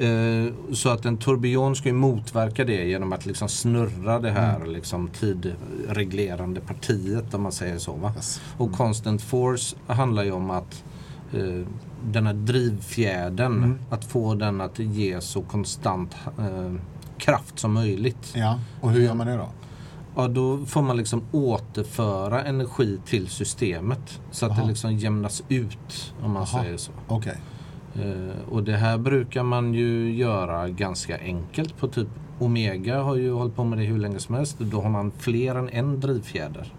[0.00, 4.56] Eh, så att en tourbillon ska ju motverka det genom att liksom snurra det här
[4.56, 4.70] Mm.
[4.72, 7.92] liksom tidreglerande partiet om man säger så.
[7.92, 8.12] Va?
[8.16, 8.40] Yes.
[8.58, 10.84] Och constant force handlar ju om att
[11.34, 11.66] eh,
[12.06, 13.78] den här drivfjädern, Mm.
[13.90, 16.74] att få den att ge så konstant eh,
[17.18, 18.32] kraft som möjligt.
[18.36, 19.48] Ja, och hur gör man det då?
[20.16, 24.62] Ja, då får man liksom återföra energi till systemet så att Aha.
[24.62, 26.62] det liksom jämnas ut om man Aha.
[26.62, 26.92] säger så.
[27.08, 27.36] Okej.
[27.94, 33.32] Eh, och det här brukar man ju göra ganska enkelt på typ Omega har ju
[33.32, 34.58] hållit på med det hur länge som helst.
[34.58, 36.72] Då har man fler än en drivfjäder.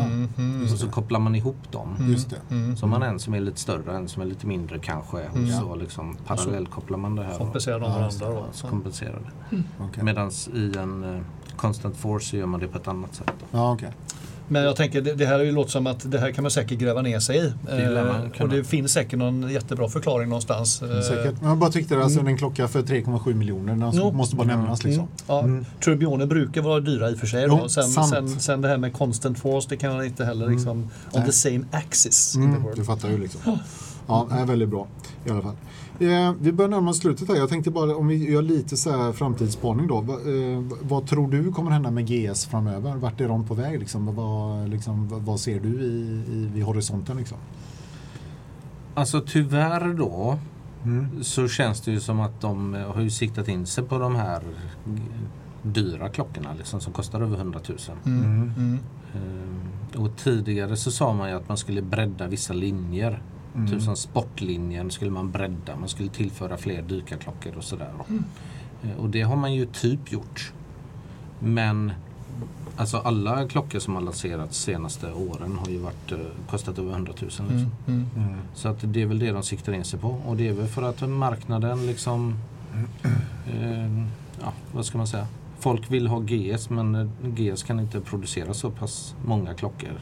[0.00, 0.62] Mm, mm.
[0.62, 1.96] Och så kopplar man ihop dem.
[2.10, 2.36] Just det.
[2.50, 2.76] Mm.
[2.76, 5.16] Så har man en som är lite större, en som är lite mindre kanske.
[5.16, 5.60] Och Mm.
[5.60, 7.38] så liksom parallellkopplar man det här.
[7.38, 8.36] Kompenserar de varandra då.
[8.36, 9.62] och så kompenserar det.
[9.80, 10.04] Okej.
[10.04, 11.20] Medan i en eh,
[11.56, 13.32] constant force så gör man det på ett annat sätt.
[13.40, 13.46] Då.
[13.58, 13.90] Ja, okej.
[14.48, 16.50] Men jag tänker, det, det här är ju låter som att det här kan man
[16.50, 17.52] säkert gräva ner sig i.
[17.66, 17.82] Det
[18.36, 20.82] Eh, och det finns säkert någon jättebra förklaring någonstans.
[20.82, 21.40] Eh, Säkert.
[21.40, 24.12] Men jag bara tyckte det, alltså en klocka för 3,7 miljoner, den Jo.
[24.12, 25.02] måste bara nämnas liksom.
[25.02, 25.10] Mm.
[25.26, 25.64] Ja, Mm.
[25.84, 27.44] Turbioner brukar vara dyra i och för sig.
[27.48, 27.68] Jo, Då.
[27.68, 30.90] Sen, sen, sen det här med constant force, det kan man inte heller liksom, on
[31.14, 31.26] Nej.
[31.26, 32.76] the same axis in the Mm, world.
[32.78, 33.40] du fattar ju liksom.
[34.06, 34.86] Ja, det är väldigt bra
[35.26, 35.56] i alla fall.
[36.00, 37.36] Eh, vi börjar närma oss slutet här.
[37.36, 40.00] Jag tänkte bara om vi gör lite så här framtidsspaning då.
[40.00, 42.96] Va, eh, vad tror du kommer hända med GS framöver?
[42.96, 43.78] Vart är de på väg?
[43.80, 44.14] Liksom?
[44.14, 47.16] Vad, liksom, vad, ser du i, i, vid horisonten?
[47.16, 47.38] Liksom?
[48.94, 50.38] Alltså tyvärr då
[50.84, 51.24] Mm.
[51.24, 54.14] så känns det ju som att de eh, har ju siktat in sig på de
[54.16, 54.42] här
[55.62, 57.78] dyra klockorna liksom, som kostar över 100 000.
[58.04, 58.24] Mm.
[58.24, 58.52] Mm.
[58.56, 58.78] Mm.
[59.94, 63.22] Eh, Och tidigare så sa man ju att man skulle bredda vissa linjer.
[63.54, 63.68] Mm.
[63.70, 65.76] Typ som sportlinjen skulle man bredda.
[65.76, 67.90] Man skulle tillföra fler dykarklockor och sådär.
[68.82, 70.52] Eh, Och det har man ju typ gjort.
[71.38, 71.92] Men
[72.76, 76.18] alltså alla klockor som har lanserats senaste åren har ju varit, eh,
[76.50, 77.24] kostat över 100 000.
[77.24, 77.46] Liksom.
[77.46, 78.06] Mm, mm.
[78.16, 78.38] Mm.
[78.54, 80.08] Så att det är väl det de siktar in sig på.
[80.08, 82.34] Och det är väl för att marknaden liksom...
[83.46, 83.98] Eh,
[84.40, 85.26] ja, vad ska man säga?
[85.58, 90.00] Folk vill ha GS men eh, GS kan inte producera så pass många klockor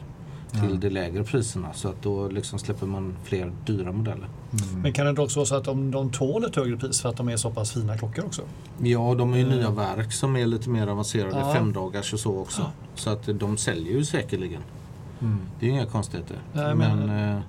[0.53, 0.77] till Nej.
[0.77, 1.73] de lägre priserna.
[1.73, 4.27] Så att då liksom släpper man fler dyra modeller.
[4.69, 4.81] Mm.
[4.81, 7.09] Men kan det inte också vara så att de, de tål ett högre pris för
[7.09, 8.41] att de är så pass fina klockor också?
[8.81, 9.57] Ja, de har ju Mm.
[9.57, 11.53] nya verk som är lite mer avancerade, Ja.
[11.53, 12.71] femdagars och så också.
[12.95, 14.61] Så att de säljer ju säkerligen.
[15.21, 15.37] Mm.
[15.59, 16.37] Det är ju inga konstigheter.
[16.53, 17.41] Nej, men men- eh,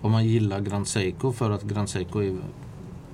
[0.00, 2.36] om man gillar Grand Seiko för att Grand Seiko är,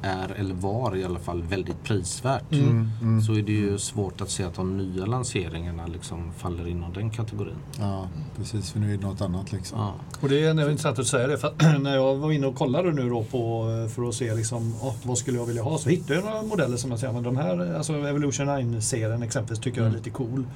[0.04, 2.52] är, eller var i alla fall, väldigt prisvärt.
[2.52, 2.90] Mm.
[3.02, 3.22] Mm.
[3.22, 7.10] Så är det ju svårt att se att de nya lanseringarna liksom faller inom den
[7.10, 7.56] kategorin.
[7.78, 8.72] Ja, precis.
[8.72, 9.78] För nu är det något annat liksom.
[9.78, 9.94] Ja.
[10.20, 13.08] Och det är intressant att säga det för när jag var inne och kollade nu
[13.08, 16.24] då på för att se liksom, åh, vad skulle jag vilja ha så hittade jag
[16.24, 19.90] några modeller som jag säger, men de här, alltså Evolution 9-serien exempelvis tycker jag är
[19.90, 19.98] Mm.
[19.98, 20.46] lite cool.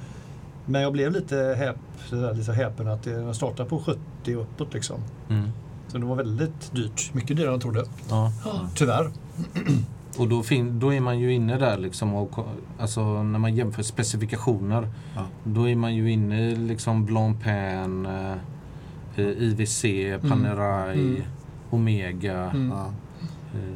[0.65, 1.75] Men jag blev lite, häp,
[2.09, 4.99] sådär, lite häpen att det startar på 70 och uppåt liksom.
[5.29, 5.49] Mm.
[5.87, 7.85] Så det var väldigt dyrt, mycket dyrare än jag trodde.
[8.09, 8.31] Ja.
[8.75, 9.11] Tyvärr.
[10.17, 12.45] Och då, fin- då är man ju inne där liksom och,
[12.79, 15.21] alltså när man jämför specifikationer Ja.
[15.43, 18.31] då är man ju inne i liksom Blancpain, eh,
[19.15, 19.81] eh, IWC,
[20.29, 21.21] Panerai, Mm.
[21.69, 22.49] Omega.
[22.49, 22.69] Mm.
[22.69, 22.85] Ja.
[23.53, 23.75] Eh,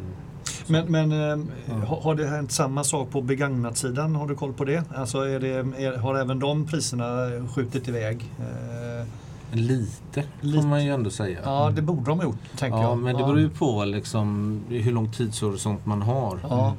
[0.67, 1.73] Men, men eh, Ja.
[1.87, 4.15] har, har det hänt samma sak på begagnat-sidan?
[4.15, 4.83] Har du koll på det?
[4.95, 5.49] Alltså är det
[5.83, 8.31] är, har även de priserna skjutit iväg?
[8.39, 9.07] Eh,
[9.55, 10.61] lite, Lite.
[10.61, 11.39] får man ju ändå säga.
[11.43, 12.97] ja, det borde de ha gjort, tänker Ja, jag.
[12.97, 16.39] men det beror ju på liksom, hur lång tidshorisont man har.
[16.49, 16.75] Ja,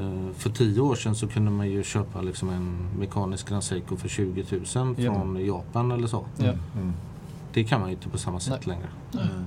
[0.00, 3.96] Eh, För tio år sedan så kunde man ju köpa liksom en mekanisk Grand Seiko
[3.96, 5.14] för 20 000 Ja.
[5.14, 6.24] från Japan eller så.
[6.36, 6.44] ja.
[6.44, 6.92] Mm.
[7.54, 8.76] Det kan man ju inte på samma sätt Nej.
[8.76, 9.28] längre.
[9.30, 9.44] Mm.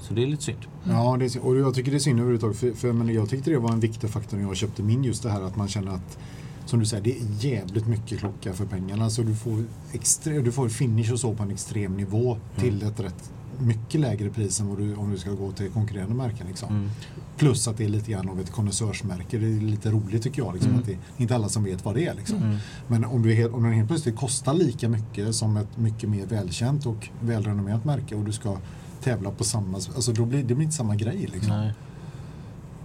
[0.00, 0.58] Så det är lite synd.
[0.84, 2.56] Ja, det är, och jag tycker det är synd överhuvudtaget.
[2.56, 5.04] För, för men jag tyckte det var en viktig faktor när jag köpte min.
[5.04, 6.18] Just det här att man känner att
[6.66, 9.10] som du säger, det är jävligt mycket klocka för pengarna.
[9.10, 13.00] Så du får, extre, du får finish och så på en extrem nivå till ett
[13.00, 16.46] rätt mycket lägre pris än du, om du ska gå till konkurrerande märken.
[16.46, 16.68] Liksom.
[16.68, 16.90] Mm.
[17.36, 19.38] Plus att det är lite grann av ett konnässörsmärke.
[19.38, 20.54] Det är lite roligt tycker jag.
[20.54, 20.80] Liksom, Mm.
[20.80, 22.14] att det är inte alla som vet vad det är.
[22.14, 22.38] Liksom.
[22.42, 22.56] Mm.
[22.88, 26.86] Men om, du om den helt plötsligt kostar lika mycket som ett mycket mer välkänt
[26.86, 28.56] och välrenommerat märke och du ska
[29.02, 29.76] tävla på samma...
[29.76, 31.28] Alltså då blir det blir inte samma grej.
[31.32, 31.72] Liksom, Nej.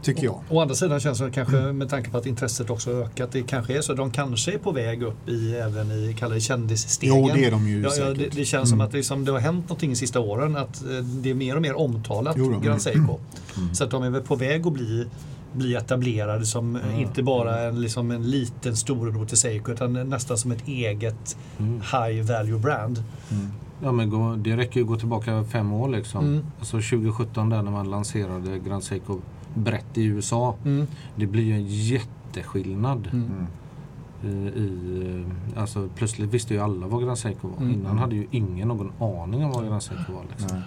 [0.02, 0.40] Tycker jag.
[0.50, 3.32] Å andra sidan känns det kanske med tanke på att intresset också ökat.
[3.32, 7.16] Det kanske är så att de kanske är på väg upp i även i kändisstegen.
[7.16, 8.18] Jo, det är de ju Ja, ja, säkert.
[8.32, 8.88] det, det känns som Mm.
[8.88, 10.56] att liksom, det har hänt någonting de sista åren.
[10.58, 12.60] Att eh, det är mer och mer omtalat, Jo.
[12.60, 13.00] Grand Seiko.
[13.58, 13.76] Mm.
[13.76, 15.08] Så att de är väl på väg att bli,
[15.54, 20.38] bli etablerade som eh, inte bara en, liksom en liten storebror till Seiko utan nästan
[20.38, 21.82] som ett eget Mm.
[21.82, 23.04] high value brand.
[23.32, 23.48] Mm.
[23.84, 26.26] Ja, men gå, det räcker ju att gå tillbaka fem år liksom.
[26.26, 26.46] Mm.
[26.60, 29.20] Alltså 2017 där när man lanserade Grand Seiko
[29.54, 30.56] brett i USA.
[30.66, 30.88] Mm.
[31.16, 33.10] Det blir ju en jätteskillnad.
[33.14, 33.26] Mm.
[33.26, 33.48] Mm.
[34.24, 35.26] I, i,
[35.56, 37.58] eh, alltså, plötsligt visste ju alla vad Grand Seiko var.
[37.58, 37.74] Mm.
[37.74, 40.24] Innan hade ju ingen någon aning om vad Grand Seiko var.
[40.30, 40.62] Liksom.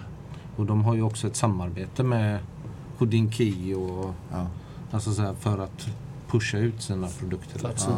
[0.55, 2.39] Och de har ju också ett samarbete med
[2.97, 3.27] Houdin
[3.75, 4.47] och Ja.
[4.91, 5.87] alltså så här, för att
[6.27, 7.59] pusha ut sina produkter.
[7.63, 7.97] Ja.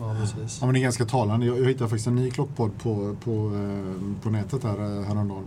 [0.00, 0.58] ja, precis.
[0.60, 1.46] Ja, men det är ganska talande.
[1.46, 5.44] Jag, jag hittade faktiskt en ny klockpodd på, på, eh, på nätet här eh, häromdagen.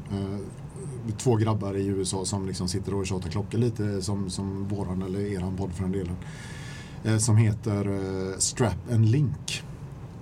[1.18, 5.20] Två grabbar i USA som liksom sitter och tjatar klockor lite som, som våran eller
[5.20, 6.16] eran podd för den delen.
[7.04, 9.64] Eh, som heter eh, Strap and Link.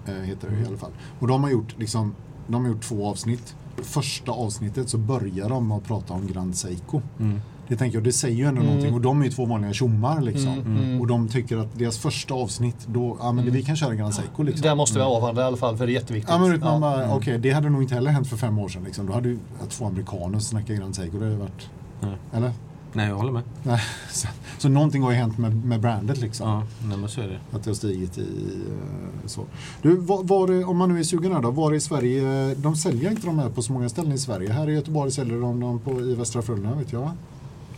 [0.05, 0.91] Eh, heter det i alla fall.
[1.19, 2.15] Och de har gjort, liksom,
[2.47, 3.55] de har gjort två avsnitt.
[3.77, 7.01] Första avsnittet så börjar de med att prata om Grand Seiko.
[7.19, 7.41] Mm.
[7.71, 8.65] Det tänker jag, det säger ju ändå Mm.
[8.73, 8.93] någonting.
[8.93, 10.47] Och de är ju två vanliga tjommar liksom.
[10.53, 11.01] Mm, mm.
[11.01, 13.53] Och de tycker att deras första avsnitt, då, ja men Mm.
[13.53, 14.61] vi kan köra Grand Seiko liksom.
[14.61, 16.29] Det måste vi avhandla i alla fall för det är jätteviktigt.
[16.31, 16.79] Ja men man Ja.
[16.79, 17.17] bara, Mm.
[17.17, 19.05] okej det hade nog inte heller hänt för fem år sedan liksom.
[19.05, 19.39] Då hade ju
[19.69, 21.69] två amerikaner snackat Grand Seiko, det hade varit...
[22.01, 22.15] Nej.
[22.33, 22.51] Eller?
[22.93, 23.43] Nej, jag håller med.
[24.11, 24.27] Så,
[24.57, 26.49] så någonting har ju hänt med, med brandet liksom.
[26.49, 27.39] Ja, nej, men så är det.
[27.57, 29.41] Att det har stigit i eh, så.
[29.81, 32.75] Du, var, var det, om man nu är sugen här då, var i Sverige, de
[32.75, 34.51] säljer inte de här på så många ställen i Sverige.
[34.53, 37.11] Här i Göteborg säljer de dem på, i Västra Frölunda vet jag.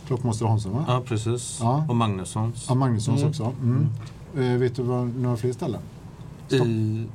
[0.06, 0.84] Klockmonster Hansson va?
[0.88, 1.58] Ja, precis.
[1.62, 1.84] Ja.
[1.88, 2.64] Och Magnussons.
[2.68, 3.30] Ja, Magnussons Mm.
[3.30, 3.52] också.
[3.62, 3.88] Mm.
[4.36, 5.80] Eh, vet du vad, några fler ställen?
[6.46, 6.66] Stopp.
[6.66, 7.06] I,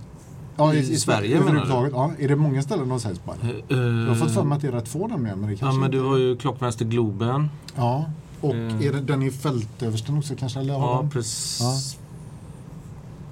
[0.57, 1.89] Ja, I Sverige menar du?
[1.93, 3.31] Ja, är det många ställen de säljs på?
[3.43, 5.39] eh, Jag har fått för mig att det är rätt få nämligen.
[5.39, 7.49] Men det Ja, men du har ju Klockmäster Globen.
[7.75, 8.05] Ja,
[8.41, 8.81] och Eh.
[8.85, 10.59] är det den i fältöversten också kanske?
[10.59, 11.97] Eller Ja, precis.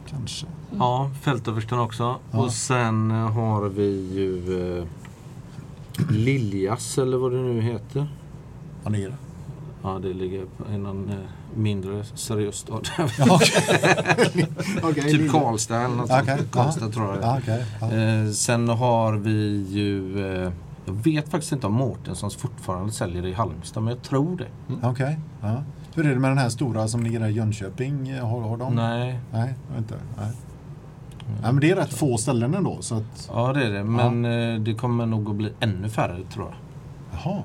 [0.10, 0.46] Kanske.
[0.78, 2.16] Ja, fältöversten också.
[2.32, 2.40] Ja.
[2.40, 4.86] Och sen har vi ju eh,
[6.10, 8.08] Liljas eller vad det nu heter.
[8.84, 9.16] Ja, det är det.
[9.84, 11.16] Ja, det ligger på- i någon eh,
[11.56, 12.88] mindre seriös stad.
[14.84, 15.32] Okej, typ.
[15.32, 16.52] Karlstad eller något Okej, sånt.
[16.52, 17.41] Karlstad tror jag.
[17.48, 17.91] Ja, ja.
[17.91, 20.26] Eh, sen har vi ju...
[20.45, 20.52] Eh,
[20.86, 24.48] jag vet faktiskt inte om Mårtenssons fortfarande säljer det i Halmstad, men jag tror det.
[24.88, 25.64] Okej, ja.
[25.95, 28.20] Hur är det med den här stora som ligger där i Jönköping?
[28.20, 28.76] Har, har de?
[28.76, 29.95] Nej, Nej, inte.
[30.18, 30.32] Nej.
[31.44, 32.78] Ja, men det är rätt få ställen ändå.
[32.82, 33.84] Så att, ja det är det.
[33.84, 36.56] Men eh, det kommer nog att bli ännu färre tror jag.
[37.24, 37.44] jaha.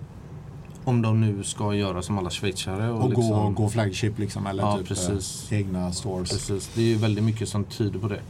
[0.85, 2.91] Om de nu ska göra som alla schweizare.
[2.91, 4.47] Och, Och gå, liksom, gå flagship liksom?
[4.47, 5.53] Eller Ja, typ precis.
[5.53, 6.31] eh, egna stores?
[6.31, 8.21] Precis, det är ju väldigt mycket som tyder på det.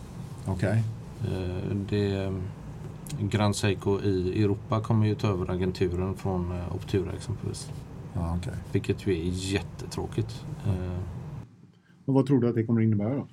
[0.46, 0.82] Okej.
[1.24, 2.32] Eh, det
[3.20, 7.70] Grand Seiko i Europa kommer ju ta över agenturen från eh, Optura exempelvis.
[8.14, 8.52] Ja, okej.
[8.72, 10.44] Vilket ju är jättetråkigt.
[10.66, 10.98] Eh,
[12.04, 13.26] Och vad tror du att det kommer innebära då?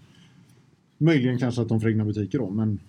[0.97, 2.79] Möjligen kanske att de får egna butiker då, men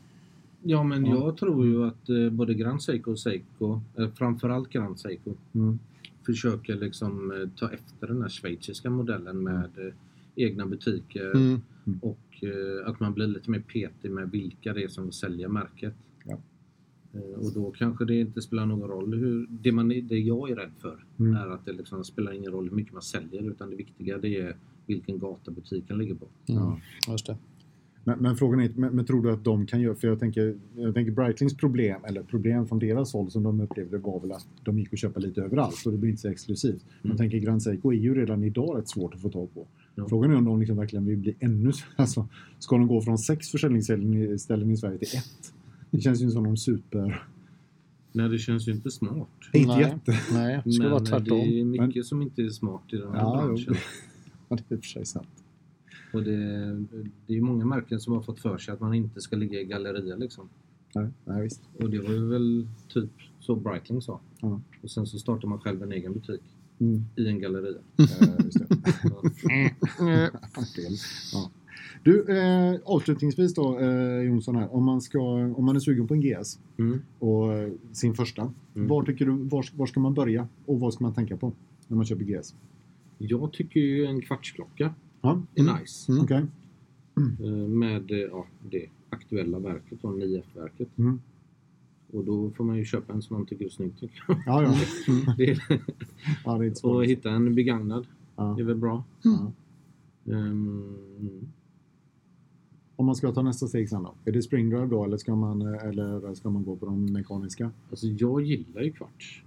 [0.63, 1.15] Ja, men Ja.
[1.15, 5.79] jag tror ju att eh, både Grand Seiko och Seiko, eh, framförallt Grand Seiko, mm.
[6.27, 9.93] Försöker liksom eh, ta efter den här schweiziska modellen med eh,
[10.37, 11.33] egna butiker
[11.87, 11.99] Mm.
[12.03, 15.95] och eh, att man blir lite mer petig med vilka det är som säljer märket.
[16.25, 16.39] Ja.
[17.37, 19.47] Och då kanske det inte spelar någon roll hur...
[19.51, 21.37] Det, man, det jag är rädd för Mm.
[21.37, 24.37] är att det liksom spelar ingen roll hur mycket man säljer utan det viktiga det
[24.41, 24.57] är
[24.87, 26.29] vilken gata butiken ligger på.
[26.49, 26.63] Mm.
[26.63, 26.81] Ja.
[27.09, 27.37] Just det.
[28.05, 30.57] Men, men frågan är, men, men tror du att de kan göra, för jag tänker,
[30.77, 34.47] jag tänker Breitlings problem, eller problem från deras håll som de upplevde var väl att
[34.65, 36.85] de gick och köpa lite överallt och det blir inte så exklusivt.
[37.03, 37.17] Man Mm.
[37.17, 39.67] tänker Grand Seiko är ju redan idag rätt svårt att få tag på.
[39.95, 40.09] Ja.
[40.09, 42.29] Frågan är om de liksom verkligen vill bli ännu, alltså,
[42.59, 45.53] ska de gå från sex försäljningsställen i, Sverige till ett?
[45.91, 47.25] Det känns ju som de super,
[48.13, 49.29] Nej, det känns ju inte smart.
[49.53, 49.81] inte Nej.
[49.81, 50.19] jätte.
[50.33, 51.39] Nej, det skulle Men vara tvärtom.
[51.39, 53.49] det är mycket som inte är smart i den här Ja, jo.
[53.49, 53.75] branschen.
[54.49, 55.29] Ja, det är i och för sig sant.
[56.13, 56.37] Och det,
[57.27, 59.61] det är ju många märken som har fått för sig att man inte ska ligga
[59.61, 60.49] i gallerier liksom.
[60.95, 61.63] Nej, nej, visst.
[61.79, 63.11] Och det var ju väl typ
[63.41, 64.21] så Breitling sa.
[64.41, 64.61] Ja.
[64.83, 66.41] Och sen så startar man själv en egen butik
[66.81, 67.05] Mm.
[67.17, 67.79] i en galleria.
[71.33, 71.51] Ja.
[72.03, 74.75] Du, eh, avslutningsvis då eh, Jonsson här.
[74.75, 75.21] Om man, ska,
[75.55, 77.01] om man är sugen på en GS Mm.
[77.19, 78.53] och eh, sin första.
[78.75, 78.89] Mm.
[78.89, 81.53] Var, tycker du, var, var ska man börja och vad ska man tänka på
[81.89, 82.55] när man köper GS?
[83.19, 86.13] Jag tycker ju en kvartsklocka Ja, är nice.
[86.13, 86.25] Mm.
[86.25, 86.47] okej.
[87.47, 90.99] Eh, Med eh, ja, det aktuella verket, då, 9F-verket.
[90.99, 91.21] Mm.
[92.13, 93.97] Och då får man ju köpa en som man tycker är snygg.
[93.99, 94.43] Tycker jag.
[94.47, 94.75] Ja, ja.
[95.37, 95.63] Det är,
[96.45, 98.07] ja, det är och hitta en begagnad
[98.37, 98.59] Ja.
[98.61, 99.05] är väl bra.
[99.23, 99.53] Ja.
[100.33, 100.97] Ehm,
[102.97, 104.15] Om man ska ta nästa steg sen då?
[104.25, 107.71] Är det springdrive då eller ska man, eh, eller ska man gå på de mekaniska?
[107.91, 109.45] Alltså jag gillar ju kvarts.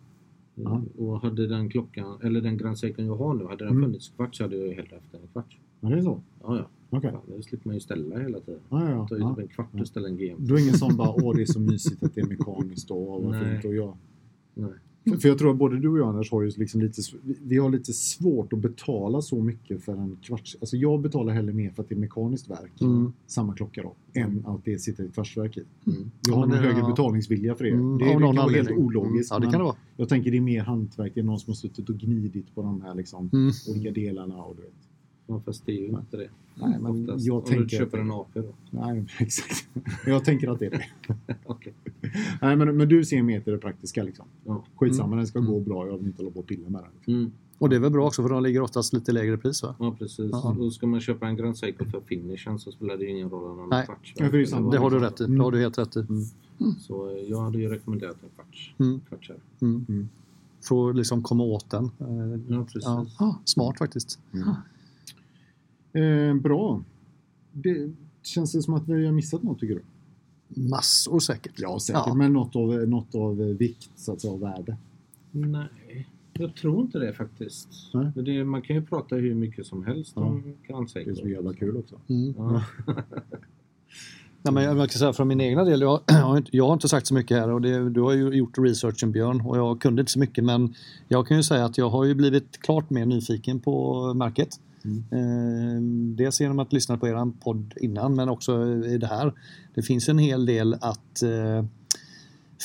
[0.56, 0.82] Ja.
[0.98, 3.84] Och hade den klockan, eller den Grand Seikon jag har nu, hade den Mm.
[3.84, 5.58] funnits kvarts så hade jag ju hellre haft den i kvarts.
[5.82, 6.22] Ja, det är så?
[6.44, 6.68] Ja, ja.
[6.98, 7.12] Okej.
[7.12, 8.60] Fan, det slipper man ju ställa hela tiden.
[8.70, 9.30] Ja, ja, Ta ja.
[9.30, 9.82] ju typ en kvart Ja.
[9.82, 10.36] och ställa en GM.
[10.40, 13.08] Du är ingen sån bara, åh det är så mysigt att det är mekaniskt och
[13.24, 13.52] vad Nej.
[13.52, 13.98] fint och jag.
[14.54, 14.70] Nej.
[15.10, 17.02] För, för jag tror att både du och jag Anders har ju liksom lite,
[17.44, 20.58] vi- har lite svårt att betala så mycket för en kvarts.
[20.62, 23.14] Alltså jag betalar hellre mer för att det är mekaniskt verk, Mm.
[23.28, 25.64] samma klocka då, än att det sitter ett kvartsverk i.
[25.88, 26.12] Mm.
[26.28, 26.88] Jag har en högre ja.
[26.90, 27.70] betalningsvilja för det.
[27.72, 29.32] Mm, det, av det kan helt ologiskt.
[29.32, 29.76] Ja, det kan det vara.
[29.98, 32.62] Jag tänker det är mer hantverk, det är någon som har suttit och gnidit på
[32.62, 33.52] de här liksom, Mm.
[33.70, 34.44] olika delarna.
[34.44, 34.72] Och du vet.
[35.28, 36.00] Ja, fast det är ju Nej.
[36.00, 36.30] inte det.
[36.56, 37.26] Nej, men Oftast.
[37.26, 38.48] jag Om tänker du köper att- en AP då.
[38.70, 39.68] Nej, exakt.
[40.06, 40.86] Jag tänker att det är det.
[41.46, 41.74] Okej.
[42.42, 44.26] Nej, men, men du ser mer till det praktiska liksom.
[44.46, 44.64] Ja.
[44.76, 45.88] Skitsamma, den ska gå bra.
[45.88, 46.90] Jag vill inte hålla på och pilla med den.
[46.96, 47.14] Liksom.
[47.14, 47.32] Mm.
[47.58, 49.76] Och det är väl bra också för de ligger oftast lite lägre pris va?
[49.80, 50.30] ja, precis.
[50.32, 50.56] Ja.
[50.60, 53.52] Och ska man köpa en Grand Seiko för finishen så spelar det ju ingen roll
[53.52, 53.82] om den Nej.
[53.82, 54.14] är kvarts.
[54.18, 54.72] Ja, för det är samma.
[54.72, 55.24] Det har du rätt i.
[55.24, 55.38] Mm.
[55.38, 56.06] Det har du helt rätt i.
[56.80, 58.74] Så eh, jag hade ju rekommenderat en kvarts.
[58.80, 59.00] Mm.
[59.10, 59.38] kvarts här.
[59.62, 59.86] Mm.
[59.90, 60.10] Mm.
[60.68, 61.86] För att liksom komma åt den.
[61.86, 62.84] Eh, Ja, precis.
[62.84, 63.06] Ja.
[63.20, 64.20] Ah, smart faktiskt.
[65.94, 66.84] Eh, bra.
[67.52, 67.92] Det,
[68.24, 69.84] känns det som att vi har missat något tycker du?
[70.62, 71.54] Massor säkert.
[71.58, 72.04] Ja, säkert.
[72.06, 72.14] Ja.
[72.14, 74.78] Men något av, något av vikt, så att säga, och värde.
[75.32, 77.68] Nej, jag tror inte det faktiskt.
[78.16, 80.22] Det, man kan ju prata hur mycket som helst Ja.
[80.22, 81.96] om Grand Det är så jävla kul också.
[82.08, 82.34] Mm.
[82.38, 82.64] Ja.
[84.46, 86.74] Nej, men jag kan säga från min egna del, jag, jag, har inte, jag har
[86.74, 89.82] inte sagt så mycket här och det, du har ju gjort researchen Björn och jag
[89.82, 90.74] kunde inte så mycket men
[91.08, 94.60] jag kan ju säga att jag har ju blivit klart mer nyfiken på märket.
[94.86, 95.04] Mm.
[95.12, 95.82] Eh,
[96.18, 99.34] dels genom att lyssna på er podd innan men också i det här.
[99.74, 101.66] Det finns en hel del att eh,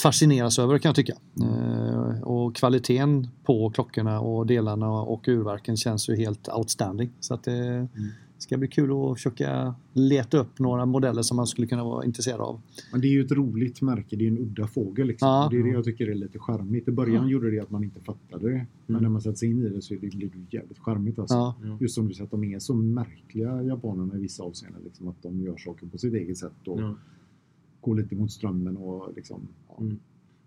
[0.03, 1.15] fascineras över kan jag tycka.
[1.41, 7.11] Eh, och kvaliteten på klockorna och delarna och urverken känns ju helt outstanding.
[7.21, 7.89] Så att det
[8.39, 12.41] ska bli kul att försöka leta upp några modeller som man skulle kunna vara intresserad
[12.41, 12.61] av.
[12.93, 14.17] Men det är ju ett roligt märke.
[14.17, 15.07] Det är en udda fågel.
[15.07, 15.29] Liksom.
[15.29, 15.49] Ja.
[15.51, 16.89] Det är det jag tycker är lite charmigt.
[16.89, 17.31] I början Ja.
[17.31, 18.67] gjorde det att man inte fattade det.
[18.87, 19.03] Men Mm.
[19.03, 21.19] när man sätter sig in i det så är det, blir det jävligt charmigt.
[21.19, 21.35] Alltså.
[21.35, 21.79] Ja, Ja.
[21.81, 24.83] Just som du säger, att de är så märkliga japanerna i vissa avseenden.
[24.85, 26.95] Liksom, att de gör saker på sitt eget sätt och Ja.
[27.81, 28.77] går lite mot strömmen.
[28.77, 29.77] Och liksom, ja.
[29.81, 29.99] Mm.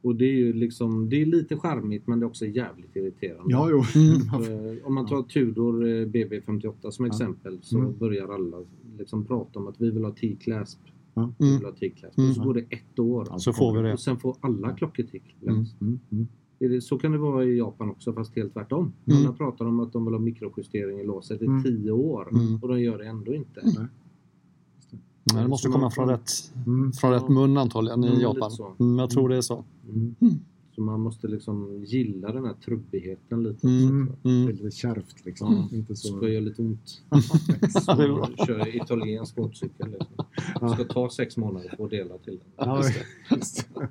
[0.02, 3.44] Och det är ju liksom, det är lite charmigt men det är också jävligt irriterande.
[3.54, 3.78] Ja, jo.
[4.34, 7.98] Eh, Om man tar Tudor eh, BB58 som exempel så Mm.
[7.98, 8.58] börjar alla
[8.98, 10.80] liksom prata om att vi vill ha T-clasp.
[11.14, 11.34] Ja.
[11.38, 11.58] Vi Mm.
[11.60, 12.18] vill ha T-clasp.
[12.18, 12.30] Mm.
[12.30, 13.28] Och så går det ett år.
[13.38, 13.94] Så får vi det.
[13.94, 15.48] Och sen får alla klockor T-clasp.
[15.50, 15.66] Mm.
[15.82, 16.28] Mm, mm.
[16.60, 18.94] Det- Så kan det vara i Japan också fast helt tvärtom.
[19.06, 19.20] Mm.
[19.26, 21.64] Alla pratar om att de vill ha mikrojustering i låset i Mm.
[21.64, 22.56] tio år Mm.
[22.62, 23.62] och de gör det ändå inte.
[25.24, 26.32] Nej, det måste Så komma man- från rätt,
[26.68, 26.92] Mm.
[26.94, 28.52] från rätt mun antagligen Mm, i Japan.
[28.80, 29.64] Mm, jag tror det är så.
[29.90, 30.16] Mm.
[30.76, 33.68] Så man måste liksom gilla den här trubbigheten lite.
[33.68, 33.90] Mm.
[34.24, 34.46] Mm.
[34.46, 35.54] Det är lite kärvt liksom.
[35.56, 35.66] Mm.
[35.76, 36.18] Inte så...
[36.18, 37.02] Ska göra lite ont.
[37.10, 37.22] Ja.
[37.82, 39.88] Så kör italiensk motorcykel.
[39.92, 40.26] Liksom.
[40.62, 42.68] Det ska ta sex månader för att dela till den.
[42.70, 42.84] Ja,
[43.32, 43.88] just det.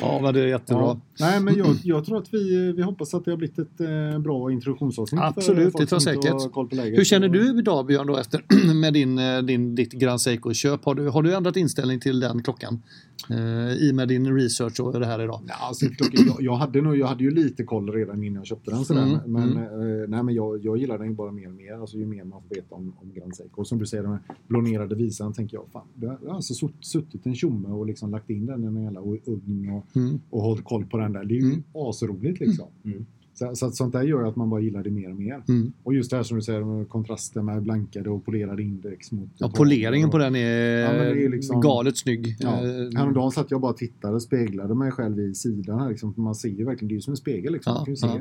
[0.00, 0.82] Ja, men det är jättebra.
[0.82, 1.00] Ja.
[1.20, 4.18] Nej, men jag, jag tror att vi, vi hoppas att det har blivit ett eh,
[4.18, 5.20] bra introduktionsavsnitt.
[5.22, 6.98] Absolut, det tror jag säkert.
[6.98, 8.42] Hur känner du idag Björn då efter
[8.80, 10.84] med din, eh, din, ditt Grand Seiko-köp?
[10.84, 12.82] Har du, har du ändrat inställning till den klockan?
[13.30, 15.40] Eh, I och med din research och det här idag?
[15.48, 18.46] Ja, alltså, klockan- jag, jag, hade nog, jag hade ju lite koll redan innan jag
[18.46, 18.84] köpte den.
[18.84, 19.02] Sådär.
[19.02, 19.62] Mm, Men, mm.
[20.02, 21.80] eh, nej, men jag, jag gillar den bara mer och mer.
[21.80, 23.60] Alltså, ju mer man får veta om, om Grand Seiko.
[23.60, 26.80] Och som du säger, den här blonerade visan tänker jag, fan, det har alltså sutt-
[26.84, 30.20] suttit en tjomme och liksom lagt in den i en jävla ugn och, Mm.
[30.30, 31.24] och hållit koll på den där.
[31.24, 31.62] Det är ju Mm.
[31.74, 32.66] asroligt liksom.
[32.84, 33.06] Mm.
[33.34, 35.42] Så, så att sånt där gör att man bara gillar det mer och mer.
[35.48, 35.72] Mm.
[35.82, 39.28] Och just det här som du säger, med kontrasten med blankade och polerade index mot...
[39.38, 42.36] Ja, poleringen på den är, Ja, är liksom- galet snygg.
[42.40, 42.48] Ja.
[42.48, 45.80] Eh, Häromdagen satt jag bara och tittade och speglade mig själv i sidan.
[45.80, 46.14] Här, liksom.
[46.16, 47.52] Man ser ju verkligen, det är ju som en spegel.
[47.52, 47.70] Liksom.
[47.70, 48.06] Ja, Man kan ju se.
[48.06, 48.18] ja.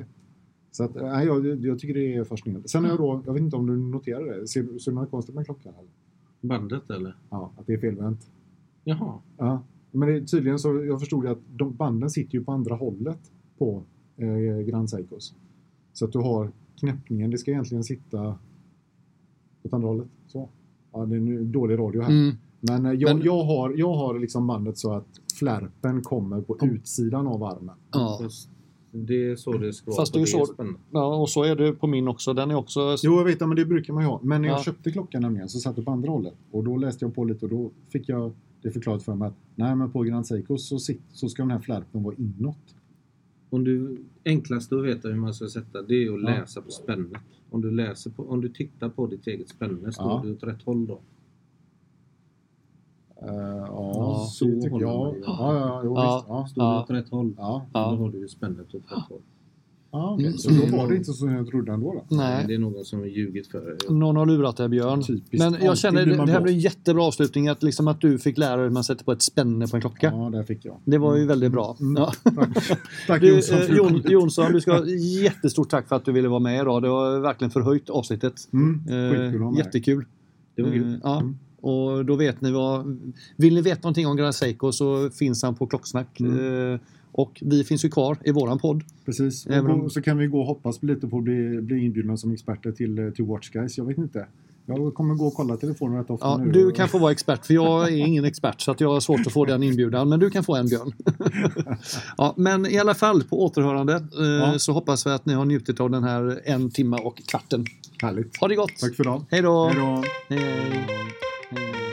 [0.72, 2.68] Så att, nej, jag, jag tycker det är fascinerande.
[2.68, 5.12] Sen har jag då, jag vet inte om du noterade det, ser, ser du något
[5.12, 5.74] konstigt med klockan?
[5.80, 5.90] Eller?
[6.42, 7.16] Bandet eller?
[7.30, 8.20] Ja, att det är felvänt.
[8.84, 9.14] Jaha.
[9.38, 9.64] Ja.
[9.92, 13.20] Men det, är tydligen så, jag förstod att de, banden sitter ju på andra hållet
[13.58, 13.84] på
[14.18, 15.36] eh, Grand Seikos.
[15.94, 18.38] Så att du har knäppningen, det ska egentligen sitta
[19.64, 20.08] åt andra hållet.
[20.28, 20.50] Så.
[20.94, 22.10] Ja, det är nu dålig radio här.
[22.10, 22.36] Mm.
[22.60, 25.08] Men, eh, jag, Men- jag har, jag har liksom bandet så att
[25.40, 27.76] flärpen kommer på utsidan av armen.
[27.92, 28.20] Ja.
[28.92, 29.96] Det är så det ska vara.
[30.02, 32.34] Fast det är och så- ja, och så är det på min också.
[32.34, 32.96] Den är också...
[33.04, 34.20] Jo, jag vet, men det brukar man ju ha.
[34.24, 34.64] Men när jag Ja.
[34.64, 36.34] köpte klockan nämligen så satt det på andra hållet.
[36.52, 38.32] Och då läste jag på lite och då fick jag
[38.62, 41.52] det förklarat för mig att nej, men på Grand Seiko så, sit, så ska den
[41.52, 42.76] här flärpen vara inåt.
[43.50, 46.30] Om du, enklaste att veta hur man ska sätta det är att Ja.
[46.30, 47.22] läsa på spännet.
[47.50, 50.22] Om du, läser på, om du tittar på ditt eget spänne, står Ja.
[50.26, 51.00] du åt rätt håll då?
[53.24, 55.16] Uh, ja, Ja, så så tycker håller jag.
[55.16, 55.22] ju.
[55.26, 56.16] Ja, ja, jo, Ja.
[56.18, 56.28] visst.
[56.30, 56.86] Ja, Står Ja.
[56.88, 57.66] du åt rätt håll, ja.
[57.74, 57.92] Ja.
[57.92, 59.22] då har du ju spännet åt rätt håll.
[59.98, 60.26] Ja okej.
[60.26, 60.38] Mm.
[60.38, 61.94] Så då var det inte så jag trodde ändå.
[62.10, 62.16] Då.
[62.16, 63.78] Nej, Det är någon som har ljugit för dig.
[63.98, 65.04] någon har lurat dig Björn.
[65.04, 65.34] Typiskt.
[65.40, 67.48] Men jag känner blir det, det här blev en jättebra avslutning.
[67.48, 69.82] Att, liksom att du fick lära dig hur man sätter på ett spänne på en
[69.82, 70.12] klocka.
[70.16, 70.78] Ja, där fick jag.
[70.86, 71.78] Det var ju väldigt bra.
[71.80, 71.96] Mm.
[72.04, 72.14] Ja.
[73.08, 73.58] Tack Du, Jonsson.
[73.58, 74.02] eh, Jon.
[74.06, 74.86] Jonsson, du ska ha
[75.24, 76.82] jättestort tack för att du ville vara med idag.
[76.82, 78.34] Det har verkligen förhöjt avsnittet.
[78.54, 80.06] Mm, Eh, jättekul.
[80.56, 81.00] Det var Eh, kul.
[81.04, 81.20] ja.
[81.20, 81.38] Mm.
[81.62, 83.00] Och då vet ni vad...
[83.36, 86.20] Vill ni veta någonting om Grand Seiko så finns han på Klocksnack.
[86.20, 86.80] Mm.
[87.18, 88.84] Eh, och vi finns ju kvar i våran podd.
[89.06, 89.46] Precis.
[89.46, 92.18] Och Även om- så kan vi gå och hoppas lite på att bli, bli inbjudna
[92.18, 93.78] som experter till uh, To Watch Guys.
[93.78, 94.26] Jag vet inte.
[94.70, 96.52] Jag kommer gå och kolla telefonen rätt ofta Ja, nu.
[96.52, 99.28] du kan få vara expert, för jag är ingen expert så att jag har svårt
[99.28, 100.10] att få den inbjudan.
[100.10, 100.92] Men du kan få en Björn.
[102.18, 104.60] ja, men i alla fall, på återhörande eh, Ja.
[104.60, 107.66] så hoppas vi att ni har njutit av den här en timme och kvarten.
[108.02, 108.38] Härligt.
[108.38, 108.72] Ha det gott!
[108.82, 109.24] Tack för idag.
[109.30, 109.66] Hej då!
[109.68, 110.04] Hej då.
[110.36, 110.40] Hej.
[111.50, 111.87] Hej.